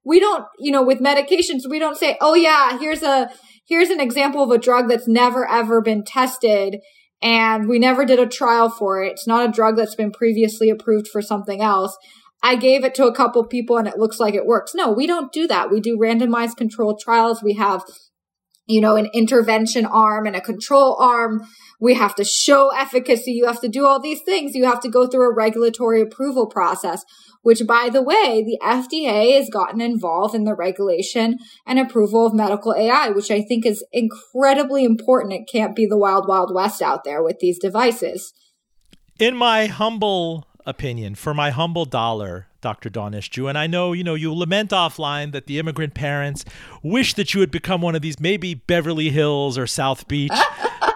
we 0.04 0.20
don't, 0.20 0.44
you 0.58 0.72
know, 0.72 0.82
with 0.82 1.00
medications, 1.00 1.68
we 1.68 1.78
don't 1.78 1.96
say, 1.96 2.16
oh 2.20 2.34
yeah, 2.34 2.78
here's 2.78 3.02
a, 3.02 3.30
here's 3.66 3.90
an 3.90 4.00
example 4.00 4.42
of 4.42 4.50
a 4.50 4.58
drug 4.58 4.88
that's 4.88 5.08
never 5.08 5.48
ever 5.48 5.80
been 5.80 6.04
tested 6.04 6.80
and 7.22 7.68
we 7.68 7.78
never 7.78 8.04
did 8.04 8.18
a 8.18 8.26
trial 8.26 8.68
for 8.68 9.02
it. 9.02 9.12
It's 9.12 9.26
not 9.26 9.48
a 9.48 9.52
drug 9.52 9.76
that's 9.76 9.94
been 9.94 10.10
previously 10.10 10.70
approved 10.70 11.08
for 11.08 11.22
something 11.22 11.60
else. 11.60 11.96
I 12.42 12.56
gave 12.56 12.84
it 12.84 12.94
to 12.96 13.06
a 13.06 13.14
couple 13.14 13.46
people 13.46 13.78
and 13.78 13.86
it 13.86 13.98
looks 13.98 14.18
like 14.18 14.34
it 14.34 14.46
works. 14.46 14.74
No, 14.74 14.90
we 14.90 15.06
don't 15.06 15.32
do 15.32 15.46
that. 15.46 15.70
We 15.70 15.80
do 15.80 15.96
randomized 15.96 16.56
controlled 16.56 17.00
trials. 17.00 17.42
We 17.42 17.54
have 17.54 17.84
you 18.66 18.80
know, 18.80 18.96
an 18.96 19.08
intervention 19.12 19.86
arm 19.86 20.26
and 20.26 20.36
a 20.36 20.40
control 20.40 20.96
arm. 21.00 21.42
We 21.80 21.94
have 21.94 22.14
to 22.16 22.24
show 22.24 22.70
efficacy. 22.70 23.32
You 23.32 23.46
have 23.46 23.60
to 23.60 23.68
do 23.68 23.86
all 23.86 24.00
these 24.00 24.22
things. 24.22 24.54
You 24.54 24.64
have 24.64 24.80
to 24.80 24.88
go 24.88 25.06
through 25.06 25.30
a 25.30 25.34
regulatory 25.34 26.00
approval 26.00 26.46
process, 26.46 27.04
which 27.42 27.66
by 27.66 27.88
the 27.92 28.02
way, 28.02 28.44
the 28.44 28.58
FDA 28.62 29.36
has 29.36 29.50
gotten 29.50 29.80
involved 29.80 30.34
in 30.34 30.44
the 30.44 30.54
regulation 30.54 31.38
and 31.66 31.78
approval 31.78 32.26
of 32.26 32.34
medical 32.34 32.74
AI, 32.74 33.10
which 33.10 33.30
I 33.30 33.42
think 33.42 33.66
is 33.66 33.84
incredibly 33.92 34.84
important. 34.84 35.34
It 35.34 35.48
can't 35.50 35.74
be 35.74 35.86
the 35.86 35.98
wild, 35.98 36.28
wild 36.28 36.54
west 36.54 36.80
out 36.80 37.04
there 37.04 37.22
with 37.22 37.40
these 37.40 37.58
devices. 37.58 38.32
In 39.18 39.36
my 39.36 39.66
humble 39.66 40.46
opinion, 40.66 41.14
for 41.14 41.34
my 41.34 41.50
humble 41.50 41.84
dollar, 41.84 42.46
Dr. 42.60 42.90
Daneshjou. 42.90 43.48
And 43.48 43.58
I 43.58 43.66
know, 43.66 43.92
you 43.92 44.04
know, 44.04 44.14
you 44.14 44.32
lament 44.32 44.70
offline 44.70 45.32
that 45.32 45.46
the 45.46 45.58
immigrant 45.58 45.94
parents 45.94 46.44
wish 46.82 47.14
that 47.14 47.34
you 47.34 47.40
had 47.40 47.50
become 47.50 47.80
one 47.80 47.94
of 47.94 48.02
these 48.02 48.20
maybe 48.20 48.54
Beverly 48.54 49.10
Hills 49.10 49.58
or 49.58 49.66
South 49.66 50.08
Beach 50.08 50.32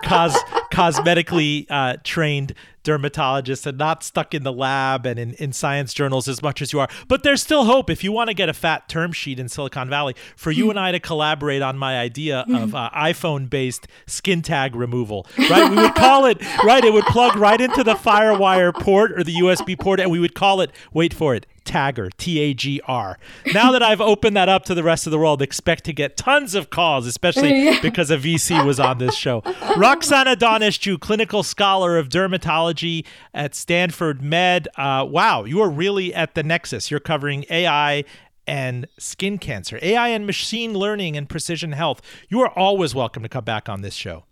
cos- 0.03 0.43
cosmetically 0.73 1.67
uh, 1.71 1.97
trained 2.05 2.55
dermatologists 2.87 3.67
and 3.67 3.77
not 3.77 4.03
stuck 4.03 4.35
in 4.35 4.45
the 4.45 4.53
lab 4.53 5.05
and 5.05 5.19
in, 5.19 5.35
in 5.35 5.53
science 5.53 5.93
journals 5.93 6.29
as 6.29 6.43
much 6.43 6.63
as 6.63 6.73
you 6.73 6.81
are. 6.81 6.89
But 7.09 7.23
there's 7.23 7.43
still 7.43 7.65
hope 7.65 7.91
if 7.91 8.05
you 8.05 8.13
want 8.13 8.29
to 8.29 8.35
get 8.35 8.49
a 8.49 8.55
fat 8.55 8.89
term 8.89 9.13
sheet 9.13 9.39
in 9.39 9.49
Silicon 9.49 9.91
Valley 9.91 10.15
for 10.37 10.51
you 10.51 10.71
and 10.71 10.79
I 10.79 10.93
to 10.93 11.01
collaborate 11.01 11.63
on 11.63 11.77
my 11.77 11.99
idea 11.99 12.45
of 12.49 12.75
uh, 12.75 12.91
iPhone 12.95 13.51
based 13.51 13.89
skin 14.07 14.43
tag 14.43 14.75
removal. 14.77 15.27
Right? 15.51 15.69
We 15.69 15.77
would 15.77 15.95
call 15.95 16.27
it, 16.27 16.41
right? 16.65 16.85
It 16.85 16.93
would 16.93 17.07
plug 17.07 17.37
right 17.37 17.61
into 17.61 17.83
the 17.83 17.95
Firewire 17.95 18.73
port 18.73 19.13
or 19.13 19.25
the 19.25 19.35
USB 19.35 19.79
port 19.79 20.01
and 20.01 20.11
we 20.11 20.21
would 20.21 20.35
call 20.35 20.61
it, 20.61 20.71
wait 20.93 21.13
for 21.13 21.35
it, 21.35 21.47
Tagger, 21.67 22.11
T 22.17 22.39
A 22.41 22.55
G 22.55 22.81
R. 22.87 23.19
Now 23.53 23.73
that 23.73 23.83
I've 23.83 24.01
opened 24.01 24.37
that 24.37 24.49
up 24.49 24.65
to 24.67 24.75
the 24.75 24.83
rest 24.83 25.07
of 25.07 25.11
the 25.11 25.19
world, 25.19 25.43
expect 25.43 25.85
to 25.85 25.93
get 25.93 26.17
tons 26.17 26.55
of 26.55 26.71
calls, 26.71 27.07
especially 27.07 27.53
yeah. 27.65 27.81
because 27.83 28.11
a 28.11 28.17
VC 28.17 28.65
was 28.65 28.81
on 28.81 28.99
this 28.99 29.15
show. 29.15 29.43
Roxana 29.77 30.37
Daneshjou, 30.37 31.01
clinical 31.01 31.43
scholar 31.43 31.99
of 31.99 32.09
dermatology 32.09 33.05
at 33.35 33.55
Stanford 33.55 34.23
Med. 34.23 34.69
Uh, 34.77 35.05
wow, 35.09 35.45
you 35.45 35.61
are 35.61 35.71
really 35.71 36.15
at 36.15 36.35
the 36.35 36.43
nexus. 36.43 36.91
You're 36.91 37.01
covering 37.01 37.45
AI 37.51 38.05
and 38.47 38.87
skin 38.99 39.39
cancer, 39.39 39.79
AI 39.83 40.09
and 40.09 40.25
machine 40.25 40.73
learning 40.75 41.17
and 41.17 41.29
precision 41.29 41.73
health. 41.73 42.01
You 42.29 42.41
are 42.41 42.51
always 42.57 42.95
welcome 42.95 43.23
to 43.23 43.29
come 43.29 43.45
back 43.45 43.69
on 43.69 43.83
this 43.83 43.95
show. 43.95 44.25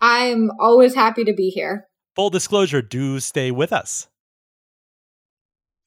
I'm 0.00 0.50
always 0.58 0.94
happy 0.94 1.24
to 1.24 1.32
be 1.32 1.50
here. 1.50 1.86
Full 2.16 2.30
disclosure, 2.30 2.82
do 2.82 3.20
stay 3.20 3.50
with 3.50 3.72
us. 3.72 4.08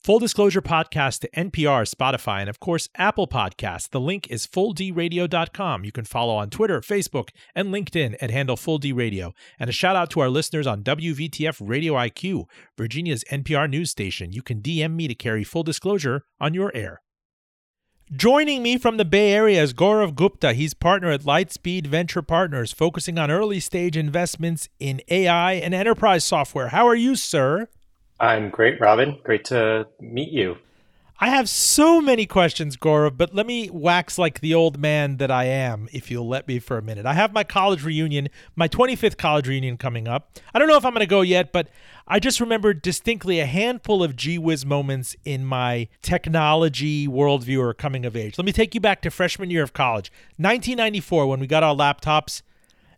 Full 0.07 0.19
Disclosure 0.19 0.61
Podcast 0.61 1.19
to 1.19 1.29
NPR, 1.31 1.83
Spotify, 1.85 2.39
and 2.39 2.49
of 2.49 2.61
course, 2.61 2.87
Apple 2.95 3.27
Podcasts. 3.27 3.89
The 3.89 3.99
link 3.99 4.31
is 4.31 4.47
fulldradio.com. 4.47 5.83
You 5.83 5.91
can 5.91 6.05
follow 6.05 6.37
on 6.37 6.49
Twitter, 6.49 6.79
Facebook, 6.79 7.31
and 7.53 7.73
LinkedIn 7.73 8.15
at 8.21 8.31
handle 8.31 8.55
fulldradio. 8.55 9.33
And 9.59 9.69
a 9.69 9.73
shout 9.73 9.97
out 9.97 10.09
to 10.11 10.21
our 10.21 10.29
listeners 10.29 10.65
on 10.65 10.81
WVTF 10.81 11.57
Radio 11.59 11.95
IQ, 11.95 12.45
Virginia's 12.77 13.25
NPR 13.29 13.69
news 13.69 13.91
station. 13.91 14.31
You 14.31 14.41
can 14.41 14.61
DM 14.61 14.93
me 14.93 15.09
to 15.09 15.13
carry 15.13 15.43
full 15.43 15.63
disclosure 15.63 16.23
on 16.39 16.53
your 16.53 16.71
air. 16.73 17.01
Joining 18.09 18.63
me 18.63 18.77
from 18.77 18.95
the 18.95 19.03
Bay 19.03 19.33
Area 19.33 19.61
is 19.61 19.73
Gaurav 19.73 20.15
Gupta. 20.15 20.53
He's 20.53 20.73
partner 20.73 21.11
at 21.11 21.23
Lightspeed 21.23 21.85
Venture 21.85 22.21
Partners, 22.21 22.71
focusing 22.71 23.19
on 23.19 23.29
early 23.29 23.59
stage 23.59 23.97
investments 23.97 24.69
in 24.79 25.01
AI 25.09 25.55
and 25.55 25.73
enterprise 25.73 26.23
software. 26.23 26.69
How 26.69 26.87
are 26.87 26.95
you, 26.95 27.17
sir? 27.17 27.67
I'm 28.19 28.49
great, 28.49 28.79
Robin. 28.79 29.19
Great 29.23 29.45
to 29.45 29.87
meet 29.99 30.31
you. 30.31 30.57
I 31.19 31.29
have 31.29 31.49
so 31.49 31.99
many 31.99 32.27
questions, 32.27 32.77
Gaurav, 32.77 33.17
but 33.17 33.33
let 33.33 33.47
me 33.47 33.71
wax 33.71 34.19
like 34.19 34.39
the 34.39 34.53
old 34.53 34.77
man 34.77 35.17
that 35.17 35.31
I 35.31 35.45
am, 35.45 35.89
if 35.91 36.11
you'll 36.11 36.27
let 36.27 36.47
me 36.47 36.59
for 36.59 36.77
a 36.77 36.81
minute. 36.83 37.07
I 37.07 37.13
have 37.13 37.33
my 37.33 37.43
college 37.43 37.83
reunion, 37.83 38.29
my 38.55 38.67
25th 38.67 39.17
college 39.17 39.47
reunion 39.47 39.77
coming 39.77 40.07
up. 40.07 40.37
I 40.53 40.59
don't 40.59 40.67
know 40.67 40.77
if 40.77 40.85
I'm 40.85 40.93
going 40.93 40.99
to 40.99 41.07
go 41.07 41.21
yet, 41.21 41.51
but 41.51 41.69
I 42.07 42.19
just 42.19 42.39
remember 42.39 42.71
distinctly 42.71 43.39
a 43.39 43.47
handful 43.47 44.03
of 44.03 44.15
gee 44.15 44.37
whiz 44.37 44.63
moments 44.63 45.15
in 45.25 45.43
my 45.43 45.87
technology 46.03 47.07
worldview 47.07 47.59
or 47.59 47.73
coming 47.73 48.05
of 48.05 48.15
age. 48.15 48.37
Let 48.37 48.45
me 48.45 48.51
take 48.51 48.75
you 48.75 48.79
back 48.79 49.01
to 49.01 49.09
freshman 49.09 49.49
year 49.49 49.63
of 49.63 49.73
college, 49.73 50.11
1994, 50.37 51.25
when 51.25 51.39
we 51.39 51.47
got 51.47 51.63
our 51.63 51.75
laptops 51.75 52.43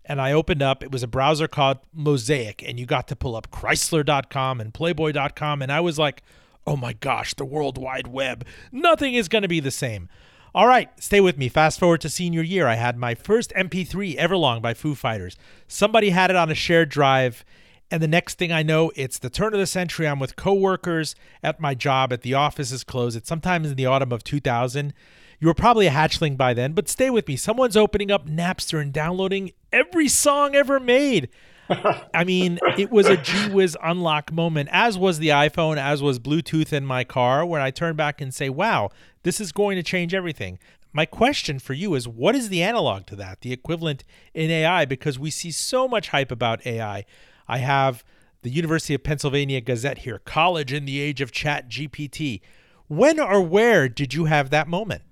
and 0.10 0.20
I 0.20 0.32
opened 0.32 0.64
up. 0.64 0.84
It 0.84 0.92
was 0.92 1.04
a 1.04 1.08
browser 1.08 1.48
called 1.48 1.78
Mosaic, 1.94 2.64
and 2.68 2.80
you 2.80 2.88
got 2.88 3.08
to 3.10 3.16
pull 3.16 3.36
up 3.36 3.52
Chrysler.com 3.52 4.60
and 4.60 4.74
Playboy.com. 4.74 5.62
And 5.62 5.72
I 5.72 5.80
was 5.80 6.00
like, 6.00 6.24
oh 6.66 6.76
my 6.76 6.94
gosh, 6.94 7.36
the 7.36 7.46
World 7.46 7.78
Wide 7.78 8.08
Web. 8.08 8.46
Nothing 8.72 9.14
is 9.14 9.30
going 9.30 9.44
to 9.44 9.48
be 9.48 9.60
the 9.60 9.72
same. 9.72 10.10
All 10.56 10.68
right, 10.68 10.90
stay 11.02 11.22
with 11.22 11.38
me. 11.38 11.48
Fast 11.48 11.80
forward 11.80 12.02
to 12.02 12.10
senior 12.10 12.42
year. 12.42 12.68
I 12.68 12.74
had 12.74 12.98
my 12.98 13.14
first 13.14 13.54
MP3, 13.56 14.18
Everlong 14.18 14.64
by 14.64 14.74
Foo 14.74 14.96
Fighters. 14.96 15.38
Somebody 15.68 16.10
had 16.10 16.32
it 16.32 16.36
on 16.36 16.50
a 16.50 16.56
shared 16.56 16.90
drive. 16.90 17.46
And 17.92 18.02
the 18.02 18.08
next 18.08 18.40
thing 18.40 18.52
I 18.52 18.64
know, 18.64 18.92
it's 18.96 19.20
the 19.20 19.30
turn 19.30 19.54
of 19.54 19.60
the 19.60 19.68
century. 19.68 20.08
I'm 20.08 20.20
with 20.20 20.36
coworkers 20.36 21.16
at 21.44 21.60
my 21.60 21.76
job 21.76 22.12
at 22.12 22.24
the 22.24 22.34
office 22.34 22.72
is 22.72 22.84
closed. 22.84 23.16
It's 23.16 23.30
sometimes 23.30 23.70
in 23.70 23.78
the 23.78 23.86
autumn 23.86 24.12
of 24.12 24.24
2000. 24.24 24.94
You 25.40 25.48
were 25.48 25.54
probably 25.54 25.88
a 25.88 25.92
hatchling 25.92 26.36
by 26.36 26.54
then, 26.54 26.74
but 26.74 26.90
stay 26.90 27.10
with 27.10 27.28
me. 27.28 27.38
Someone's 27.38 27.78
opening 27.78 28.12
up 28.12 28.28
Napster 28.28 28.82
and 28.82 28.92
downloading 28.92 29.52
every 29.72 30.10
song 30.10 30.54
ever 30.54 30.82
made. 30.82 31.30
I 32.14 32.26
mean, 32.26 32.60
it 32.78 32.92
was 32.92 33.08
a 33.08 33.16
gee 33.16 33.48
whiz 33.50 33.78
unlock 33.82 34.34
moment, 34.34 34.70
as 34.72 34.98
was 34.98 35.20
the 35.20 35.30
iPhone, 35.30 35.78
as 35.78 36.02
was 36.02 36.20
Bluetooth 36.20 36.74
in 36.74 36.86
my 36.86 37.06
car, 37.06 37.46
when 37.46 37.62
I 37.62 37.72
turn 37.72 37.96
back 37.96 38.20
and 38.20 38.34
say, 38.34 38.50
wow, 38.50 38.90
this 39.24 39.40
is 39.40 39.52
going 39.54 39.78
to 39.78 39.84
change 39.84 40.14
everything. 40.14 40.60
My 40.92 41.06
question 41.06 41.60
for 41.60 41.74
you 41.74 41.94
is 41.94 42.08
what 42.08 42.36
is 42.36 42.50
the 42.50 42.64
analog 42.64 43.06
to 43.06 43.16
that, 43.18 43.42
the 43.42 43.54
equivalent 43.54 44.04
in 44.34 44.50
AI? 44.50 44.86
Because 44.86 45.20
we 45.20 45.30
see 45.30 45.52
so 45.52 45.88
much 45.88 46.10
hype 46.10 46.32
about 46.32 46.66
AI. 46.66 47.06
I 47.48 47.58
have 47.60 48.04
the 48.42 48.50
University 48.50 48.94
of 48.94 49.04
Pennsylvania 49.04 49.62
Gazette 49.62 50.00
here, 50.00 50.20
College 50.20 50.74
in 50.74 50.86
the 50.86 51.00
Age 51.00 51.22
of 51.22 51.32
Chat 51.32 51.70
GPT. 51.70 52.42
When 52.88 53.20
or 53.20 53.42
where 53.42 53.88
did 53.88 54.16
you 54.16 54.26
have 54.26 54.50
that 54.50 54.68
moment? 54.68 55.04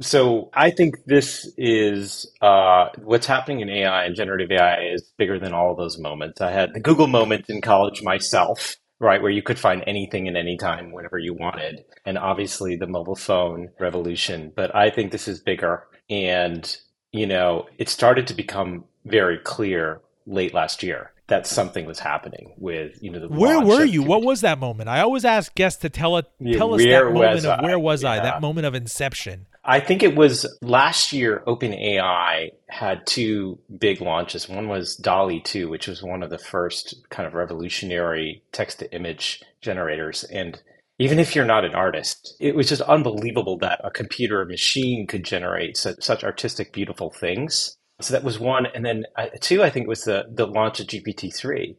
So 0.00 0.50
I 0.52 0.70
think 0.70 1.04
this 1.04 1.50
is 1.56 2.30
uh, 2.40 2.88
what's 3.02 3.26
happening 3.26 3.60
in 3.60 3.68
AI 3.68 4.04
and 4.04 4.14
generative 4.14 4.50
AI 4.50 4.92
is 4.92 5.02
bigger 5.16 5.38
than 5.38 5.52
all 5.54 5.74
those 5.74 5.98
moments. 5.98 6.40
I 6.40 6.50
had 6.50 6.74
the 6.74 6.80
Google 6.80 7.06
moment 7.06 7.46
in 7.48 7.60
college 7.60 8.02
myself, 8.02 8.76
right, 8.98 9.20
where 9.20 9.30
you 9.30 9.42
could 9.42 9.58
find 9.58 9.82
anything 9.86 10.28
at 10.28 10.36
any 10.36 10.56
time 10.56 10.92
whenever 10.92 11.18
you 11.18 11.34
wanted, 11.34 11.84
and 12.04 12.18
obviously 12.18 12.76
the 12.76 12.86
mobile 12.86 13.16
phone 13.16 13.70
revolution. 13.78 14.52
But 14.54 14.74
I 14.74 14.90
think 14.90 15.12
this 15.12 15.28
is 15.28 15.40
bigger, 15.40 15.84
and 16.10 16.76
you 17.12 17.26
know, 17.26 17.66
it 17.78 17.88
started 17.88 18.26
to 18.26 18.34
become 18.34 18.84
very 19.04 19.38
clear 19.38 20.00
late 20.26 20.52
last 20.52 20.82
year 20.82 21.12
that 21.28 21.46
something 21.46 21.86
was 21.86 21.98
happening 21.98 22.54
with 22.56 23.02
you 23.02 23.10
know 23.10 23.20
the 23.20 23.28
where 23.28 23.60
were 23.60 23.84
you 23.84 24.02
what 24.02 24.22
was 24.22 24.42
that 24.42 24.58
moment 24.58 24.88
i 24.88 25.00
always 25.00 25.24
ask 25.24 25.54
guests 25.54 25.80
to 25.80 25.88
tell 25.88 26.16
it 26.16 26.26
yeah, 26.38 26.56
tell 26.56 26.74
us 26.74 26.82
that 26.82 27.04
moment 27.04 27.44
of 27.44 27.60
I? 27.60 27.62
where 27.62 27.78
was 27.78 28.02
yeah. 28.02 28.10
i 28.10 28.20
that 28.20 28.40
moment 28.40 28.66
of 28.66 28.74
inception 28.74 29.46
I 29.68 29.80
think 29.80 30.04
it 30.04 30.14
was 30.14 30.46
last 30.62 31.12
year 31.12 31.42
OpenAI 31.46 32.50
had 32.68 33.04
two 33.04 33.58
big 33.78 34.00
launches. 34.00 34.48
One 34.48 34.68
was 34.68 34.94
DALL-E 34.96 35.40
2, 35.40 35.68
which 35.68 35.88
was 35.88 36.04
one 36.04 36.22
of 36.22 36.30
the 36.30 36.38
first 36.38 36.94
kind 37.10 37.26
of 37.26 37.34
revolutionary 37.34 38.44
text 38.52 38.78
to 38.78 38.92
image 38.94 39.42
generators. 39.60 40.22
And 40.24 40.62
even 41.00 41.18
if 41.18 41.34
you're 41.34 41.44
not 41.44 41.64
an 41.64 41.74
artist, 41.74 42.36
it 42.38 42.54
was 42.54 42.68
just 42.68 42.82
unbelievable 42.82 43.58
that 43.58 43.80
a 43.82 43.90
computer 43.90 44.44
machine 44.44 45.04
could 45.06 45.24
generate 45.24 45.76
such, 45.76 46.00
such 46.00 46.22
artistic, 46.22 46.72
beautiful 46.72 47.10
things. 47.10 47.76
So 48.00 48.12
that 48.14 48.24
was 48.24 48.38
one. 48.38 48.66
And 48.66 48.86
then 48.86 49.04
uh, 49.16 49.26
two, 49.40 49.64
I 49.64 49.70
think 49.70 49.88
was 49.88 50.04
the, 50.04 50.26
the 50.32 50.46
launch 50.46 50.78
of 50.78 50.86
GPT-3, 50.86 51.74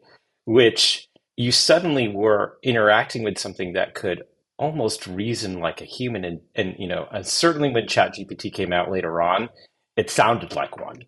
which 0.45 1.07
you 1.37 1.53
suddenly 1.53 2.09
were 2.09 2.57
interacting 2.63 3.23
with 3.23 3.37
something 3.37 3.73
that 3.73 3.95
could 3.95 4.23
almost 4.57 5.07
reason 5.07 5.59
like 5.59 5.81
a 5.81 5.85
human 5.85 6.25
and, 6.25 6.41
and 6.55 6.75
you 6.79 6.87
know 6.87 7.07
and 7.11 7.25
certainly 7.25 7.69
when 7.69 7.87
chat 7.87 8.13
gpt 8.13 8.51
came 8.53 8.73
out 8.73 8.91
later 8.91 9.21
on 9.21 9.49
it 9.95 10.11
sounded 10.11 10.53
like 10.53 10.77
one. 10.77 11.03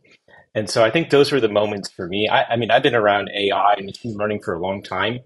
And 0.55 0.69
so 0.69 0.83
i 0.83 0.91
think 0.91 1.09
those 1.09 1.31
were 1.31 1.39
the 1.39 1.49
moments 1.49 1.91
for 1.91 2.07
me. 2.07 2.27
I, 2.27 2.43
I 2.53 2.55
mean 2.57 2.71
i've 2.71 2.83
been 2.83 2.95
around 2.95 3.29
ai 3.33 3.73
and 3.77 3.85
machine 3.85 4.15
learning 4.15 4.41
for 4.43 4.53
a 4.53 4.59
long 4.59 4.83
time 4.83 5.19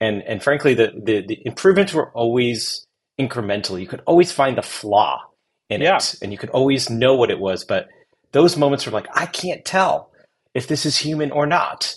and 0.00 0.22
and 0.22 0.42
frankly 0.42 0.74
the, 0.74 0.92
the, 1.04 1.26
the 1.26 1.42
improvements 1.46 1.92
were 1.92 2.10
always 2.12 2.86
incremental. 3.20 3.80
You 3.80 3.86
could 3.86 4.02
always 4.06 4.32
find 4.32 4.56
the 4.56 4.62
flaw 4.62 5.22
in 5.68 5.80
yeah. 5.82 5.96
it 5.96 6.14
and 6.22 6.32
you 6.32 6.38
could 6.38 6.50
always 6.50 6.88
know 6.90 7.14
what 7.14 7.30
it 7.30 7.40
was 7.40 7.64
but 7.64 7.88
those 8.32 8.56
moments 8.56 8.86
were 8.86 8.92
like 8.92 9.08
i 9.14 9.26
can't 9.26 9.64
tell 9.64 10.10
if 10.54 10.66
this 10.68 10.86
is 10.86 10.98
human 10.98 11.30
or 11.30 11.46
not 11.46 11.94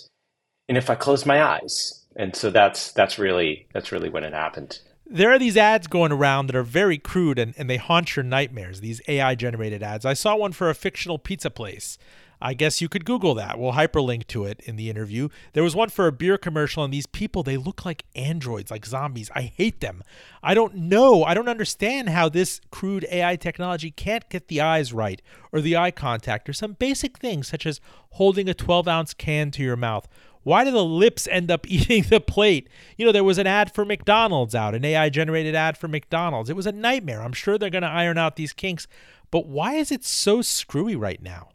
and 0.68 0.76
if 0.76 0.90
i 0.90 0.94
close 0.94 1.24
my 1.26 1.42
eyes. 1.42 1.98
And 2.16 2.36
so 2.36 2.50
that's 2.50 2.92
that's 2.92 3.18
really 3.18 3.68
that's 3.72 3.92
really 3.92 4.10
when 4.10 4.24
it 4.24 4.34
happened 4.34 4.78
there 5.12 5.30
are 5.30 5.38
these 5.38 5.58
ads 5.58 5.86
going 5.86 6.10
around 6.10 6.46
that 6.46 6.56
are 6.56 6.62
very 6.62 6.96
crude 6.96 7.38
and, 7.38 7.54
and 7.58 7.68
they 7.68 7.76
haunt 7.76 8.16
your 8.16 8.22
nightmares, 8.22 8.80
these 8.80 9.02
AI 9.06 9.34
generated 9.34 9.82
ads. 9.82 10.06
I 10.06 10.14
saw 10.14 10.36
one 10.36 10.52
for 10.52 10.70
a 10.70 10.74
fictional 10.74 11.18
pizza 11.18 11.50
place. 11.50 11.98
I 12.40 12.54
guess 12.54 12.80
you 12.80 12.88
could 12.88 13.04
Google 13.04 13.34
that. 13.34 13.56
We'll 13.58 13.72
hyperlink 13.72 14.26
to 14.28 14.44
it 14.44 14.60
in 14.64 14.74
the 14.74 14.90
interview. 14.90 15.28
There 15.52 15.62
was 15.62 15.76
one 15.76 15.90
for 15.90 16.08
a 16.08 16.12
beer 16.12 16.36
commercial, 16.36 16.82
and 16.82 16.92
these 16.92 17.06
people, 17.06 17.44
they 17.44 17.56
look 17.56 17.84
like 17.84 18.04
androids, 18.16 18.70
like 18.70 18.84
zombies. 18.84 19.30
I 19.32 19.42
hate 19.42 19.80
them. 19.80 20.02
I 20.42 20.54
don't 20.54 20.74
know. 20.74 21.22
I 21.22 21.34
don't 21.34 21.48
understand 21.48 22.08
how 22.08 22.28
this 22.28 22.60
crude 22.72 23.06
AI 23.12 23.36
technology 23.36 23.92
can't 23.92 24.28
get 24.28 24.48
the 24.48 24.60
eyes 24.60 24.92
right, 24.92 25.22
or 25.52 25.60
the 25.60 25.76
eye 25.76 25.92
contact, 25.92 26.48
or 26.48 26.52
some 26.52 26.72
basic 26.72 27.18
things 27.18 27.46
such 27.46 27.64
as 27.64 27.80
holding 28.12 28.48
a 28.48 28.54
12 28.54 28.88
ounce 28.88 29.14
can 29.14 29.52
to 29.52 29.62
your 29.62 29.76
mouth 29.76 30.08
why 30.42 30.64
do 30.64 30.70
the 30.70 30.84
lips 30.84 31.28
end 31.28 31.50
up 31.50 31.66
eating 31.68 32.04
the 32.04 32.20
plate? 32.20 32.68
You 32.96 33.06
know, 33.06 33.12
there 33.12 33.24
was 33.24 33.38
an 33.38 33.46
ad 33.46 33.74
for 33.74 33.84
McDonald's 33.84 34.54
out, 34.54 34.74
an 34.74 34.84
AI 34.84 35.08
generated 35.08 35.54
ad 35.54 35.76
for 35.76 35.88
McDonald's. 35.88 36.50
It 36.50 36.56
was 36.56 36.66
a 36.66 36.72
nightmare. 36.72 37.22
I'm 37.22 37.32
sure 37.32 37.58
they're 37.58 37.70
going 37.70 37.82
to 37.82 37.88
iron 37.88 38.18
out 38.18 38.36
these 38.36 38.52
kinks, 38.52 38.86
but 39.30 39.46
why 39.46 39.74
is 39.74 39.90
it 39.90 40.04
so 40.04 40.42
screwy 40.42 40.96
right 40.96 41.22
now? 41.22 41.48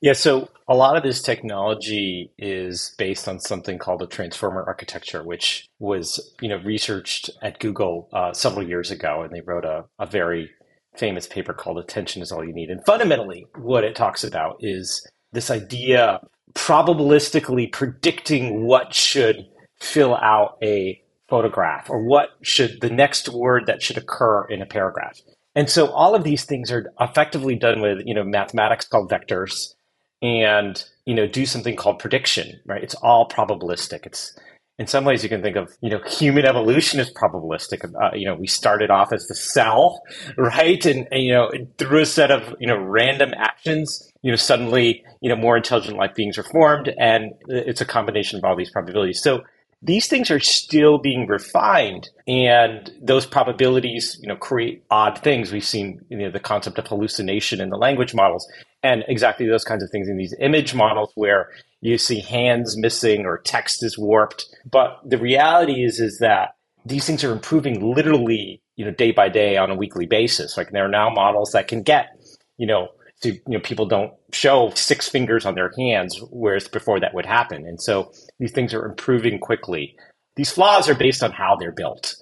Yeah, 0.00 0.12
so 0.12 0.48
a 0.68 0.74
lot 0.74 0.96
of 0.96 1.02
this 1.02 1.22
technology 1.22 2.30
is 2.38 2.94
based 2.98 3.26
on 3.26 3.40
something 3.40 3.78
called 3.78 4.02
a 4.02 4.06
transformer 4.06 4.62
architecture, 4.62 5.24
which 5.24 5.66
was 5.78 6.34
you 6.40 6.48
know 6.48 6.58
researched 6.58 7.30
at 7.42 7.58
Google 7.58 8.08
uh, 8.12 8.32
several 8.32 8.66
years 8.66 8.90
ago, 8.90 9.22
and 9.22 9.32
they 9.32 9.40
wrote 9.40 9.64
a, 9.64 9.86
a 9.98 10.06
very 10.06 10.50
famous 10.96 11.26
paper 11.26 11.52
called 11.52 11.78
"Attention 11.78 12.22
is 12.22 12.30
All 12.30 12.44
You 12.44 12.52
Need." 12.52 12.70
And 12.70 12.84
fundamentally, 12.84 13.46
what 13.56 13.82
it 13.82 13.96
talks 13.96 14.22
about 14.24 14.58
is 14.60 15.06
this 15.32 15.50
idea 15.50 16.20
probabilistically 16.58 17.70
predicting 17.70 18.64
what 18.64 18.92
should 18.92 19.46
fill 19.80 20.16
out 20.16 20.58
a 20.60 21.00
photograph 21.28 21.88
or 21.88 22.02
what 22.02 22.30
should 22.42 22.80
the 22.80 22.90
next 22.90 23.28
word 23.28 23.66
that 23.66 23.80
should 23.80 23.96
occur 23.96 24.44
in 24.46 24.60
a 24.60 24.66
paragraph. 24.66 25.20
And 25.54 25.70
so 25.70 25.86
all 25.92 26.16
of 26.16 26.24
these 26.24 26.44
things 26.44 26.72
are 26.72 26.92
effectively 27.00 27.54
done 27.54 27.80
with, 27.80 28.00
you 28.04 28.12
know, 28.12 28.24
mathematics 28.24 28.86
called 28.86 29.08
vectors 29.08 29.74
and, 30.20 30.82
you 31.04 31.14
know, 31.14 31.28
do 31.28 31.46
something 31.46 31.76
called 31.76 32.00
prediction, 32.00 32.60
right? 32.66 32.82
It's 32.82 32.94
all 32.96 33.28
probabilistic. 33.28 34.04
It's 34.04 34.36
in 34.78 34.86
some 34.86 35.04
ways 35.04 35.22
you 35.22 35.28
can 35.28 35.42
think 35.42 35.56
of 35.56 35.76
you 35.80 35.90
know 35.90 36.00
human 36.06 36.44
evolution 36.46 37.00
is 37.00 37.12
probabilistic. 37.12 37.84
Uh, 38.00 38.14
you 38.14 38.24
know 38.24 38.34
we 38.34 38.46
started 38.46 38.90
off 38.90 39.12
as 39.12 39.26
the 39.26 39.34
cell 39.34 40.02
right? 40.36 40.84
And, 40.86 41.08
and, 41.10 41.22
you 41.22 41.32
know 41.32 41.50
through 41.76 42.02
a 42.02 42.06
set 42.06 42.30
of 42.30 42.54
you 42.60 42.66
know 42.66 42.78
random 42.78 43.32
actions 43.36 44.12
you 44.22 44.30
know 44.30 44.36
suddenly 44.36 45.04
you 45.20 45.28
know 45.28 45.36
more 45.36 45.56
intelligent 45.56 45.96
life 45.96 46.14
beings 46.14 46.38
are 46.38 46.44
formed 46.44 46.92
and 46.98 47.32
it's 47.48 47.80
a 47.80 47.86
combination 47.86 48.38
of 48.38 48.44
all 48.44 48.56
these 48.56 48.70
probabilities. 48.70 49.20
So 49.20 49.42
these 49.80 50.08
things 50.08 50.28
are 50.32 50.40
still 50.40 50.98
being 50.98 51.28
refined 51.28 52.10
and 52.26 52.90
those 53.00 53.26
probabilities 53.26 54.18
you 54.20 54.28
know 54.28 54.36
create 54.36 54.84
odd 54.90 55.18
things. 55.18 55.52
We've 55.52 55.64
seen 55.64 56.04
you 56.08 56.18
know 56.18 56.30
the 56.30 56.40
concept 56.40 56.78
of 56.78 56.86
hallucination 56.86 57.60
in 57.60 57.70
the 57.70 57.76
language 57.76 58.14
models 58.14 58.46
and 58.82 59.04
exactly 59.08 59.46
those 59.48 59.64
kinds 59.64 59.82
of 59.82 59.90
things 59.90 60.08
in 60.08 60.16
these 60.16 60.34
image 60.38 60.72
models 60.74 61.10
where 61.16 61.50
you 61.80 61.98
see 61.98 62.20
hands 62.20 62.76
missing 62.76 63.24
or 63.24 63.38
text 63.38 63.84
is 63.84 63.98
warped. 63.98 64.46
But 64.70 64.98
the 65.04 65.18
reality 65.18 65.84
is 65.84 66.00
is 66.00 66.18
that 66.18 66.50
these 66.84 67.06
things 67.06 67.22
are 67.24 67.32
improving 67.32 67.94
literally, 67.94 68.62
you 68.76 68.84
know, 68.84 68.90
day 68.90 69.12
by 69.12 69.28
day 69.28 69.56
on 69.56 69.70
a 69.70 69.76
weekly 69.76 70.06
basis. 70.06 70.56
Like 70.56 70.70
there 70.70 70.84
are 70.84 70.90
now 70.90 71.10
models 71.10 71.52
that 71.52 71.68
can 71.68 71.82
get, 71.82 72.08
you 72.56 72.66
know, 72.66 72.88
to, 73.22 73.32
you 73.32 73.42
know, 73.46 73.60
people 73.60 73.86
don't 73.86 74.12
show 74.32 74.70
six 74.74 75.08
fingers 75.08 75.44
on 75.44 75.54
their 75.54 75.72
hands, 75.76 76.20
whereas 76.30 76.68
before 76.68 77.00
that 77.00 77.14
would 77.14 77.26
happen. 77.26 77.66
And 77.66 77.80
so 77.80 78.12
these 78.38 78.52
things 78.52 78.72
are 78.74 78.84
improving 78.86 79.38
quickly. 79.38 79.96
These 80.36 80.52
flaws 80.52 80.88
are 80.88 80.94
based 80.94 81.22
on 81.22 81.32
how 81.32 81.56
they're 81.56 81.72
built. 81.72 82.14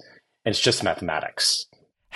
And 0.43 0.53
it's 0.53 0.61
just 0.61 0.83
mathematics. 0.83 1.67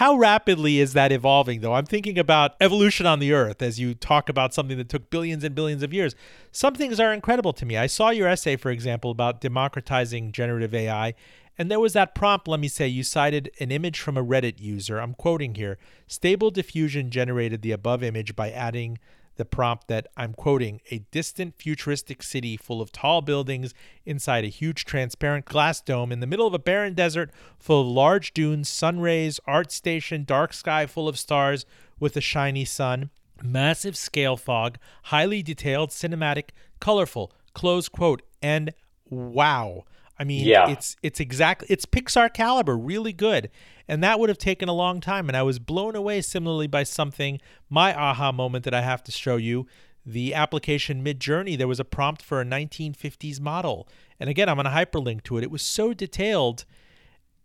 How 0.02 0.16
rapidly 0.16 0.80
is 0.80 0.94
that 0.94 1.12
evolving, 1.12 1.62
though? 1.62 1.76
I'm 1.76 1.86
thinking 1.86 2.18
about 2.18 2.56
evolution 2.60 3.06
on 3.06 3.20
the 3.20 3.34
Earth 3.34 3.62
as 3.62 3.80
you 3.80 3.94
talk 3.94 4.30
about 4.30 4.52
something 4.52 4.80
that 4.80 4.90
took 4.90 5.12
billions 5.12 5.44
and 5.44 5.54
billions 5.54 5.84
of 5.84 5.94
years. 5.94 6.16
Some 6.52 6.74
things 6.74 7.00
are 7.00 7.14
incredible 7.14 7.54
to 7.54 7.68
me. 7.68 7.78
I 7.78 7.86
saw 7.86 8.10
your 8.10 8.28
essay, 8.28 8.56
for 8.56 8.72
example, 8.72 9.12
about 9.12 9.42
democratizing 9.42 10.32
generative 10.32 10.74
AI, 10.74 11.14
and 11.56 11.70
there 11.70 11.80
was 11.80 11.94
that 11.94 12.16
prompt, 12.16 12.48
let 12.48 12.60
me 12.60 12.68
say, 12.68 12.88
you 12.88 13.04
cited 13.04 13.52
an 13.60 13.72
image 13.72 14.00
from 14.00 14.18
a 14.18 14.26
Reddit 14.26 14.60
user. 14.60 14.98
I'm 14.98 15.14
quoting 15.14 15.54
here 15.54 15.78
Stable 16.08 16.50
Diffusion 16.50 17.12
generated 17.12 17.62
the 17.62 17.72
above 17.72 18.02
image 18.02 18.36
by 18.36 18.50
adding 18.50 18.98
the 19.42 19.46
prompt 19.46 19.88
that 19.88 20.06
I'm 20.16 20.34
quoting 20.34 20.82
a 20.92 21.00
distant 21.10 21.56
futuristic 21.58 22.22
city 22.22 22.58
full 22.58 22.80
of 22.80 22.92
tall 22.92 23.24
buildings 23.24 23.74
inside 24.06 24.44
a 24.46 24.50
huge 24.50 24.86
transparent 24.86 25.46
glass 25.46 25.82
dome 25.82 26.12
in 26.12 26.20
the 26.20 26.28
middle 26.28 26.46
of 26.46 26.54
a 26.54 26.60
barren 26.60 26.94
desert 26.94 27.32
full 27.58 27.82
of 27.82 27.88
large 27.88 28.36
dunes, 28.36 28.70
sun 28.70 29.00
rays, 29.00 29.40
art 29.48 29.72
station, 29.72 30.26
dark 30.26 30.54
sky 30.54 30.86
full 30.86 31.08
of 31.08 31.18
stars 31.18 31.66
with 32.00 32.16
a 32.16 32.22
shiny 32.22 32.64
sun, 32.64 33.10
massive 33.42 33.98
scale 33.98 34.38
fog, 34.38 34.78
highly 35.06 35.42
detailed, 35.42 35.90
cinematic, 35.90 36.50
colorful, 36.80 37.32
close 37.56 37.90
quote, 37.90 38.22
and 38.44 38.76
wow. 39.10 39.86
I 40.22 40.24
mean, 40.24 40.46
yeah. 40.46 40.70
it's 40.70 40.96
it's 41.02 41.20
exactly 41.20 41.68
it's 41.72 41.88
Pixar 41.88 42.32
caliber, 42.32 42.78
really 42.78 43.12
good. 43.12 43.50
And 43.88 44.04
that 44.04 44.20
would 44.20 44.30
have 44.30 44.38
taken 44.38 44.70
a 44.70 44.74
long 44.74 45.02
time. 45.02 45.28
And 45.28 45.36
I 45.36 45.42
was 45.42 45.58
blown 45.58 45.96
away 45.96 46.22
similarly 46.22 46.68
by 46.68 46.84
something, 46.84 47.42
my 47.72 47.92
aha 47.92 48.32
moment 48.32 48.64
that 48.66 48.74
I 48.76 48.82
have 48.82 49.04
to 49.06 49.12
show 49.12 49.38
you. 49.38 49.66
The 50.06 50.36
application 50.36 51.04
Midjourney, 51.04 51.58
there 51.58 51.68
was 51.68 51.80
a 51.80 51.84
prompt 51.84 52.22
for 52.22 52.40
a 52.40 52.46
1950s 52.46 53.42
model. 53.42 53.88
And 54.20 54.30
again, 54.30 54.48
I'm 54.48 54.58
going 54.58 54.66
to 54.66 54.72
hyperlink 54.72 55.24
to 55.24 55.40
it. 55.40 55.44
It 55.44 55.50
was 55.50 55.64
so 55.64 55.92
detailed. 55.92 56.66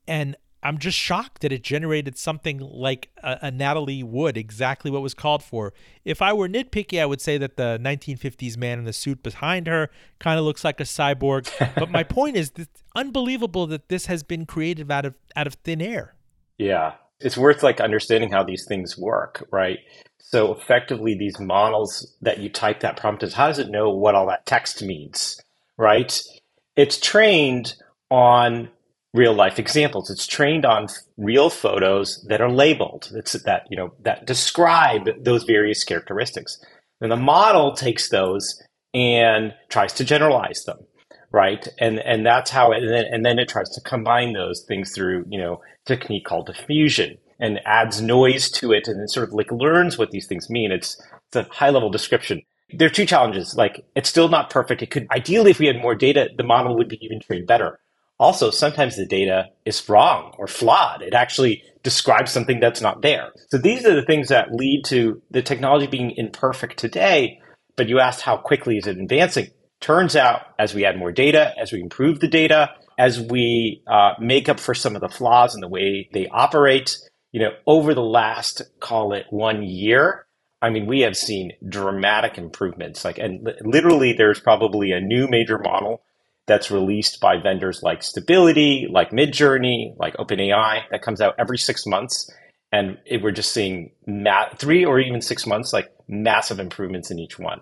And 0.07 0.37
I'm 0.63 0.79
just 0.79 0.99
shocked 0.99 1.43
that 1.43 1.53
it 1.53 1.63
generated 1.63 2.19
something 2.19 2.59
like 2.59 3.11
a, 3.23 3.39
a, 3.43 3.51
Natalie 3.51 4.03
Wood, 4.03 4.37
exactly 4.37 4.91
what 4.91 5.03
was 5.03 5.15
called 5.15 5.43
for. 5.43 5.73
If 6.05 6.21
I 6.21 6.33
were 6.33 6.49
nitpicky, 6.49 7.01
I 7.01 7.07
would 7.07 7.21
say 7.21 7.39
that 7.39 7.57
the 7.57 7.79
1950s 7.81 8.57
man 8.57 8.79
in 8.79 8.85
the 8.85 8.93
suit 8.93 9.23
behind 9.23 9.67
her 9.67 9.91
kind 10.19 10.39
of 10.39 10.45
looks 10.45 10.65
like 10.65 10.81
a 10.81 10.85
cyborg. 10.85 11.49
but 11.77 11.91
my 11.91 12.03
point 12.03 12.37
is, 12.37 12.53
it's 12.57 12.83
unbelievable 12.95 13.67
that 13.69 13.89
this 13.89 14.07
has 14.07 14.23
been 14.23 14.47
created 14.47 14.91
out 14.91 15.05
of 15.05 15.15
out 15.37 15.47
of 15.47 15.55
thin 15.55 15.81
air. 15.81 16.15
Yeah, 16.59 16.95
it's 17.21 17.37
worth 17.37 17.63
like 17.63 17.81
understanding 17.81 18.31
how 18.31 18.43
these 18.43 18.67
things 18.67 18.97
work, 18.99 19.47
right? 19.53 19.79
So 20.19 20.53
effectively, 20.53 21.15
these 21.17 21.39
models 21.39 22.15
that 22.23 22.39
you 22.39 22.49
type 22.49 22.81
that 22.81 22.97
prompt 22.97 23.23
is 23.23 23.35
how 23.35 23.47
does 23.47 23.59
it 23.59 23.71
know 23.71 23.91
what 23.91 24.15
all 24.15 24.27
that 24.27 24.47
text 24.47 24.83
means, 24.83 25.41
right? 25.77 26.21
It's 26.75 26.99
trained 26.99 27.75
on 28.11 28.71
real 29.17 29.35
life 29.35 29.59
examples. 29.59 30.11
It's 30.11 30.27
trained 30.27 30.65
on 30.67 30.89
real 31.17 31.51
photos 31.51 32.25
that 32.29 32.41
are 32.41 32.51
labeled. 32.51 33.11
It's 33.15 33.33
that, 33.45 33.63
you 33.71 33.77
know, 33.77 33.95
that 34.03 34.27
describe 34.27 35.09
those 35.25 35.45
various 35.45 35.83
characteristics. 35.85 36.63
And 37.01 37.11
the 37.11 37.17
model 37.17 37.75
takes 37.75 38.09
those 38.11 38.63
and 38.95 39.55
tries 39.69 39.93
to 39.95 40.05
generalize 40.05 40.63
them, 40.65 40.79
right? 41.33 41.67
And 41.79 41.99
and 41.99 42.25
that's 42.25 42.51
how 42.51 42.73
it 42.73 42.83
and 42.83 42.91
then, 42.91 43.05
and 43.11 43.25
then 43.25 43.39
it 43.39 43.49
tries 43.49 43.71
to 43.71 43.81
combine 43.81 44.33
those 44.33 44.65
things 44.69 44.93
through, 44.93 45.25
you 45.29 45.39
know, 45.39 45.61
technique 45.87 46.25
called 46.25 46.47
diffusion 46.47 47.19
and 47.39 47.61
adds 47.67 48.01
noise 48.01 48.51
to 48.51 48.73
it 48.73 48.89
and 48.89 49.01
it 49.03 49.11
sort 49.11 49.29
of 49.29 49.35
like 49.35 49.51
learns 49.51 49.99
what 49.99 50.11
these 50.11 50.27
things 50.27 50.49
mean. 50.49 50.73
It's 50.73 51.01
it's 51.29 51.37
a 51.37 51.53
high 51.55 51.71
level 51.71 51.91
description. 51.91 52.43
There 52.71 52.87
are 52.87 52.91
two 52.91 53.07
challenges. 53.07 53.55
Like 53.57 53.85
it's 53.95 54.09
still 54.09 54.29
not 54.29 54.51
perfect. 54.51 54.83
It 54.83 54.91
could 54.91 55.07
ideally 55.11 55.51
if 55.51 55.59
we 55.59 55.67
had 55.67 55.81
more 55.81 55.95
data, 55.95 56.31
the 56.37 56.45
model 56.45 56.77
would 56.77 56.89
be 56.89 56.99
even 57.05 57.21
trained 57.21 57.47
better 57.47 57.79
also, 58.19 58.51
sometimes 58.51 58.97
the 58.97 59.07
data 59.07 59.47
is 59.65 59.87
wrong 59.89 60.35
or 60.39 60.47
flawed. 60.47 61.03
It 61.03 61.13
actually 61.13 61.63
describes 61.83 62.33
something 62.33 62.61
that's 62.61 62.81
not 62.81 63.03
there. 63.03 63.33
So 63.51 63.59
these 63.59 63.85
are 63.85 63.95
the 63.95 64.07
things 64.07 64.29
that 64.29 64.53
lead 64.53 64.85
to 64.87 65.21
the 65.31 65.43
technology 65.43 65.87
being 65.87 66.13
imperfect 66.17 66.79
today. 66.79 67.41
But 67.77 67.89
you 67.89 68.01
asked 68.01 68.23
how 68.23 68.39
quickly 68.39 68.79
is 68.79 68.87
it 68.87 68.97
advancing? 68.97 69.51
Turns 69.81 70.17
out, 70.17 70.43
as 70.59 70.75
we 70.75 70.87
add 70.87 70.99
more 70.99 71.13
data, 71.13 71.53
as 71.61 71.73
we 71.73 71.83
improve 71.83 72.21
the 72.21 72.29
data, 72.29 72.71
as 72.99 73.21
we 73.21 73.83
uh, 73.87 74.15
make 74.19 74.49
up 74.49 74.59
for 74.59 74.73
some 74.75 74.97
of 74.97 75.03
the 75.03 75.11
flaws 75.11 75.55
in 75.55 75.61
the 75.61 75.69
way 75.69 76.09
they 76.15 76.27
operate, 76.29 76.97
you 77.33 77.41
know, 77.41 77.51
over 77.67 77.93
the 77.93 78.03
last, 78.03 78.63
call 78.81 79.13
it 79.13 79.27
one 79.29 79.63
year, 79.63 80.27
I 80.63 80.71
mean, 80.71 80.87
we 80.87 81.01
have 81.01 81.19
seen 81.19 81.53
dramatic 81.69 82.39
improvements. 82.39 83.05
Like, 83.05 83.19
and 83.19 83.47
literally, 83.61 84.15
there's 84.15 84.41
probably 84.41 84.93
a 84.93 85.03
new 85.03 85.29
major 85.29 85.59
model 85.59 86.03
that's 86.47 86.71
released 86.71 87.21
by 87.21 87.37
vendors 87.39 87.83
like 87.83 88.03
Stability, 88.03 88.87
like 88.91 89.11
Midjourney, 89.11 89.97
like 89.99 90.17
OpenAI 90.17 90.83
that 90.91 91.03
comes 91.03 91.21
out 91.21 91.35
every 91.39 91.59
six 91.59 91.87
months. 91.87 92.31
And 92.73 92.99
it, 93.05 93.23
we're 93.23 93.33
just 93.33 93.53
seeing 93.53 93.93
ma- 94.07 94.49
three 94.57 94.85
or 94.85 94.99
even 95.01 95.21
six 95.21 95.47
months, 95.47 95.73
like 95.73 95.91
massive 96.09 96.61
improvements 96.61 97.11
in 97.11 97.19
each 97.19 97.39
one. 97.39 97.61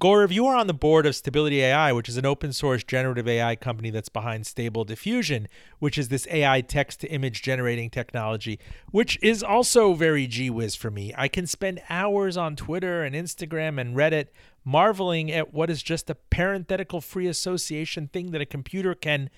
Gaurav, 0.00 0.30
you 0.30 0.46
are 0.46 0.54
on 0.54 0.68
the 0.68 0.74
board 0.74 1.06
of 1.06 1.16
Stability 1.16 1.60
AI, 1.60 1.92
which 1.92 2.08
is 2.08 2.16
an 2.16 2.24
open 2.24 2.52
source 2.52 2.84
generative 2.84 3.26
AI 3.26 3.56
company 3.56 3.90
that's 3.90 4.08
behind 4.08 4.46
Stable 4.46 4.84
Diffusion, 4.84 5.48
which 5.80 5.98
is 5.98 6.08
this 6.08 6.24
AI 6.30 6.60
text 6.60 7.00
to 7.00 7.08
image 7.08 7.42
generating 7.42 7.90
technology, 7.90 8.60
which 8.92 9.18
is 9.22 9.42
also 9.42 9.94
very 9.94 10.28
gee 10.28 10.50
whiz 10.50 10.76
for 10.76 10.88
me. 10.88 11.12
I 11.18 11.26
can 11.26 11.48
spend 11.48 11.82
hours 11.90 12.36
on 12.36 12.54
Twitter 12.54 13.02
and 13.02 13.12
Instagram 13.16 13.80
and 13.80 13.96
Reddit 13.96 14.28
marveling 14.68 15.32
at 15.32 15.54
what 15.54 15.70
is 15.70 15.82
just 15.82 16.10
a 16.10 16.14
parenthetical 16.14 17.00
free 17.00 17.26
association 17.26 18.06
thing 18.08 18.32
that 18.32 18.42
a 18.42 18.46
computer 18.46 18.94
can 18.94 19.30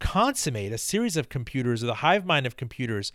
consummate, 0.00 0.72
a 0.72 0.78
series 0.78 1.16
of 1.16 1.28
computers 1.28 1.84
or 1.84 1.86
the 1.86 1.94
hive 1.94 2.26
mind 2.26 2.46
of 2.46 2.56
computers. 2.56 3.12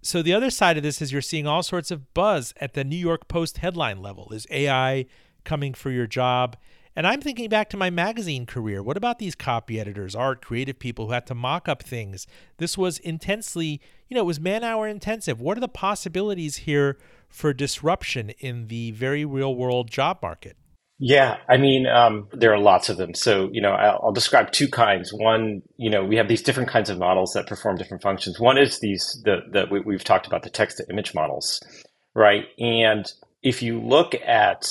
So 0.00 0.22
the 0.22 0.32
other 0.32 0.48
side 0.48 0.78
of 0.78 0.82
this 0.82 1.02
is 1.02 1.12
you're 1.12 1.20
seeing 1.20 1.46
all 1.46 1.62
sorts 1.62 1.90
of 1.90 2.14
buzz 2.14 2.54
at 2.62 2.72
the 2.72 2.82
New 2.82 2.96
York 2.96 3.28
Post 3.28 3.58
headline 3.58 4.00
level. 4.00 4.32
Is 4.32 4.46
AI 4.50 5.04
coming 5.44 5.74
for 5.74 5.90
your 5.90 6.06
job. 6.06 6.56
And 6.96 7.06
I'm 7.06 7.20
thinking 7.20 7.48
back 7.48 7.68
to 7.70 7.76
my 7.76 7.90
magazine 7.90 8.46
career. 8.46 8.82
What 8.82 8.96
about 8.96 9.18
these 9.18 9.34
copy 9.34 9.78
editors, 9.78 10.14
art, 10.14 10.42
creative 10.42 10.78
people 10.78 11.06
who 11.06 11.12
had 11.12 11.26
to 11.26 11.34
mock 11.34 11.68
up 11.68 11.82
things? 11.82 12.26
This 12.56 12.78
was 12.78 12.98
intensely, 12.98 13.80
you 14.08 14.14
know, 14.14 14.22
it 14.22 14.26
was 14.26 14.40
man 14.40 14.64
hour 14.64 14.88
intensive. 14.88 15.40
What 15.40 15.56
are 15.58 15.62
the 15.62 15.68
possibilities 15.68 16.58
here 16.58 16.98
for 17.28 17.52
disruption 17.52 18.30
in 18.38 18.68
the 18.68 18.90
very 18.92 19.24
real 19.24 19.54
world 19.54 19.90
job 19.90 20.18
market? 20.22 20.56
Yeah, 21.04 21.38
I 21.48 21.56
mean, 21.56 21.88
um, 21.88 22.28
there 22.32 22.54
are 22.54 22.60
lots 22.60 22.88
of 22.88 22.96
them. 22.96 23.12
So, 23.12 23.50
you 23.52 23.60
know, 23.60 23.72
I'll, 23.72 24.00
I'll, 24.04 24.12
describe 24.12 24.52
two 24.52 24.68
kinds. 24.68 25.12
One, 25.12 25.62
you 25.76 25.90
know, 25.90 26.04
we 26.04 26.14
have 26.14 26.28
these 26.28 26.42
different 26.42 26.68
kinds 26.68 26.90
of 26.90 26.98
models 27.00 27.32
that 27.32 27.48
perform 27.48 27.76
different 27.76 28.04
functions. 28.04 28.38
One 28.38 28.56
is 28.56 28.78
these, 28.78 29.20
that 29.24 29.50
the 29.50 29.66
we, 29.68 29.80
we've 29.80 30.04
talked 30.04 30.28
about 30.28 30.44
the 30.44 30.50
text 30.50 30.76
to 30.76 30.88
image 30.88 31.12
models, 31.12 31.60
right? 32.14 32.44
And 32.56 33.04
if 33.42 33.62
you 33.62 33.80
look 33.80 34.14
at 34.24 34.64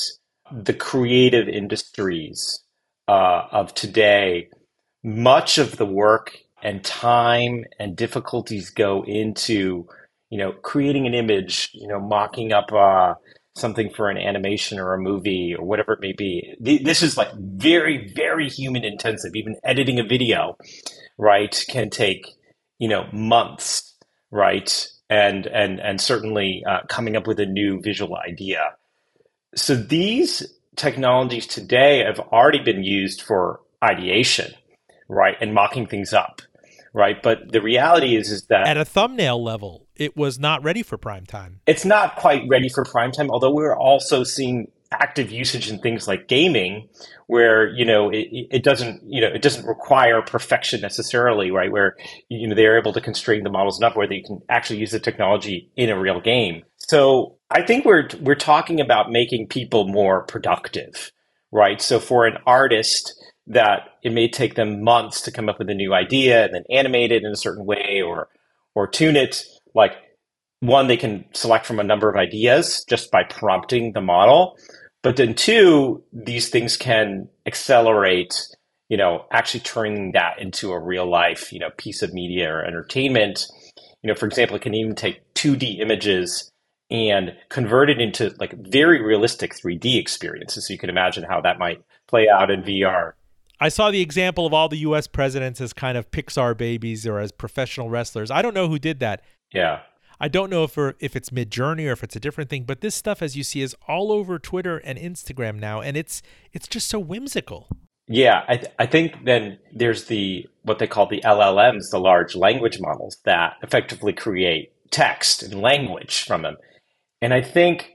the 0.49 0.73
creative 0.73 1.49
industries 1.49 2.63
uh, 3.09 3.47
of 3.51 3.73
today, 3.73 4.47
much 5.03 5.57
of 5.57 5.75
the 5.75 5.85
work 5.85 6.37
and 6.63 6.81
time 6.81 7.65
and 7.77 7.97
difficulties 7.97 8.69
go 8.69 9.03
into, 9.03 9.85
you 10.29 10.37
know, 10.37 10.53
creating 10.53 11.07
an 11.07 11.13
image, 11.13 11.71
you 11.73 11.89
know, 11.89 11.99
mocking 11.99 12.53
up 12.53 12.71
uh, 12.71 13.15
something 13.55 13.89
for 13.89 14.09
an 14.09 14.17
animation 14.17 14.79
or 14.79 14.93
a 14.93 14.99
movie 14.99 15.55
or 15.57 15.65
whatever 15.65 15.93
it 15.93 15.99
may 16.01 16.13
be. 16.13 16.55
This 16.59 17.01
is 17.01 17.17
like 17.17 17.33
very, 17.35 18.11
very 18.15 18.49
human 18.49 18.83
intensive. 18.83 19.31
Even 19.35 19.55
editing 19.63 19.99
a 19.99 20.03
video, 20.03 20.57
right, 21.17 21.65
can 21.69 21.89
take, 21.89 22.25
you 22.79 22.87
know, 22.87 23.07
months, 23.11 23.95
right? 24.31 24.87
And 25.09 25.45
and 25.47 25.79
and 25.79 25.99
certainly 25.99 26.63
uh, 26.67 26.79
coming 26.87 27.17
up 27.17 27.27
with 27.27 27.39
a 27.39 27.45
new 27.45 27.81
visual 27.81 28.15
idea 28.15 28.75
so 29.55 29.75
these 29.75 30.45
technologies 30.75 31.47
today 31.47 32.03
have 32.05 32.19
already 32.19 32.63
been 32.63 32.83
used 32.83 33.21
for 33.21 33.61
ideation, 33.83 34.53
right, 35.09 35.35
and 35.41 35.53
mocking 35.53 35.87
things 35.87 36.13
up, 36.13 36.41
right. 36.93 37.21
But 37.21 37.51
the 37.51 37.61
reality 37.61 38.15
is, 38.15 38.31
is 38.31 38.43
that 38.47 38.67
at 38.67 38.77
a 38.77 38.85
thumbnail 38.85 39.43
level, 39.43 39.87
it 40.01 40.17
was 40.17 40.39
not 40.39 40.63
ready 40.63 40.81
for 40.81 40.97
prime 40.97 41.27
time. 41.27 41.61
It's 41.67 41.85
not 41.85 42.15
quite 42.15 42.41
ready 42.49 42.69
for 42.69 42.83
prime 42.83 43.11
time. 43.11 43.29
Although 43.29 43.53
we're 43.53 43.77
also 43.77 44.23
seeing 44.23 44.71
active 44.91 45.31
usage 45.31 45.69
in 45.69 45.77
things 45.77 46.07
like 46.07 46.27
gaming 46.27 46.89
where 47.27 47.69
you 47.69 47.85
know 47.85 48.09
it, 48.09 48.27
it 48.49 48.63
doesn't 48.63 49.01
you 49.05 49.21
know 49.21 49.27
it 49.27 49.41
doesn't 49.41 49.65
require 49.65 50.21
perfection 50.21 50.81
necessarily 50.81 51.49
right 51.49 51.71
where 51.71 51.95
you 52.27 52.45
know 52.45 52.53
they're 52.53 52.77
able 52.77 52.91
to 52.91 52.99
constrain 52.99 53.43
the 53.43 53.49
models 53.49 53.79
enough 53.79 53.95
where 53.95 54.07
they 54.07 54.19
can 54.19 54.41
actually 54.49 54.77
use 54.79 54.91
the 54.91 54.99
technology 54.99 55.71
in 55.77 55.89
a 55.89 55.97
real 55.97 56.19
game 56.19 56.61
so 56.75 57.37
i 57.49 57.61
think 57.61 57.85
we're 57.85 58.09
we're 58.19 58.35
talking 58.35 58.81
about 58.81 59.09
making 59.09 59.47
people 59.47 59.87
more 59.87 60.23
productive 60.23 61.13
right 61.53 61.81
so 61.81 61.97
for 61.97 62.25
an 62.25 62.35
artist 62.45 63.13
that 63.47 63.91
it 64.03 64.11
may 64.11 64.27
take 64.27 64.55
them 64.55 64.83
months 64.83 65.21
to 65.21 65.31
come 65.31 65.47
up 65.47 65.57
with 65.57 65.69
a 65.69 65.73
new 65.73 65.93
idea 65.93 66.43
and 66.43 66.53
then 66.53 66.63
animate 66.69 67.13
it 67.13 67.23
in 67.23 67.31
a 67.31 67.37
certain 67.37 67.65
way 67.65 68.01
or 68.05 68.27
or 68.75 68.87
tune 68.87 69.15
it 69.15 69.41
like 69.73 69.93
one 70.59 70.87
they 70.87 70.97
can 70.97 71.25
select 71.33 71.65
from 71.65 71.79
a 71.79 71.83
number 71.83 72.09
of 72.09 72.15
ideas 72.15 72.83
just 72.87 73.11
by 73.11 73.23
prompting 73.23 73.93
the 73.93 74.01
model 74.01 74.57
but 75.03 75.15
then 75.15 75.33
two, 75.33 76.03
these 76.13 76.49
things 76.49 76.77
can 76.77 77.27
accelerate, 77.45 78.35
you 78.89 78.97
know, 78.97 79.25
actually 79.31 79.61
turning 79.61 80.11
that 80.11 80.39
into 80.39 80.71
a 80.71 80.79
real 80.79 81.09
life, 81.09 81.51
you 81.51 81.59
know, 81.59 81.69
piece 81.77 82.01
of 82.01 82.13
media 82.13 82.51
or 82.51 82.63
entertainment. 82.63 83.47
You 84.03 84.09
know, 84.09 84.15
for 84.15 84.27
example, 84.27 84.55
it 84.55 84.61
can 84.61 84.75
even 84.75 84.95
take 84.95 85.21
2D 85.33 85.79
images 85.79 86.51
and 86.91 87.33
convert 87.49 87.89
it 87.89 87.99
into 87.99 88.35
like 88.39 88.53
very 88.67 89.01
realistic 89.01 89.55
3D 89.55 89.97
experiences. 89.97 90.67
So 90.67 90.73
you 90.73 90.79
can 90.79 90.89
imagine 90.89 91.23
how 91.23 91.41
that 91.41 91.57
might 91.57 91.81
play 92.07 92.27
out 92.29 92.51
in 92.51 92.61
VR. 92.61 93.13
I 93.59 93.69
saw 93.69 93.91
the 93.91 94.01
example 94.01 94.45
of 94.45 94.53
all 94.53 94.69
the 94.69 94.79
US 94.79 95.07
presidents 95.07 95.61
as 95.61 95.71
kind 95.71 95.97
of 95.97 96.11
Pixar 96.11 96.57
babies 96.57 97.07
or 97.07 97.19
as 97.19 97.31
professional 97.31 97.89
wrestlers. 97.89 98.29
I 98.29 98.41
don't 98.41 98.53
know 98.53 98.67
who 98.67 98.79
did 98.79 98.99
that. 98.99 99.21
Yeah. 99.53 99.81
I 100.19 100.27
don't 100.27 100.51
know 100.51 100.63
if 100.63 100.77
er, 100.77 100.95
if 100.99 101.15
it's 101.15 101.31
Midjourney 101.31 101.87
or 101.87 101.93
if 101.93 102.03
it's 102.03 102.15
a 102.15 102.19
different 102.19 102.49
thing, 102.49 102.63
but 102.63 102.81
this 102.81 102.93
stuff, 102.93 103.23
as 103.23 103.35
you 103.35 103.43
see, 103.43 103.61
is 103.61 103.75
all 103.87 104.11
over 104.11 104.37
Twitter 104.37 104.77
and 104.77 104.99
Instagram 104.99 105.59
now, 105.59 105.81
and 105.81 105.97
it's 105.97 106.21
it's 106.53 106.67
just 106.67 106.87
so 106.87 106.99
whimsical. 106.99 107.67
Yeah, 108.07 108.43
I, 108.47 108.57
th- 108.57 108.73
I 108.77 108.85
think 108.85 109.25
then 109.25 109.57
there's 109.73 110.05
the 110.05 110.47
what 110.61 110.77
they 110.77 110.85
call 110.85 111.07
the 111.07 111.21
LLMs, 111.21 111.89
the 111.89 111.99
large 111.99 112.35
language 112.35 112.79
models 112.79 113.17
that 113.25 113.55
effectively 113.63 114.13
create 114.13 114.73
text 114.91 115.41
and 115.41 115.59
language 115.59 116.23
from 116.23 116.43
them, 116.43 116.57
and 117.19 117.33
I 117.33 117.41
think 117.41 117.93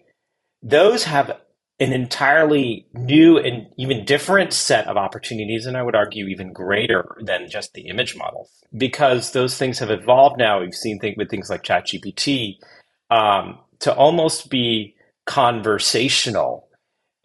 those 0.62 1.04
have 1.04 1.40
an 1.78 1.92
entirely 1.92 2.86
new 2.94 3.38
and 3.38 3.66
even 3.76 4.04
different 4.04 4.52
set 4.52 4.86
of 4.86 4.96
opportunities, 4.96 5.66
and 5.66 5.76
I 5.76 5.82
would 5.82 5.94
argue 5.94 6.26
even 6.26 6.52
greater 6.52 7.16
than 7.20 7.50
just 7.50 7.74
the 7.74 7.88
image 7.88 8.16
models, 8.16 8.50
because 8.76 9.32
those 9.32 9.58
things 9.58 9.78
have 9.80 9.90
evolved 9.90 10.38
now. 10.38 10.60
We've 10.60 10.74
seen 10.74 10.98
things 10.98 11.16
with 11.18 11.28
things 11.28 11.50
like 11.50 11.62
ChatGPT 11.62 12.54
um, 13.10 13.58
to 13.80 13.94
almost 13.94 14.48
be 14.48 14.94
conversational 15.26 16.66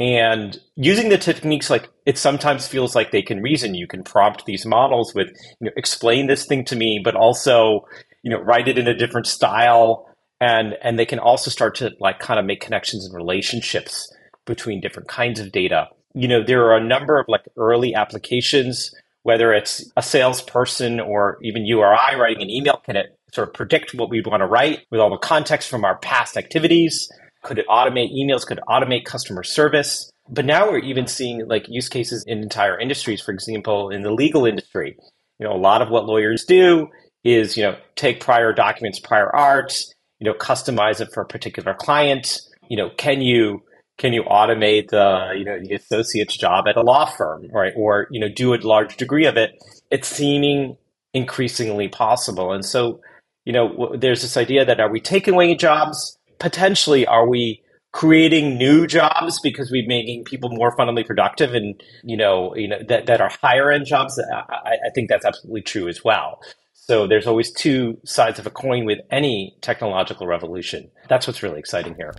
and 0.02 0.60
using 0.76 1.10
the 1.10 1.18
techniques 1.20 1.70
like 1.70 1.88
it 2.08 2.18
sometimes 2.18 2.68
feels 2.68 2.96
like 2.96 3.12
they 3.12 3.22
can 3.22 3.40
reason. 3.40 3.76
You 3.76 3.86
can 3.86 4.04
prompt 4.04 4.48
these 4.48 4.66
models 4.66 5.14
with, 5.14 5.28
you 5.60 5.68
know, 5.68 5.72
explain 5.78 6.26
this 6.26 6.48
thing 6.48 6.66
to 6.66 6.76
me, 6.76 7.00
but 7.04 7.16
also, 7.16 7.86
you 8.24 8.32
know, 8.32 8.42
write 8.42 8.68
it 8.68 8.80
in 8.80 8.88
a 8.88 8.98
different 8.98 9.28
style. 9.28 10.08
And, 10.40 10.74
and 10.82 10.98
they 10.98 11.06
can 11.06 11.20
also 11.20 11.52
start 11.52 11.76
to 11.76 11.92
like 12.00 12.18
kind 12.18 12.40
of 12.40 12.48
make 12.48 12.62
connections 12.62 13.06
and 13.06 13.14
relationships 13.14 14.12
between 14.46 14.82
different 14.82 15.10
kinds 15.10 15.40
of 15.40 15.52
data. 15.52 15.88
You 16.14 16.28
know, 16.28 16.44
there 16.44 16.66
are 16.66 16.78
a 16.78 16.84
number 16.84 17.20
of 17.20 17.28
like 17.28 17.46
early 17.58 17.96
applications, 17.96 18.94
whether 19.24 19.54
it's 19.54 19.90
a 19.96 20.02
salesperson 20.02 21.00
or 21.00 21.38
even 21.42 21.66
you 21.66 21.80
or 21.80 21.94
I 21.94 22.16
writing 22.16 22.42
an 22.42 22.50
email, 22.50 22.82
can 22.84 22.96
it 22.96 23.18
sort 23.34 23.48
of 23.48 23.54
predict 23.54 23.94
what 23.94 24.10
we'd 24.10 24.28
want 24.28 24.42
to 24.42 24.48
write 24.48 24.86
with 24.90 25.00
all 25.00 25.10
the 25.10 25.18
context 25.18 25.70
from 25.70 25.86
our 25.86 25.98
past 26.00 26.38
activities? 26.38 27.10
Could 27.44 27.60
it 27.60 27.68
automate 27.68 28.14
emails? 28.14 28.46
Could 28.46 28.58
it 28.58 28.64
automate 28.68 29.06
customer 29.06 29.44
service? 29.44 30.12
But 30.30 30.46
now 30.46 30.70
we're 30.70 30.80
even 30.80 31.08
seeing 31.08 31.48
like 31.48 31.66
use 31.68 31.90
cases 31.90 32.24
in 32.28 32.40
entire 32.40 32.80
industries, 32.80 33.22
for 33.22 33.32
example, 33.32 33.90
in 33.90 34.04
the 34.04 34.12
legal 34.12 34.46
industry. 34.46 34.96
You 35.40 35.48
know, 35.48 35.54
a 35.54 35.58
lot 35.58 35.82
of 35.82 35.90
what 35.90 36.06
lawyers 36.06 36.46
do 36.46 36.88
is, 37.24 37.58
you 37.58 37.64
know, 37.64 37.78
take 37.96 38.20
prior 38.20 38.54
documents, 38.54 39.00
prior 39.00 39.34
art, 39.36 39.74
you 40.20 40.26
know, 40.26 40.34
customize 40.34 41.02
it 41.02 41.10
for 41.14 41.22
a 41.22 41.26
particular 41.26 41.74
client. 41.74 42.42
You 42.70 42.78
know, 42.78 42.90
can 42.98 43.22
you 43.22 43.64
can 44.02 44.14
you 44.14 44.24
automate 44.24 44.90
the 44.90 45.32
you 45.38 45.46
know 45.46 45.60
the 45.60 45.76
associate's 45.76 46.36
job 46.36 46.68
at 46.68 46.76
a 46.76 46.82
law 46.82 47.06
firm, 47.06 47.48
right? 47.54 47.72
Or 47.78 48.08
you 48.10 48.20
know, 48.20 48.30
do 48.30 48.56
a 48.56 48.58
large 48.58 48.98
degree 48.98 49.28
of 49.28 49.38
it? 49.38 49.52
It's 49.92 50.08
seeming 50.08 50.76
increasingly 51.14 51.88
possible, 51.88 52.52
and 52.52 52.66
so 52.66 53.00
you 53.46 53.54
know, 53.54 53.96
there's 53.96 54.24
this 54.24 54.38
idea 54.38 54.66
that 54.66 54.80
are 54.80 54.92
we 54.92 55.00
taking 55.00 55.36
away 55.36 55.54
jobs? 55.56 56.18
Potentially, 56.40 57.06
are 57.06 57.30
we 57.30 57.62
creating 57.92 58.58
new 58.58 58.88
jobs 58.88 59.40
because 59.42 59.70
we're 59.70 59.88
making 59.88 60.24
people 60.24 60.50
more 60.50 60.72
fundamentally 60.76 61.04
productive 61.04 61.54
and 61.54 61.84
you 62.04 62.18
know 62.18 62.56
you 62.56 62.68
know 62.68 62.80
that, 62.88 63.06
that 63.06 63.20
are 63.20 63.30
higher 63.42 63.70
end 63.70 63.86
jobs 63.86 64.18
I, 64.32 64.78
I 64.88 64.90
think 64.96 65.10
that's 65.10 65.26
absolutely 65.26 65.62
true 65.62 65.90
as 65.90 66.02
well 66.02 66.40
so 66.72 67.06
there's 67.06 67.28
always 67.28 67.52
two 67.52 67.98
sides 68.06 68.40
of 68.40 68.48
a 68.48 68.50
coin 68.50 68.86
with 68.86 69.00
any 69.12 69.58
technological 69.60 70.26
revolution 70.26 70.90
that's 71.10 71.28
what's 71.28 71.44
really 71.44 71.60
exciting 71.60 71.96
here 71.96 72.14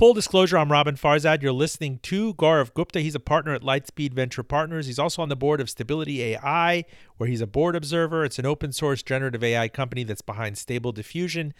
Full 0.00 0.14
disclosure, 0.14 0.56
I'm 0.56 0.70
Roben 0.70 0.98
Farzad. 0.98 1.42
You're 1.42 1.52
listening 1.52 1.98
to 2.04 2.32
Gaurav 2.32 2.72
Gupta. 2.72 3.00
He's 3.00 3.14
a 3.14 3.20
partner 3.20 3.52
at 3.52 3.60
Lightspeed 3.60 4.14
Venture 4.14 4.42
Partners. 4.42 4.86
He's 4.86 4.98
also 4.98 5.20
on 5.20 5.28
the 5.28 5.36
board 5.36 5.60
of 5.60 5.68
Stability 5.68 6.22
AI, 6.22 6.86
where 7.18 7.28
he's 7.28 7.42
a 7.42 7.46
board 7.46 7.76
observer. 7.76 8.24
It's 8.24 8.38
an 8.38 8.46
open 8.46 8.72
source 8.72 9.02
generative 9.02 9.44
AI 9.44 9.68
company 9.68 10.02
that's 10.02 10.22
behind 10.22 10.56
Stable 10.56 10.92
Diffusion. 10.92 11.52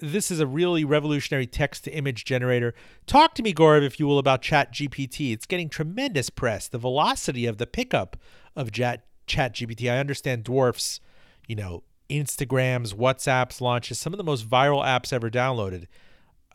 This 0.00 0.32
is 0.32 0.40
a 0.40 0.46
really 0.48 0.84
revolutionary 0.84 1.46
text 1.46 1.84
to 1.84 1.92
image 1.92 2.24
generator. 2.24 2.74
Talk 3.06 3.36
to 3.36 3.44
me, 3.44 3.54
Gaurav, 3.54 3.84
if 3.84 4.00
you 4.00 4.08
will, 4.08 4.18
about 4.18 4.42
ChatGPT. 4.42 5.32
It's 5.32 5.46
getting 5.46 5.68
tremendous 5.68 6.30
press. 6.30 6.66
The 6.66 6.78
velocity 6.78 7.46
of 7.46 7.58
the 7.58 7.66
pickup 7.68 8.16
of 8.56 8.72
Chat 8.72 9.04
ChatGPT, 9.28 9.88
I 9.88 9.98
understand, 10.00 10.42
dwarfs, 10.42 10.98
you 11.46 11.54
know, 11.54 11.84
Instagrams, 12.10 12.92
WhatsApps 12.92 13.60
launches, 13.60 14.00
some 14.00 14.12
of 14.12 14.16
the 14.16 14.24
most 14.24 14.50
viral 14.50 14.84
apps 14.84 15.12
ever 15.12 15.30
downloaded. 15.30 15.86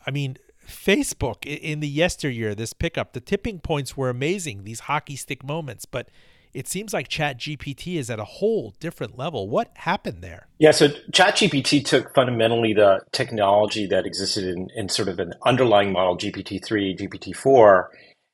I 0.05 0.11
mean, 0.11 0.35
Facebook 0.67 1.45
in 1.45 1.79
the 1.79 1.87
yesteryear, 1.87 2.55
this 2.55 2.73
pickup, 2.73 3.13
the 3.13 3.19
tipping 3.19 3.59
points 3.59 3.95
were 3.97 4.09
amazing, 4.09 4.63
these 4.63 4.81
hockey 4.81 5.15
stick 5.15 5.43
moments, 5.43 5.85
but 5.85 6.09
it 6.53 6.67
seems 6.67 6.93
like 6.93 7.07
ChatGPT 7.07 7.97
is 7.97 8.09
at 8.09 8.19
a 8.19 8.25
whole 8.25 8.75
different 8.79 9.17
level. 9.17 9.49
What 9.49 9.71
happened 9.75 10.21
there? 10.21 10.47
Yeah, 10.59 10.71
so 10.71 10.89
ChatGPT 11.11 11.83
took 11.83 12.13
fundamentally 12.13 12.73
the 12.73 13.01
technology 13.11 13.87
that 13.87 14.05
existed 14.05 14.43
in, 14.43 14.67
in 14.75 14.89
sort 14.89 15.07
of 15.07 15.19
an 15.19 15.33
underlying 15.45 15.91
model, 15.91 16.15
GPT-3, 16.17 16.99
GPT-4, 16.99 17.87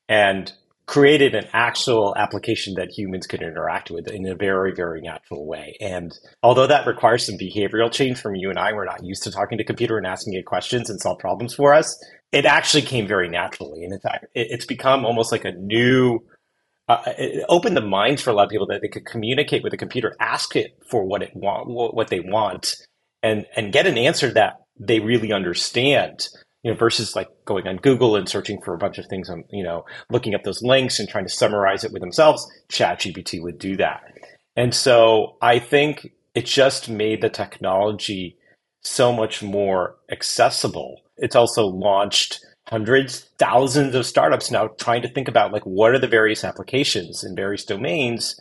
and 0.08 0.52
created 0.90 1.36
an 1.36 1.46
actual 1.52 2.16
application 2.16 2.74
that 2.74 2.90
humans 2.90 3.24
could 3.24 3.42
interact 3.42 3.92
with 3.92 4.08
in 4.08 4.26
a 4.26 4.34
very, 4.34 4.74
very 4.74 5.00
natural 5.00 5.46
way. 5.46 5.76
And 5.80 6.12
although 6.42 6.66
that 6.66 6.84
requires 6.84 7.24
some 7.24 7.38
behavioral 7.38 7.92
change 7.92 8.20
from 8.20 8.34
you 8.34 8.50
and 8.50 8.58
I, 8.58 8.72
we're 8.72 8.86
not 8.86 9.04
used 9.04 9.22
to 9.22 9.30
talking 9.30 9.56
to 9.58 9.62
computer 9.62 9.98
and 9.98 10.04
asking 10.04 10.34
it 10.34 10.46
questions 10.46 10.90
and 10.90 11.00
solve 11.00 11.20
problems 11.20 11.54
for 11.54 11.74
us. 11.74 11.96
It 12.32 12.44
actually 12.44 12.82
came 12.82 13.06
very 13.06 13.28
naturally. 13.28 13.84
And 13.84 14.02
fact, 14.02 14.26
it's 14.34 14.66
become 14.66 15.06
almost 15.06 15.30
like 15.30 15.44
a 15.44 15.52
new, 15.52 16.24
uh, 16.88 17.02
it 17.06 17.44
opened 17.48 17.76
the 17.76 17.82
minds 17.82 18.20
for 18.20 18.30
a 18.30 18.32
lot 18.32 18.46
of 18.46 18.50
people 18.50 18.66
that 18.66 18.82
they 18.82 18.88
could 18.88 19.06
communicate 19.06 19.62
with 19.62 19.72
a 19.72 19.76
computer, 19.76 20.16
ask 20.18 20.56
it 20.56 20.76
for 20.90 21.04
what 21.04 21.22
it 21.22 21.36
want, 21.36 21.68
what 21.68 22.08
they 22.08 22.18
want, 22.18 22.74
and, 23.22 23.46
and 23.54 23.72
get 23.72 23.86
an 23.86 23.96
answer 23.96 24.32
that 24.32 24.62
they 24.76 24.98
really 24.98 25.32
understand 25.32 26.26
you 26.62 26.70
know, 26.70 26.76
versus 26.76 27.16
like 27.16 27.28
going 27.44 27.66
on 27.66 27.76
Google 27.76 28.16
and 28.16 28.28
searching 28.28 28.60
for 28.60 28.74
a 28.74 28.78
bunch 28.78 28.98
of 28.98 29.06
things 29.06 29.30
on, 29.30 29.44
you 29.50 29.64
know, 29.64 29.84
looking 30.10 30.34
up 30.34 30.42
those 30.42 30.62
links 30.62 30.98
and 30.98 31.08
trying 31.08 31.24
to 31.24 31.32
summarize 31.32 31.84
it 31.84 31.92
with 31.92 32.02
themselves, 32.02 32.46
ChatGPT 32.70 33.42
would 33.42 33.58
do 33.58 33.76
that. 33.76 34.02
And 34.56 34.74
so 34.74 35.36
I 35.40 35.58
think 35.58 36.12
it 36.34 36.46
just 36.46 36.88
made 36.88 37.22
the 37.22 37.30
technology 37.30 38.36
so 38.82 39.12
much 39.12 39.42
more 39.42 39.96
accessible. 40.10 41.02
It's 41.16 41.36
also 41.36 41.66
launched 41.66 42.40
hundreds, 42.68 43.30
thousands 43.38 43.94
of 43.94 44.06
startups 44.06 44.50
now 44.50 44.68
trying 44.78 45.02
to 45.02 45.08
think 45.08 45.28
about 45.28 45.52
like 45.52 45.64
what 45.64 45.92
are 45.92 45.98
the 45.98 46.06
various 46.06 46.44
applications 46.44 47.24
in 47.24 47.34
various 47.34 47.64
domains 47.64 48.38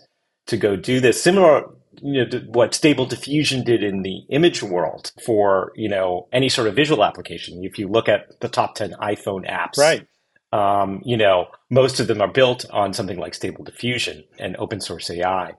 to 0.47 0.57
go 0.57 0.76
do 0.76 0.99
this. 0.99 1.22
Similar 1.22 1.63
you 2.02 2.26
know 2.26 2.39
what 2.47 2.74
stable 2.74 3.06
diffusion 3.06 3.64
did 3.64 3.84
in 3.84 4.02
the 4.02 4.24
image 4.30 4.62
world 4.64 5.12
for 5.26 5.72
you 5.76 5.89
know 5.89 6.28
any 6.32 6.50
sort 6.50 6.68
of 6.68 6.76
visual 6.76 7.04
application. 7.04 7.64
If 7.64 7.78
you 7.78 7.88
look 7.88 8.10
at 8.10 8.39
the 8.41 8.50
top 8.50 8.76
10 8.76 8.95
iphone 9.02 9.50
apps 9.50 9.78
right. 9.78 10.08
um, 10.52 11.02
you 11.06 11.18
know 11.18 11.47
most 11.70 12.00
of 12.00 12.08
them 12.08 12.22
are 12.22 12.32
built 12.32 12.66
on 12.72 12.93
something 12.93 13.18
like 13.18 13.34
stable 13.34 13.64
diffusion 13.64 14.24
and 14.38 14.56
open 14.58 14.82
source 14.82 15.10
ai 15.10 15.54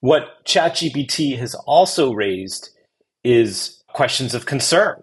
what 0.00 0.44
chatgpt 0.44 1.38
has 1.38 1.54
also 1.54 2.12
raised 2.12 2.70
is 3.24 3.82
questions 3.88 4.34
of 4.34 4.46
concern 4.46 5.02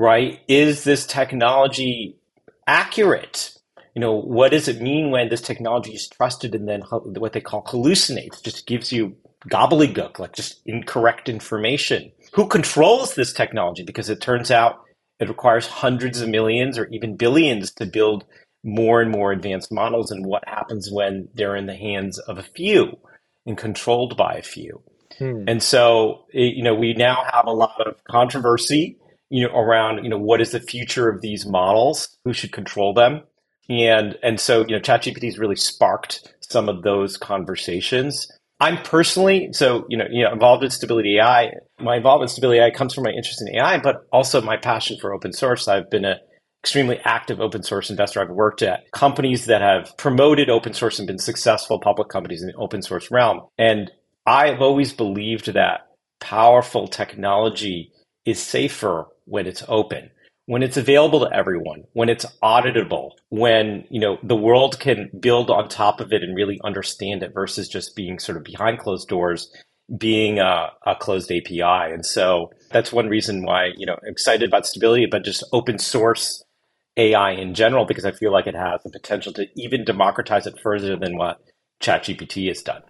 right? 0.00 0.40
Is 0.48 0.84
this 0.84 1.06
technology 1.06 2.16
accurate? 2.66 3.54
You 3.94 4.00
know 4.00 4.14
what 4.14 4.50
does 4.50 4.66
it 4.66 4.80
mean 4.80 5.10
when 5.10 5.28
this 5.28 5.42
technology 5.42 5.92
is 5.92 6.08
trusted 6.08 6.54
and 6.54 6.66
then 6.66 6.80
what 6.90 7.32
they 7.32 7.40
call 7.40 7.62
hallucinates 7.64 8.42
just 8.42 8.66
gives 8.66 8.92
you 8.92 9.16
gobbledygook, 9.48 10.18
like 10.18 10.32
just 10.32 10.60
incorrect 10.66 11.28
information. 11.28 12.12
Who 12.32 12.46
controls 12.46 13.14
this 13.14 13.32
technology? 13.32 13.82
Because 13.82 14.10
it 14.10 14.20
turns 14.20 14.50
out 14.50 14.80
it 15.18 15.28
requires 15.28 15.66
hundreds 15.66 16.20
of 16.20 16.28
millions 16.28 16.78
or 16.78 16.86
even 16.88 17.16
billions 17.16 17.72
to 17.72 17.86
build 17.86 18.24
more 18.64 19.00
and 19.00 19.10
more 19.10 19.32
advanced 19.32 19.72
models. 19.72 20.10
And 20.10 20.26
what 20.26 20.46
happens 20.46 20.90
when 20.90 21.28
they're 21.34 21.56
in 21.56 21.66
the 21.66 21.76
hands 21.76 22.18
of 22.18 22.38
a 22.38 22.42
few 22.42 22.98
and 23.46 23.56
controlled 23.56 24.16
by 24.16 24.34
a 24.34 24.42
few? 24.42 24.82
Hmm. 25.18 25.44
And 25.46 25.62
so, 25.62 26.26
you 26.32 26.62
know, 26.62 26.74
we 26.74 26.94
now 26.94 27.24
have 27.32 27.46
a 27.46 27.52
lot 27.52 27.86
of 27.86 28.02
controversy, 28.04 28.98
you 29.28 29.46
know, 29.46 29.54
around, 29.54 30.04
you 30.04 30.10
know, 30.10 30.18
what 30.18 30.40
is 30.40 30.52
the 30.52 30.60
future 30.60 31.08
of 31.08 31.20
these 31.20 31.46
models? 31.46 32.16
Who 32.24 32.32
should 32.32 32.52
control 32.52 32.94
them? 32.94 33.22
And 33.68 34.16
and 34.22 34.40
so, 34.40 34.60
you 34.60 34.74
know, 34.74 34.80
ChatGPT 34.80 35.24
has 35.24 35.38
really 35.38 35.56
sparked 35.56 36.34
some 36.40 36.68
of 36.68 36.82
those 36.82 37.16
conversations. 37.16 38.30
I'm 38.60 38.76
personally 38.82 39.48
so 39.52 39.86
you 39.88 39.96
know 39.96 40.06
you 40.10 40.24
know 40.24 40.32
involved 40.32 40.62
in 40.62 40.70
Stability 40.70 41.18
AI. 41.18 41.52
My 41.80 41.96
involvement 41.96 42.30
in 42.30 42.32
Stability 42.32 42.60
AI 42.60 42.70
comes 42.70 42.94
from 42.94 43.04
my 43.04 43.10
interest 43.10 43.42
in 43.42 43.56
AI, 43.56 43.78
but 43.78 44.06
also 44.12 44.40
my 44.42 44.56
passion 44.56 44.98
for 45.00 45.12
open 45.14 45.32
source. 45.32 45.66
I've 45.66 45.90
been 45.90 46.04
an 46.04 46.18
extremely 46.62 46.98
active 47.04 47.40
open 47.40 47.62
source 47.62 47.88
investor. 47.88 48.20
I've 48.20 48.28
worked 48.30 48.62
at 48.62 48.80
companies 48.92 49.46
that 49.46 49.62
have 49.62 49.96
promoted 49.96 50.50
open 50.50 50.74
source 50.74 50.98
and 50.98 51.06
been 51.06 51.18
successful 51.18 51.80
public 51.80 52.08
companies 52.08 52.42
in 52.42 52.48
the 52.48 52.54
open 52.54 52.82
source 52.82 53.10
realm. 53.10 53.40
And 53.56 53.90
I've 54.26 54.60
always 54.60 54.92
believed 54.92 55.54
that 55.54 55.80
powerful 56.20 56.86
technology 56.86 57.92
is 58.26 58.42
safer 58.42 59.06
when 59.24 59.46
it's 59.46 59.64
open 59.68 60.10
when 60.50 60.64
it's 60.64 60.76
available 60.76 61.20
to 61.20 61.32
everyone, 61.32 61.84
when 61.92 62.08
it's 62.08 62.26
auditable, 62.42 63.12
when 63.28 63.84
you 63.88 64.00
know 64.00 64.18
the 64.24 64.34
world 64.34 64.80
can 64.80 65.08
build 65.20 65.48
on 65.48 65.68
top 65.68 66.00
of 66.00 66.12
it 66.12 66.24
and 66.24 66.34
really 66.34 66.58
understand 66.64 67.22
it 67.22 67.32
versus 67.32 67.68
just 67.68 67.94
being 67.94 68.18
sort 68.18 68.36
of 68.36 68.42
behind 68.42 68.80
closed 68.80 69.06
doors, 69.06 69.48
being 69.96 70.40
a, 70.40 70.70
a 70.84 70.96
closed 70.96 71.30
API. 71.30 71.94
And 71.94 72.04
so 72.04 72.50
that's 72.72 72.92
one 72.92 73.06
reason 73.06 73.44
why 73.44 73.66
you 73.76 73.86
know 73.86 73.96
excited 74.02 74.48
about 74.48 74.66
stability, 74.66 75.06
but 75.06 75.24
just 75.24 75.44
open 75.52 75.78
source 75.78 76.42
AI 76.96 77.30
in 77.30 77.54
general 77.54 77.84
because 77.84 78.04
I 78.04 78.10
feel 78.10 78.32
like 78.32 78.48
it 78.48 78.56
has 78.56 78.82
the 78.82 78.90
potential 78.90 79.32
to 79.34 79.46
even 79.54 79.84
democratize 79.84 80.48
it 80.48 80.58
further 80.60 80.96
than 80.96 81.16
what 81.16 81.40
ChatGPT 81.80 82.48
has 82.48 82.60
done. 82.60 82.82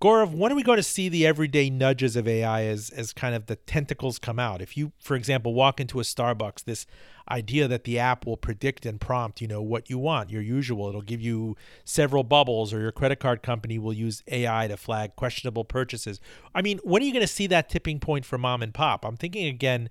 Gaurav, 0.00 0.30
when 0.32 0.52
are 0.52 0.54
we 0.54 0.62
going 0.62 0.76
to 0.76 0.82
see 0.84 1.08
the 1.08 1.26
everyday 1.26 1.68
nudges 1.70 2.14
of 2.14 2.28
AI 2.28 2.62
as, 2.66 2.88
as 2.90 3.12
kind 3.12 3.34
of 3.34 3.46
the 3.46 3.56
tentacles 3.56 4.20
come 4.20 4.38
out? 4.38 4.62
If 4.62 4.76
you, 4.76 4.92
for 5.00 5.16
example, 5.16 5.54
walk 5.54 5.80
into 5.80 5.98
a 5.98 6.04
Starbucks, 6.04 6.62
this 6.62 6.86
idea 7.28 7.66
that 7.66 7.82
the 7.82 7.98
app 7.98 8.24
will 8.24 8.36
predict 8.36 8.86
and 8.86 9.00
prompt, 9.00 9.40
you 9.40 9.48
know, 9.48 9.60
what 9.60 9.90
you 9.90 9.98
want, 9.98 10.30
your 10.30 10.40
usual, 10.40 10.88
it'll 10.88 11.02
give 11.02 11.20
you 11.20 11.56
several 11.84 12.22
bubbles, 12.22 12.72
or 12.72 12.78
your 12.78 12.92
credit 12.92 13.18
card 13.18 13.42
company 13.42 13.76
will 13.76 13.92
use 13.92 14.22
AI 14.28 14.68
to 14.68 14.76
flag 14.76 15.16
questionable 15.16 15.64
purchases. 15.64 16.20
I 16.54 16.62
mean, 16.62 16.78
when 16.84 17.02
are 17.02 17.04
you 17.04 17.12
going 17.12 17.26
to 17.26 17.26
see 17.26 17.48
that 17.48 17.68
tipping 17.68 17.98
point 17.98 18.24
for 18.24 18.38
mom 18.38 18.62
and 18.62 18.72
pop? 18.72 19.04
I'm 19.04 19.16
thinking 19.16 19.46
again 19.46 19.90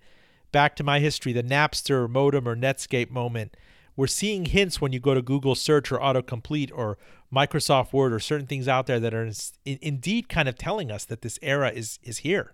back 0.53 0.77
to 0.77 0.85
my 0.85 0.99
history, 0.99 1.33
the 1.33 1.43
Napster 1.43 2.09
modem 2.09 2.47
or 2.47 2.55
Netscape 2.55 3.09
moment 3.09 3.57
we're 3.97 4.07
seeing 4.07 4.45
hints 4.45 4.79
when 4.79 4.93
you 4.93 4.99
go 4.99 5.13
to 5.13 5.21
Google 5.21 5.55
search 5.55 5.91
or 5.91 5.97
autocomplete 5.99 6.71
or 6.73 6.97
Microsoft 7.33 7.91
Word 7.91 8.13
or 8.13 8.19
certain 8.19 8.47
things 8.47 8.69
out 8.69 8.87
there 8.87 9.01
that 9.01 9.13
are 9.13 9.29
in, 9.65 9.79
indeed 9.81 10.29
kind 10.29 10.47
of 10.47 10.57
telling 10.57 10.89
us 10.89 11.03
that 11.03 11.21
this 11.21 11.37
era 11.41 11.69
is 11.71 11.99
is 12.03 12.19
here. 12.19 12.53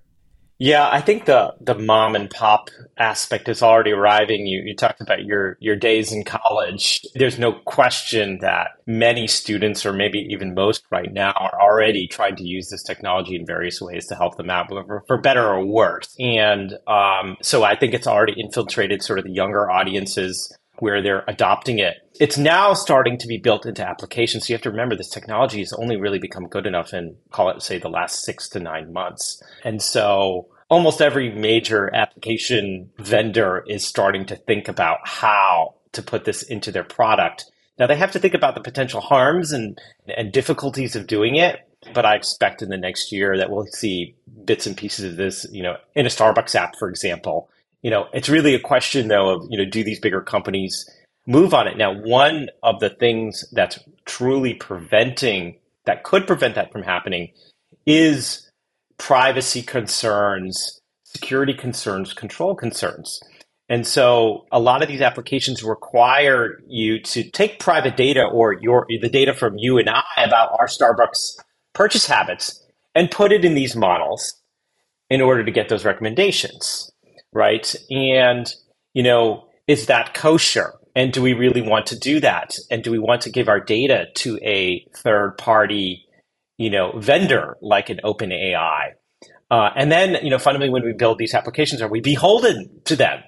Yeah, 0.60 0.88
I 0.90 1.02
think 1.02 1.26
the 1.26 1.56
the 1.60 1.76
mom 1.76 2.16
and 2.16 2.30
pop 2.30 2.70
aspect 2.98 3.50
is 3.50 3.62
already 3.62 3.92
arriving. 3.92 4.46
You 4.46 4.62
you 4.64 4.76
talked 4.76 5.02
about 5.02 5.26
your 5.26 5.58
your 5.60 5.76
days 5.76 6.12
in 6.14 6.24
college. 6.24 7.02
There's 7.16 7.38
no 7.38 7.52
question 7.52 8.38
that 8.40 8.70
many 8.86 9.28
students, 9.28 9.86
or 9.86 9.94
maybe 9.94 10.20
even 10.30 10.54
most 10.54 10.86
right 10.92 11.12
now, 11.12 11.34
are 11.34 11.60
already 11.60 12.08
trying 12.08 12.36
to 12.38 12.44
use 12.44 12.70
this 12.70 12.84
technology 12.84 13.36
in 13.36 13.46
various 13.46 13.82
ways 13.82 14.08
to 14.08 14.16
help 14.16 14.38
them 14.38 14.50
out, 14.50 14.70
for, 14.70 15.04
for 15.08 15.18
better 15.18 15.46
or 15.46 15.66
worse. 15.66 16.16
And 16.20 16.78
um, 16.88 17.36
so 17.42 17.64
I 17.64 17.76
think 17.76 17.94
it's 17.94 18.08
already 18.08 18.40
infiltrated 18.40 19.04
sort 19.04 19.20
of 19.20 19.26
the 19.26 19.34
younger 19.34 19.70
audiences 19.70 20.56
where 20.84 21.02
they're 21.02 21.24
adopting 21.30 21.80
it. 21.80 21.96
It's 22.20 22.38
now 22.38 22.74
starting 22.74 23.18
to 23.20 23.28
be 23.28 23.38
built 23.38 23.66
into 23.66 23.88
applications. 23.88 24.46
So 24.46 24.52
you 24.52 24.56
have 24.56 24.64
to 24.64 24.70
remember 24.70 24.98
this 24.98 25.08
technology 25.08 25.60
has 25.60 25.72
only 25.72 25.96
really 25.96 26.20
become 26.20 26.50
good 26.50 26.66
enough 26.66 26.94
in, 26.94 27.16
call 27.32 27.50
it, 27.52 27.62
say, 27.62 27.80
the 27.80 27.88
last 27.88 28.26
six 28.26 28.50
to 28.50 28.60
nine 28.60 28.92
months. 28.92 29.42
And 29.64 29.82
so 29.82 30.50
almost 30.68 31.02
every 31.02 31.32
major 31.32 31.90
application 31.96 32.90
vendor 32.98 33.64
is 33.66 33.88
starting 33.88 34.26
to 34.26 34.36
think 34.36 34.68
about 34.68 34.98
how 35.06 35.76
to 35.94 36.02
put 36.02 36.26
this 36.26 36.44
into 36.44 36.70
their 36.70 36.84
product. 36.84 37.46
Now 37.80 37.88
they 37.88 37.96
have 37.96 38.12
to 38.12 38.20
think 38.20 38.34
about 38.34 38.54
the 38.54 38.62
potential 38.62 39.00
harms 39.00 39.54
and, 39.54 39.80
and 40.18 40.34
difficulties 40.34 40.98
of 40.98 41.08
doing 41.08 41.38
it, 41.38 41.62
but 41.94 42.06
I 42.06 42.16
expect 42.16 42.62
in 42.62 42.68
the 42.68 42.78
next 42.78 43.14
year 43.14 43.38
that 43.38 43.50
we'll 43.50 43.68
see 43.68 44.16
bits 44.44 44.68
and 44.68 44.76
pieces 44.76 45.06
of 45.06 45.16
this, 45.16 45.48
you 45.50 45.64
know, 45.64 45.78
in 45.96 46.06
a 46.06 46.10
Starbucks 46.10 46.56
app, 46.56 46.76
for 46.78 46.90
example, 46.90 47.50
you 47.84 47.92
know, 47.92 48.08
it's 48.14 48.30
really 48.30 48.56
a 48.56 48.60
question 48.60 49.10
though 49.10 49.30
of, 49.30 49.48
you 49.50 49.58
know, 49.58 49.66
do 49.66 49.84
these 49.84 50.00
bigger 50.00 50.22
companies 50.22 50.90
move 51.28 51.54
on 51.54 51.68
it? 51.68 51.78
Now, 51.78 51.94
one 51.94 52.50
of 52.64 52.80
the 52.80 52.90
things 52.90 53.46
that's 53.52 53.78
truly 54.06 54.56
preventing 54.56 55.60
that 55.86 56.04
could 56.04 56.26
prevent 56.26 56.56
that 56.56 56.72
from 56.72 56.82
happening 56.82 57.32
is 57.86 58.50
privacy 58.98 59.62
concerns, 59.62 60.80
security 61.04 61.54
concerns, 61.54 62.14
control 62.14 62.56
concerns. 62.56 63.22
And 63.68 63.86
so 63.86 64.46
a 64.52 64.60
lot 64.60 64.82
of 64.82 64.88
these 64.88 65.02
applications 65.02 65.64
require 65.64 66.62
you 66.68 67.02
to 67.02 67.30
take 67.32 67.60
private 67.60 67.98
data 67.98 68.24
or 68.24 68.54
your 68.54 68.86
the 68.88 69.10
data 69.10 69.34
from 69.34 69.58
you 69.58 69.78
and 69.78 69.90
I 69.90 70.04
about 70.18 70.56
our 70.60 70.68
Starbucks 70.68 71.38
purchase 71.74 72.06
habits 72.06 72.64
and 72.96 73.12
put 73.12 73.32
it 73.32 73.44
in 73.44 73.56
these 73.56 73.76
models 73.76 74.36
in 75.10 75.22
order 75.22 75.44
to 75.44 75.52
get 75.52 75.70
those 75.70 75.86
recommendations 75.86 76.93
right? 77.34 77.76
And, 77.90 78.52
you 78.94 79.04
know, 79.04 79.46
is 79.68 79.88
that 79.88 80.14
kosher? 80.14 80.74
And 80.96 81.12
do 81.12 81.22
we 81.22 81.34
really 81.34 81.62
want 81.62 81.88
to 81.88 81.98
do 81.98 82.20
that? 82.20 82.56
And 82.70 82.84
do 82.84 82.92
we 82.92 83.00
want 83.00 83.22
to 83.22 83.30
give 83.30 83.50
our 83.50 83.60
data 83.60 84.08
to 84.16 84.38
a 84.44 84.86
third 84.96 85.38
party, 85.38 86.06
you 86.58 86.70
know, 86.70 86.92
vendor 87.00 87.58
like 87.62 87.90
an 87.90 88.00
OpenAI? 88.04 88.92
Uh, 89.50 89.70
and 89.76 89.92
then, 89.92 90.24
you 90.24 90.30
know, 90.30 90.38
fundamentally, 90.38 90.72
when 90.72 90.84
we 90.84 90.94
build 90.94 91.18
these 91.18 91.34
applications, 91.34 91.82
are 91.82 91.88
we 91.88 92.00
beholden 92.00 92.70
to 92.86 92.96
them? 92.96 93.24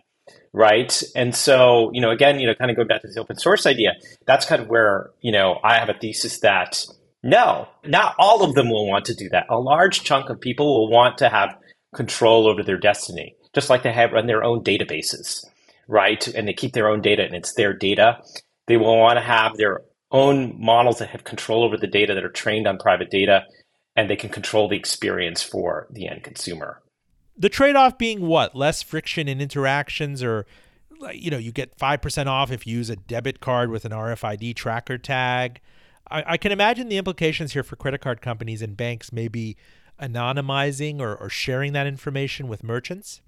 Right. 0.53 1.03
And 1.15 1.35
so, 1.35 1.91
you 1.93 2.01
know, 2.01 2.11
again, 2.11 2.39
you 2.39 2.47
know, 2.47 2.55
kind 2.55 2.71
of 2.71 2.77
going 2.77 2.87
back 2.87 3.01
to 3.01 3.07
the 3.07 3.19
open 3.19 3.37
source 3.37 3.65
idea, 3.65 3.93
that's 4.25 4.45
kind 4.45 4.61
of 4.61 4.69
where, 4.69 5.11
you 5.21 5.31
know, 5.31 5.59
I 5.63 5.79
have 5.79 5.89
a 5.89 5.93
thesis 5.93 6.39
that 6.39 6.85
no, 7.23 7.67
not 7.83 8.15
all 8.19 8.43
of 8.43 8.53
them 8.55 8.69
will 8.69 8.87
want 8.87 9.05
to 9.05 9.13
do 9.13 9.27
that. 9.29 9.47
A 9.49 9.59
large 9.59 10.03
chunk 10.03 10.29
of 10.29 10.39
people 10.39 10.65
will 10.65 10.89
want 10.89 11.17
to 11.17 11.29
have 11.29 11.57
control 11.93 12.47
over 12.47 12.63
their 12.63 12.77
destiny 12.77 13.35
just 13.55 13.69
like 13.69 13.81
they 13.81 13.91
have 13.91 14.11
run 14.11 14.27
their 14.27 14.43
own 14.43 14.63
databases, 14.63 15.45
right? 15.87 16.27
And 16.27 16.47
they 16.47 16.53
keep 16.53 16.73
their 16.73 16.89
own 16.89 17.01
data 17.01 17.23
and 17.23 17.33
it's 17.33 17.53
their 17.53 17.73
data. 17.73 18.21
They 18.67 18.77
will 18.77 18.97
want 18.97 19.17
to 19.17 19.23
have 19.23 19.57
their 19.57 19.81
own 20.11 20.55
models 20.63 20.99
that 20.99 21.09
have 21.09 21.23
control 21.23 21.63
over 21.63 21.77
the 21.77 21.87
data 21.87 22.13
that 22.13 22.23
are 22.23 22.29
trained 22.29 22.67
on 22.67 22.77
private 22.77 23.09
data 23.09 23.45
and 23.95 24.09
they 24.09 24.15
can 24.15 24.29
control 24.29 24.67
the 24.67 24.77
experience 24.77 25.41
for 25.41 25.87
the 25.89 26.07
end 26.07 26.23
consumer. 26.23 26.81
The 27.37 27.49
trade 27.49 27.75
off 27.75 27.97
being 27.97 28.27
what? 28.27 28.55
Less 28.55 28.83
friction 28.83 29.27
in 29.27 29.41
interactions 29.41 30.21
or 30.21 30.45
you 31.13 31.29
know, 31.29 31.37
you 31.37 31.51
get 31.51 31.77
5% 31.77 32.27
off 32.27 32.51
if 32.51 32.65
you 32.65 32.77
use 32.77 32.89
a 32.89 32.95
debit 32.95 33.39
card 33.41 33.69
with 33.69 33.85
an 33.85 33.91
RFID 33.91 34.55
tracker 34.55 34.97
tag. 34.97 35.59
I, 36.09 36.23
I 36.25 36.37
can 36.37 36.51
imagine 36.51 36.87
the 36.87 36.97
implications 36.97 37.53
here 37.53 37.63
for 37.63 37.75
credit 37.75 38.01
card 38.01 38.21
companies 38.21 38.61
and 38.61 38.77
banks 38.77 39.11
may 39.11 39.27
be 39.27 39.57
anonymizing 40.01 40.99
or, 40.99 41.15
or 41.15 41.29
sharing 41.29 41.73
that 41.73 41.87
information 41.87 42.47
with 42.47 42.63
merchants. 42.63 43.21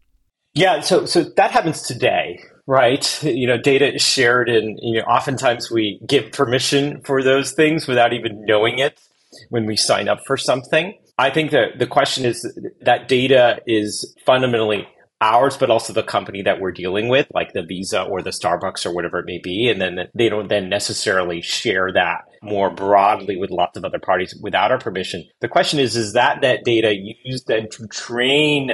Yeah, 0.58 0.82
so 0.82 1.06
so 1.06 1.22
that 1.24 1.52
happens 1.52 1.84
today, 1.84 2.40
right? 2.66 3.24
You 3.24 3.46
know, 3.46 3.60
data 3.60 3.94
is 3.94 4.02
shared, 4.02 4.50
and 4.50 4.80
you 4.82 5.00
know, 5.00 5.06
oftentimes 5.06 5.70
we 5.70 6.02
give 6.08 6.32
permission 6.32 7.02
for 7.02 7.22
those 7.22 7.52
things 7.52 7.86
without 7.88 8.12
even 8.12 8.44
knowing 8.44 8.80
it 8.80 9.00
when 9.50 9.68
we 9.68 9.78
sign 9.78 10.08
up 10.08 10.26
for 10.26 10.36
something. 10.36 10.98
I 11.20 11.30
think 11.30 11.52
that 11.52 11.78
the 11.78 11.86
question 11.86 12.26
is 12.26 12.52
that 12.82 13.08
data 13.08 13.60
is 13.68 14.16
fundamentally 14.26 14.88
ours, 15.22 15.58
but 15.58 15.70
also 15.70 15.94
the 15.94 16.02
company 16.02 16.42
that 16.42 16.60
we're 16.60 16.72
dealing 16.72 17.08
with, 17.08 17.28
like 17.36 17.54
the 17.54 17.62
Visa 17.62 18.02
or 18.02 18.24
the 18.24 18.32
Starbucks 18.32 18.84
or 18.84 18.96
whatever 18.96 19.20
it 19.20 19.26
may 19.28 19.38
be. 19.38 19.70
And 19.70 19.80
then 19.80 20.08
they 20.16 20.28
don't 20.28 20.50
then 20.50 20.70
necessarily 20.70 21.40
share 21.40 21.92
that 21.94 22.22
more 22.42 22.72
broadly 22.72 23.38
with 23.38 23.52
lots 23.52 23.78
of 23.78 23.86
other 23.86 24.00
parties 24.00 24.36
without 24.42 24.72
our 24.72 24.80
permission. 24.80 25.24
The 25.40 25.50
question 25.50 25.78
is, 25.78 25.96
is 25.96 26.14
that 26.14 26.42
that 26.42 26.64
data 26.64 26.96
used 26.96 27.46
then 27.46 27.70
to 27.74 27.88
train 27.88 28.72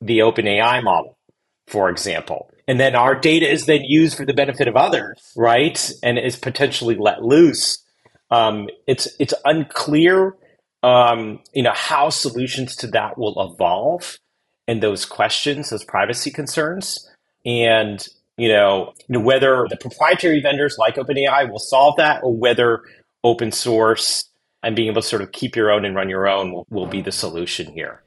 the 0.00 0.20
OpenAI 0.20 0.82
model? 0.82 1.18
For 1.66 1.88
example. 1.88 2.50
And 2.66 2.80
then 2.80 2.94
our 2.94 3.14
data 3.14 3.50
is 3.50 3.66
then 3.66 3.82
used 3.84 4.16
for 4.16 4.24
the 4.24 4.34
benefit 4.34 4.68
of 4.68 4.76
others, 4.76 5.32
right? 5.36 5.90
And 6.02 6.18
is 6.18 6.36
potentially 6.36 6.96
let 6.96 7.22
loose. 7.22 7.82
Um, 8.30 8.68
it's 8.86 9.08
it's 9.18 9.34
unclear, 9.44 10.34
um, 10.82 11.40
you 11.52 11.62
know, 11.62 11.72
how 11.74 12.08
solutions 12.08 12.76
to 12.76 12.86
that 12.88 13.18
will 13.18 13.52
evolve, 13.52 14.18
and 14.66 14.82
those 14.82 15.04
questions, 15.04 15.70
those 15.70 15.84
privacy 15.84 16.30
concerns, 16.30 17.08
and 17.44 18.06
you 18.36 18.48
know, 18.48 18.94
you 19.08 19.18
know 19.18 19.24
whether 19.24 19.66
the 19.68 19.76
proprietary 19.76 20.40
vendors 20.40 20.76
like 20.78 20.96
OpenAI 20.96 21.50
will 21.50 21.58
solve 21.58 21.96
that, 21.98 22.22
or 22.22 22.34
whether 22.34 22.82
open 23.22 23.52
source 23.52 24.28
and 24.62 24.74
being 24.74 24.88
able 24.88 25.02
to 25.02 25.08
sort 25.08 25.22
of 25.22 25.32
keep 25.32 25.54
your 25.54 25.70
own 25.70 25.84
and 25.84 25.94
run 25.94 26.08
your 26.08 26.26
own 26.26 26.52
will, 26.52 26.66
will 26.70 26.86
be 26.86 27.02
the 27.02 27.12
solution 27.12 27.72
here. 27.72 28.03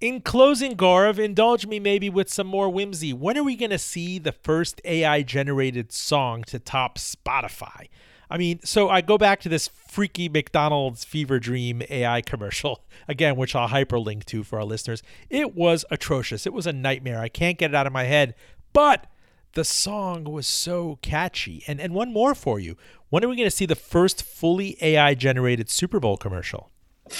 In 0.00 0.20
closing, 0.20 0.76
Gaurav, 0.76 1.18
indulge 1.18 1.66
me 1.66 1.80
maybe 1.80 2.08
with 2.08 2.32
some 2.32 2.46
more 2.46 2.68
whimsy. 2.68 3.12
When 3.12 3.36
are 3.36 3.42
we 3.42 3.56
going 3.56 3.70
to 3.70 3.78
see 3.78 4.20
the 4.20 4.30
first 4.30 4.80
AI 4.84 5.22
generated 5.22 5.90
song 5.90 6.44
to 6.44 6.60
top 6.60 6.98
Spotify? 6.98 7.88
I 8.30 8.38
mean, 8.38 8.60
so 8.62 8.88
I 8.88 9.00
go 9.00 9.18
back 9.18 9.40
to 9.40 9.48
this 9.48 9.66
freaky 9.66 10.28
McDonald's 10.28 11.04
fever 11.04 11.40
dream 11.40 11.82
AI 11.90 12.20
commercial, 12.20 12.84
again, 13.08 13.34
which 13.34 13.56
I'll 13.56 13.70
hyperlink 13.70 14.24
to 14.26 14.44
for 14.44 14.60
our 14.60 14.64
listeners. 14.64 15.02
It 15.30 15.56
was 15.56 15.84
atrocious. 15.90 16.46
It 16.46 16.52
was 16.52 16.68
a 16.68 16.72
nightmare. 16.72 17.18
I 17.18 17.28
can't 17.28 17.58
get 17.58 17.70
it 17.70 17.74
out 17.74 17.88
of 17.88 17.92
my 17.92 18.04
head. 18.04 18.36
But 18.72 19.06
the 19.54 19.64
song 19.64 20.22
was 20.22 20.46
so 20.46 21.00
catchy. 21.02 21.64
And, 21.66 21.80
and 21.80 21.92
one 21.92 22.12
more 22.12 22.36
for 22.36 22.60
you. 22.60 22.76
When 23.08 23.24
are 23.24 23.28
we 23.28 23.34
going 23.34 23.50
to 23.50 23.56
see 23.56 23.66
the 23.66 23.74
first 23.74 24.22
fully 24.22 24.76
AI 24.80 25.14
generated 25.14 25.68
Super 25.68 25.98
Bowl 25.98 26.16
commercial? 26.16 26.70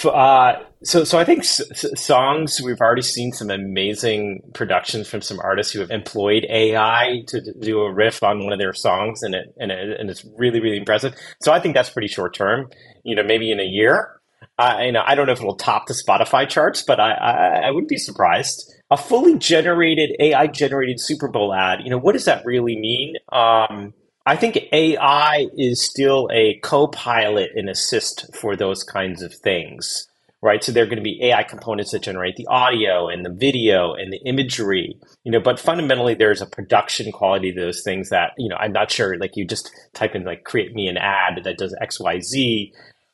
Uh, 0.05 0.53
so, 0.83 1.03
so 1.03 1.17
I 1.19 1.23
think 1.25 1.39
s- 1.39 1.61
s- 1.71 1.99
songs. 2.01 2.61
We've 2.63 2.79
already 2.79 3.01
seen 3.01 3.31
some 3.31 3.49
amazing 3.49 4.41
productions 4.53 5.07
from 5.09 5.21
some 5.21 5.39
artists 5.41 5.73
who 5.73 5.79
have 5.79 5.91
employed 5.91 6.45
AI 6.49 7.23
to 7.27 7.41
do 7.59 7.81
a 7.81 7.91
riff 7.93 8.23
on 8.23 8.43
one 8.43 8.53
of 8.53 8.59
their 8.59 8.73
songs, 8.73 9.23
and 9.23 9.35
it 9.35 9.53
and, 9.57 9.71
it, 9.71 9.99
and 9.99 10.09
it's 10.09 10.25
really 10.37 10.59
really 10.59 10.77
impressive. 10.77 11.15
So 11.41 11.51
I 11.51 11.59
think 11.59 11.75
that's 11.75 11.89
pretty 11.89 12.07
short 12.07 12.33
term. 12.33 12.69
You 13.03 13.15
know, 13.15 13.23
maybe 13.23 13.51
in 13.51 13.59
a 13.59 13.65
year. 13.65 14.15
I 14.57 14.85
you 14.85 14.91
know 14.91 15.03
I 15.05 15.15
don't 15.15 15.25
know 15.25 15.33
if 15.33 15.39
it'll 15.39 15.55
top 15.55 15.87
the 15.87 15.93
Spotify 15.93 16.47
charts, 16.47 16.81
but 16.83 16.99
I, 16.99 17.11
I 17.13 17.33
I 17.67 17.71
wouldn't 17.71 17.89
be 17.89 17.97
surprised. 17.97 18.73
A 18.91 18.97
fully 18.97 19.37
generated 19.37 20.15
AI 20.19 20.47
generated 20.47 20.99
Super 20.99 21.27
Bowl 21.27 21.53
ad. 21.53 21.81
You 21.83 21.89
know, 21.91 21.97
what 21.99 22.13
does 22.13 22.25
that 22.25 22.45
really 22.45 22.77
mean? 22.77 23.15
Um, 23.31 23.93
I 24.29 24.35
think 24.35 24.59
AI 24.71 25.47
is 25.57 25.83
still 25.83 26.29
a 26.31 26.59
co-pilot 26.61 27.49
and 27.55 27.67
assist 27.67 28.27
for 28.35 28.55
those 28.55 28.83
kinds 28.83 29.23
of 29.23 29.33
things, 29.33 30.07
right? 30.43 30.63
So 30.63 30.71
there 30.71 30.83
are 30.83 30.85
going 30.85 30.99
to 30.99 31.03
be 31.03 31.19
AI 31.23 31.41
components 31.41 31.93
that 31.93 32.03
generate 32.03 32.35
the 32.35 32.45
audio 32.45 33.07
and 33.07 33.25
the 33.25 33.33
video 33.33 33.95
and 33.95 34.13
the 34.13 34.21
imagery, 34.27 34.95
you 35.23 35.31
know, 35.31 35.39
but 35.39 35.59
fundamentally 35.59 36.13
there's 36.13 36.43
a 36.43 36.45
production 36.45 37.11
quality 37.11 37.51
to 37.51 37.59
those 37.59 37.81
things 37.81 38.09
that, 38.09 38.33
you 38.37 38.49
know, 38.49 38.55
I'm 38.57 38.71
not 38.71 38.91
sure, 38.91 39.17
like 39.17 39.31
you 39.33 39.47
just 39.47 39.71
type 39.95 40.13
in 40.13 40.25
like 40.25 40.43
create 40.43 40.75
me 40.75 40.85
an 40.85 40.97
ad 40.97 41.43
that 41.43 41.57
does 41.57 41.75
X, 41.81 41.99
Y, 41.99 42.19
Z, 42.19 42.71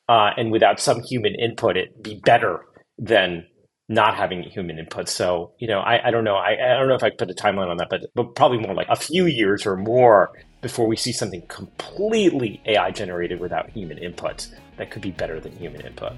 uh, 0.10 0.32
and 0.36 0.52
without 0.52 0.82
some 0.82 1.02
human 1.02 1.34
input, 1.34 1.78
it'd 1.78 2.04
be 2.04 2.20
better 2.26 2.66
than 2.98 3.46
not 3.88 4.16
having 4.16 4.44
human 4.44 4.80
input. 4.80 5.08
So, 5.08 5.54
you 5.60 5.70
know, 5.70 5.80
I, 5.80 6.10
I 6.10 6.12
don't 6.12 6.26
know. 6.26 6.36
I, 6.36 6.58
I 6.74 6.78
don't 6.78 6.90
know 6.90 6.96
if 6.96 7.04
I 7.04 7.12
put 7.12 7.32
a 7.32 7.34
timeline 7.34 7.70
on 7.70 7.78
that, 7.78 7.88
but, 7.90 8.02
but 8.16 8.36
probably 8.36 8.58
more 8.58 8.74
like 8.74 8.90
a 8.90 8.98
few 8.98 9.28
years 9.28 9.66
or 9.66 9.78
more 9.78 10.34
before 10.66 10.88
we 10.88 10.96
see 10.96 11.12
something 11.12 11.44
completely 11.44 12.60
AI 12.66 12.90
generated 12.90 13.40
without 13.40 13.70
human 13.70 14.00
input 14.00 14.48
that 14.78 14.90
could 14.90 15.04
be 15.04 15.12
better 15.12 15.40
than 15.40 15.56
human 15.58 15.80
input. 15.82 16.14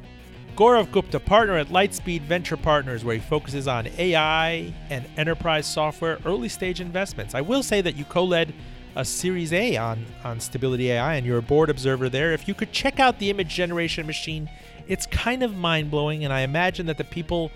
Gaurav 0.55 0.89
Gupta, 0.89 1.19
partner 1.19 1.57
at 1.57 1.67
Lightspeed 1.67 2.21
Venture 2.21 2.55
Partners, 2.55 3.03
where 3.03 3.15
he 3.15 3.19
focuses 3.19 3.67
on 3.67 3.87
AI 3.97 4.73
and 4.89 5.05
enterprise 5.17 5.67
software 5.67 6.17
early 6.23 6.47
stage 6.47 6.79
investments. 6.79 7.35
I 7.35 7.41
will 7.41 7.61
say 7.61 7.81
that 7.81 7.97
you 7.97 8.05
co 8.05 8.23
led 8.23 8.53
a 8.95 9.03
Series 9.03 9.51
A 9.51 9.75
on, 9.75 10.05
on 10.23 10.39
Stability 10.39 10.91
AI, 10.91 11.15
and 11.15 11.25
you're 11.25 11.39
a 11.39 11.41
board 11.41 11.69
observer 11.69 12.07
there. 12.07 12.31
If 12.31 12.47
you 12.47 12.53
could 12.53 12.71
check 12.71 13.01
out 13.01 13.19
the 13.19 13.29
image 13.29 13.53
generation 13.53 14.07
machine, 14.07 14.49
it's 14.87 15.05
kind 15.07 15.43
of 15.43 15.57
mind 15.57 15.91
blowing, 15.91 16.23
and 16.23 16.31
I 16.31 16.39
imagine 16.39 16.85
that 16.85 16.97
the 16.97 17.03
people 17.03 17.51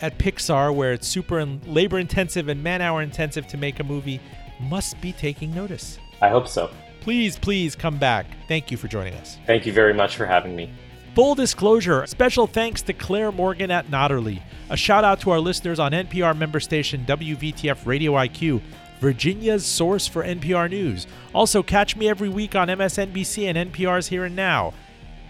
at 0.00 0.16
Pixar, 0.16 0.74
where 0.74 0.94
it's 0.94 1.06
super 1.06 1.44
labor 1.66 1.98
intensive 1.98 2.48
and 2.48 2.62
man 2.62 2.80
hour 2.80 3.02
intensive 3.02 3.46
to 3.48 3.58
make 3.58 3.78
a 3.78 3.84
movie, 3.84 4.22
must 4.58 4.98
be 5.02 5.12
taking 5.12 5.54
notice. 5.54 5.98
I 6.20 6.28
hope 6.28 6.48
so. 6.48 6.70
Please, 7.00 7.38
please 7.38 7.74
come 7.74 7.98
back. 7.98 8.26
Thank 8.46 8.70
you 8.70 8.76
for 8.76 8.88
joining 8.88 9.14
us. 9.14 9.38
Thank 9.46 9.66
you 9.66 9.72
very 9.72 9.94
much 9.94 10.16
for 10.16 10.26
having 10.26 10.54
me. 10.54 10.70
Full 11.14 11.34
disclosure 11.34 12.06
special 12.06 12.46
thanks 12.46 12.82
to 12.82 12.92
Claire 12.92 13.32
Morgan 13.32 13.70
at 13.70 13.88
Notterly. 13.88 14.42
A 14.68 14.76
shout 14.76 15.02
out 15.02 15.20
to 15.20 15.30
our 15.30 15.40
listeners 15.40 15.80
on 15.80 15.92
NPR 15.92 16.36
member 16.36 16.60
station 16.60 17.04
WVTF 17.06 17.84
Radio 17.84 18.12
IQ, 18.12 18.62
Virginia's 19.00 19.64
source 19.66 20.06
for 20.06 20.22
NPR 20.22 20.70
News. 20.70 21.06
Also, 21.34 21.62
catch 21.62 21.96
me 21.96 22.08
every 22.08 22.28
week 22.28 22.54
on 22.54 22.68
MSNBC 22.68 23.52
and 23.52 23.72
NPR's 23.72 24.06
Here 24.06 24.24
and 24.24 24.36
Now. 24.36 24.72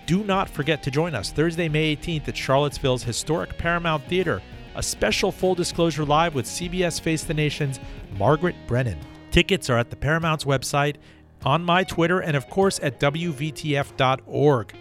Do 0.06 0.24
not 0.24 0.50
forget 0.50 0.82
to 0.82 0.90
join 0.90 1.14
us 1.14 1.30
Thursday, 1.30 1.68
May 1.68 1.96
18th 1.96 2.28
at 2.28 2.36
Charlottesville's 2.36 3.04
historic 3.04 3.56
Paramount 3.56 4.04
Theater, 4.04 4.42
a 4.74 4.82
special 4.82 5.30
full 5.32 5.54
disclosure 5.54 6.04
live 6.04 6.34
with 6.34 6.46
CBS 6.46 7.00
Face 7.00 7.24
the 7.24 7.32
Nation's 7.32 7.80
Margaret 8.18 8.56
Brennan. 8.66 8.98
Tickets 9.30 9.70
are 9.70 9.78
at 9.78 9.90
the 9.90 9.96
Paramount's 9.96 10.44
website, 10.44 10.96
on 11.44 11.64
my 11.64 11.84
Twitter, 11.84 12.20
and 12.20 12.36
of 12.36 12.48
course 12.50 12.78
at 12.82 13.00
WVTF.org. 13.00 14.74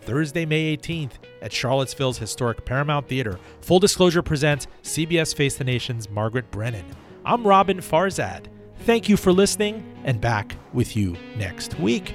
Thursday, 0.00 0.46
May 0.46 0.76
18th 0.76 1.12
at 1.42 1.52
Charlottesville's 1.52 2.18
historic 2.18 2.64
Paramount 2.64 3.08
Theater. 3.08 3.38
Full 3.60 3.78
Disclosure 3.78 4.22
presents 4.22 4.66
CBS 4.82 5.34
Face 5.34 5.56
the 5.56 5.64
Nation's 5.64 6.08
Margaret 6.08 6.50
Brennan. 6.50 6.84
I'm 7.24 7.44
Roben 7.44 7.76
Farzad. 7.76 8.46
Thank 8.80 9.08
you 9.08 9.16
for 9.16 9.32
listening, 9.32 9.84
and 10.04 10.20
back 10.20 10.56
with 10.72 10.96
you 10.96 11.16
next 11.36 11.78
week. 11.78 12.14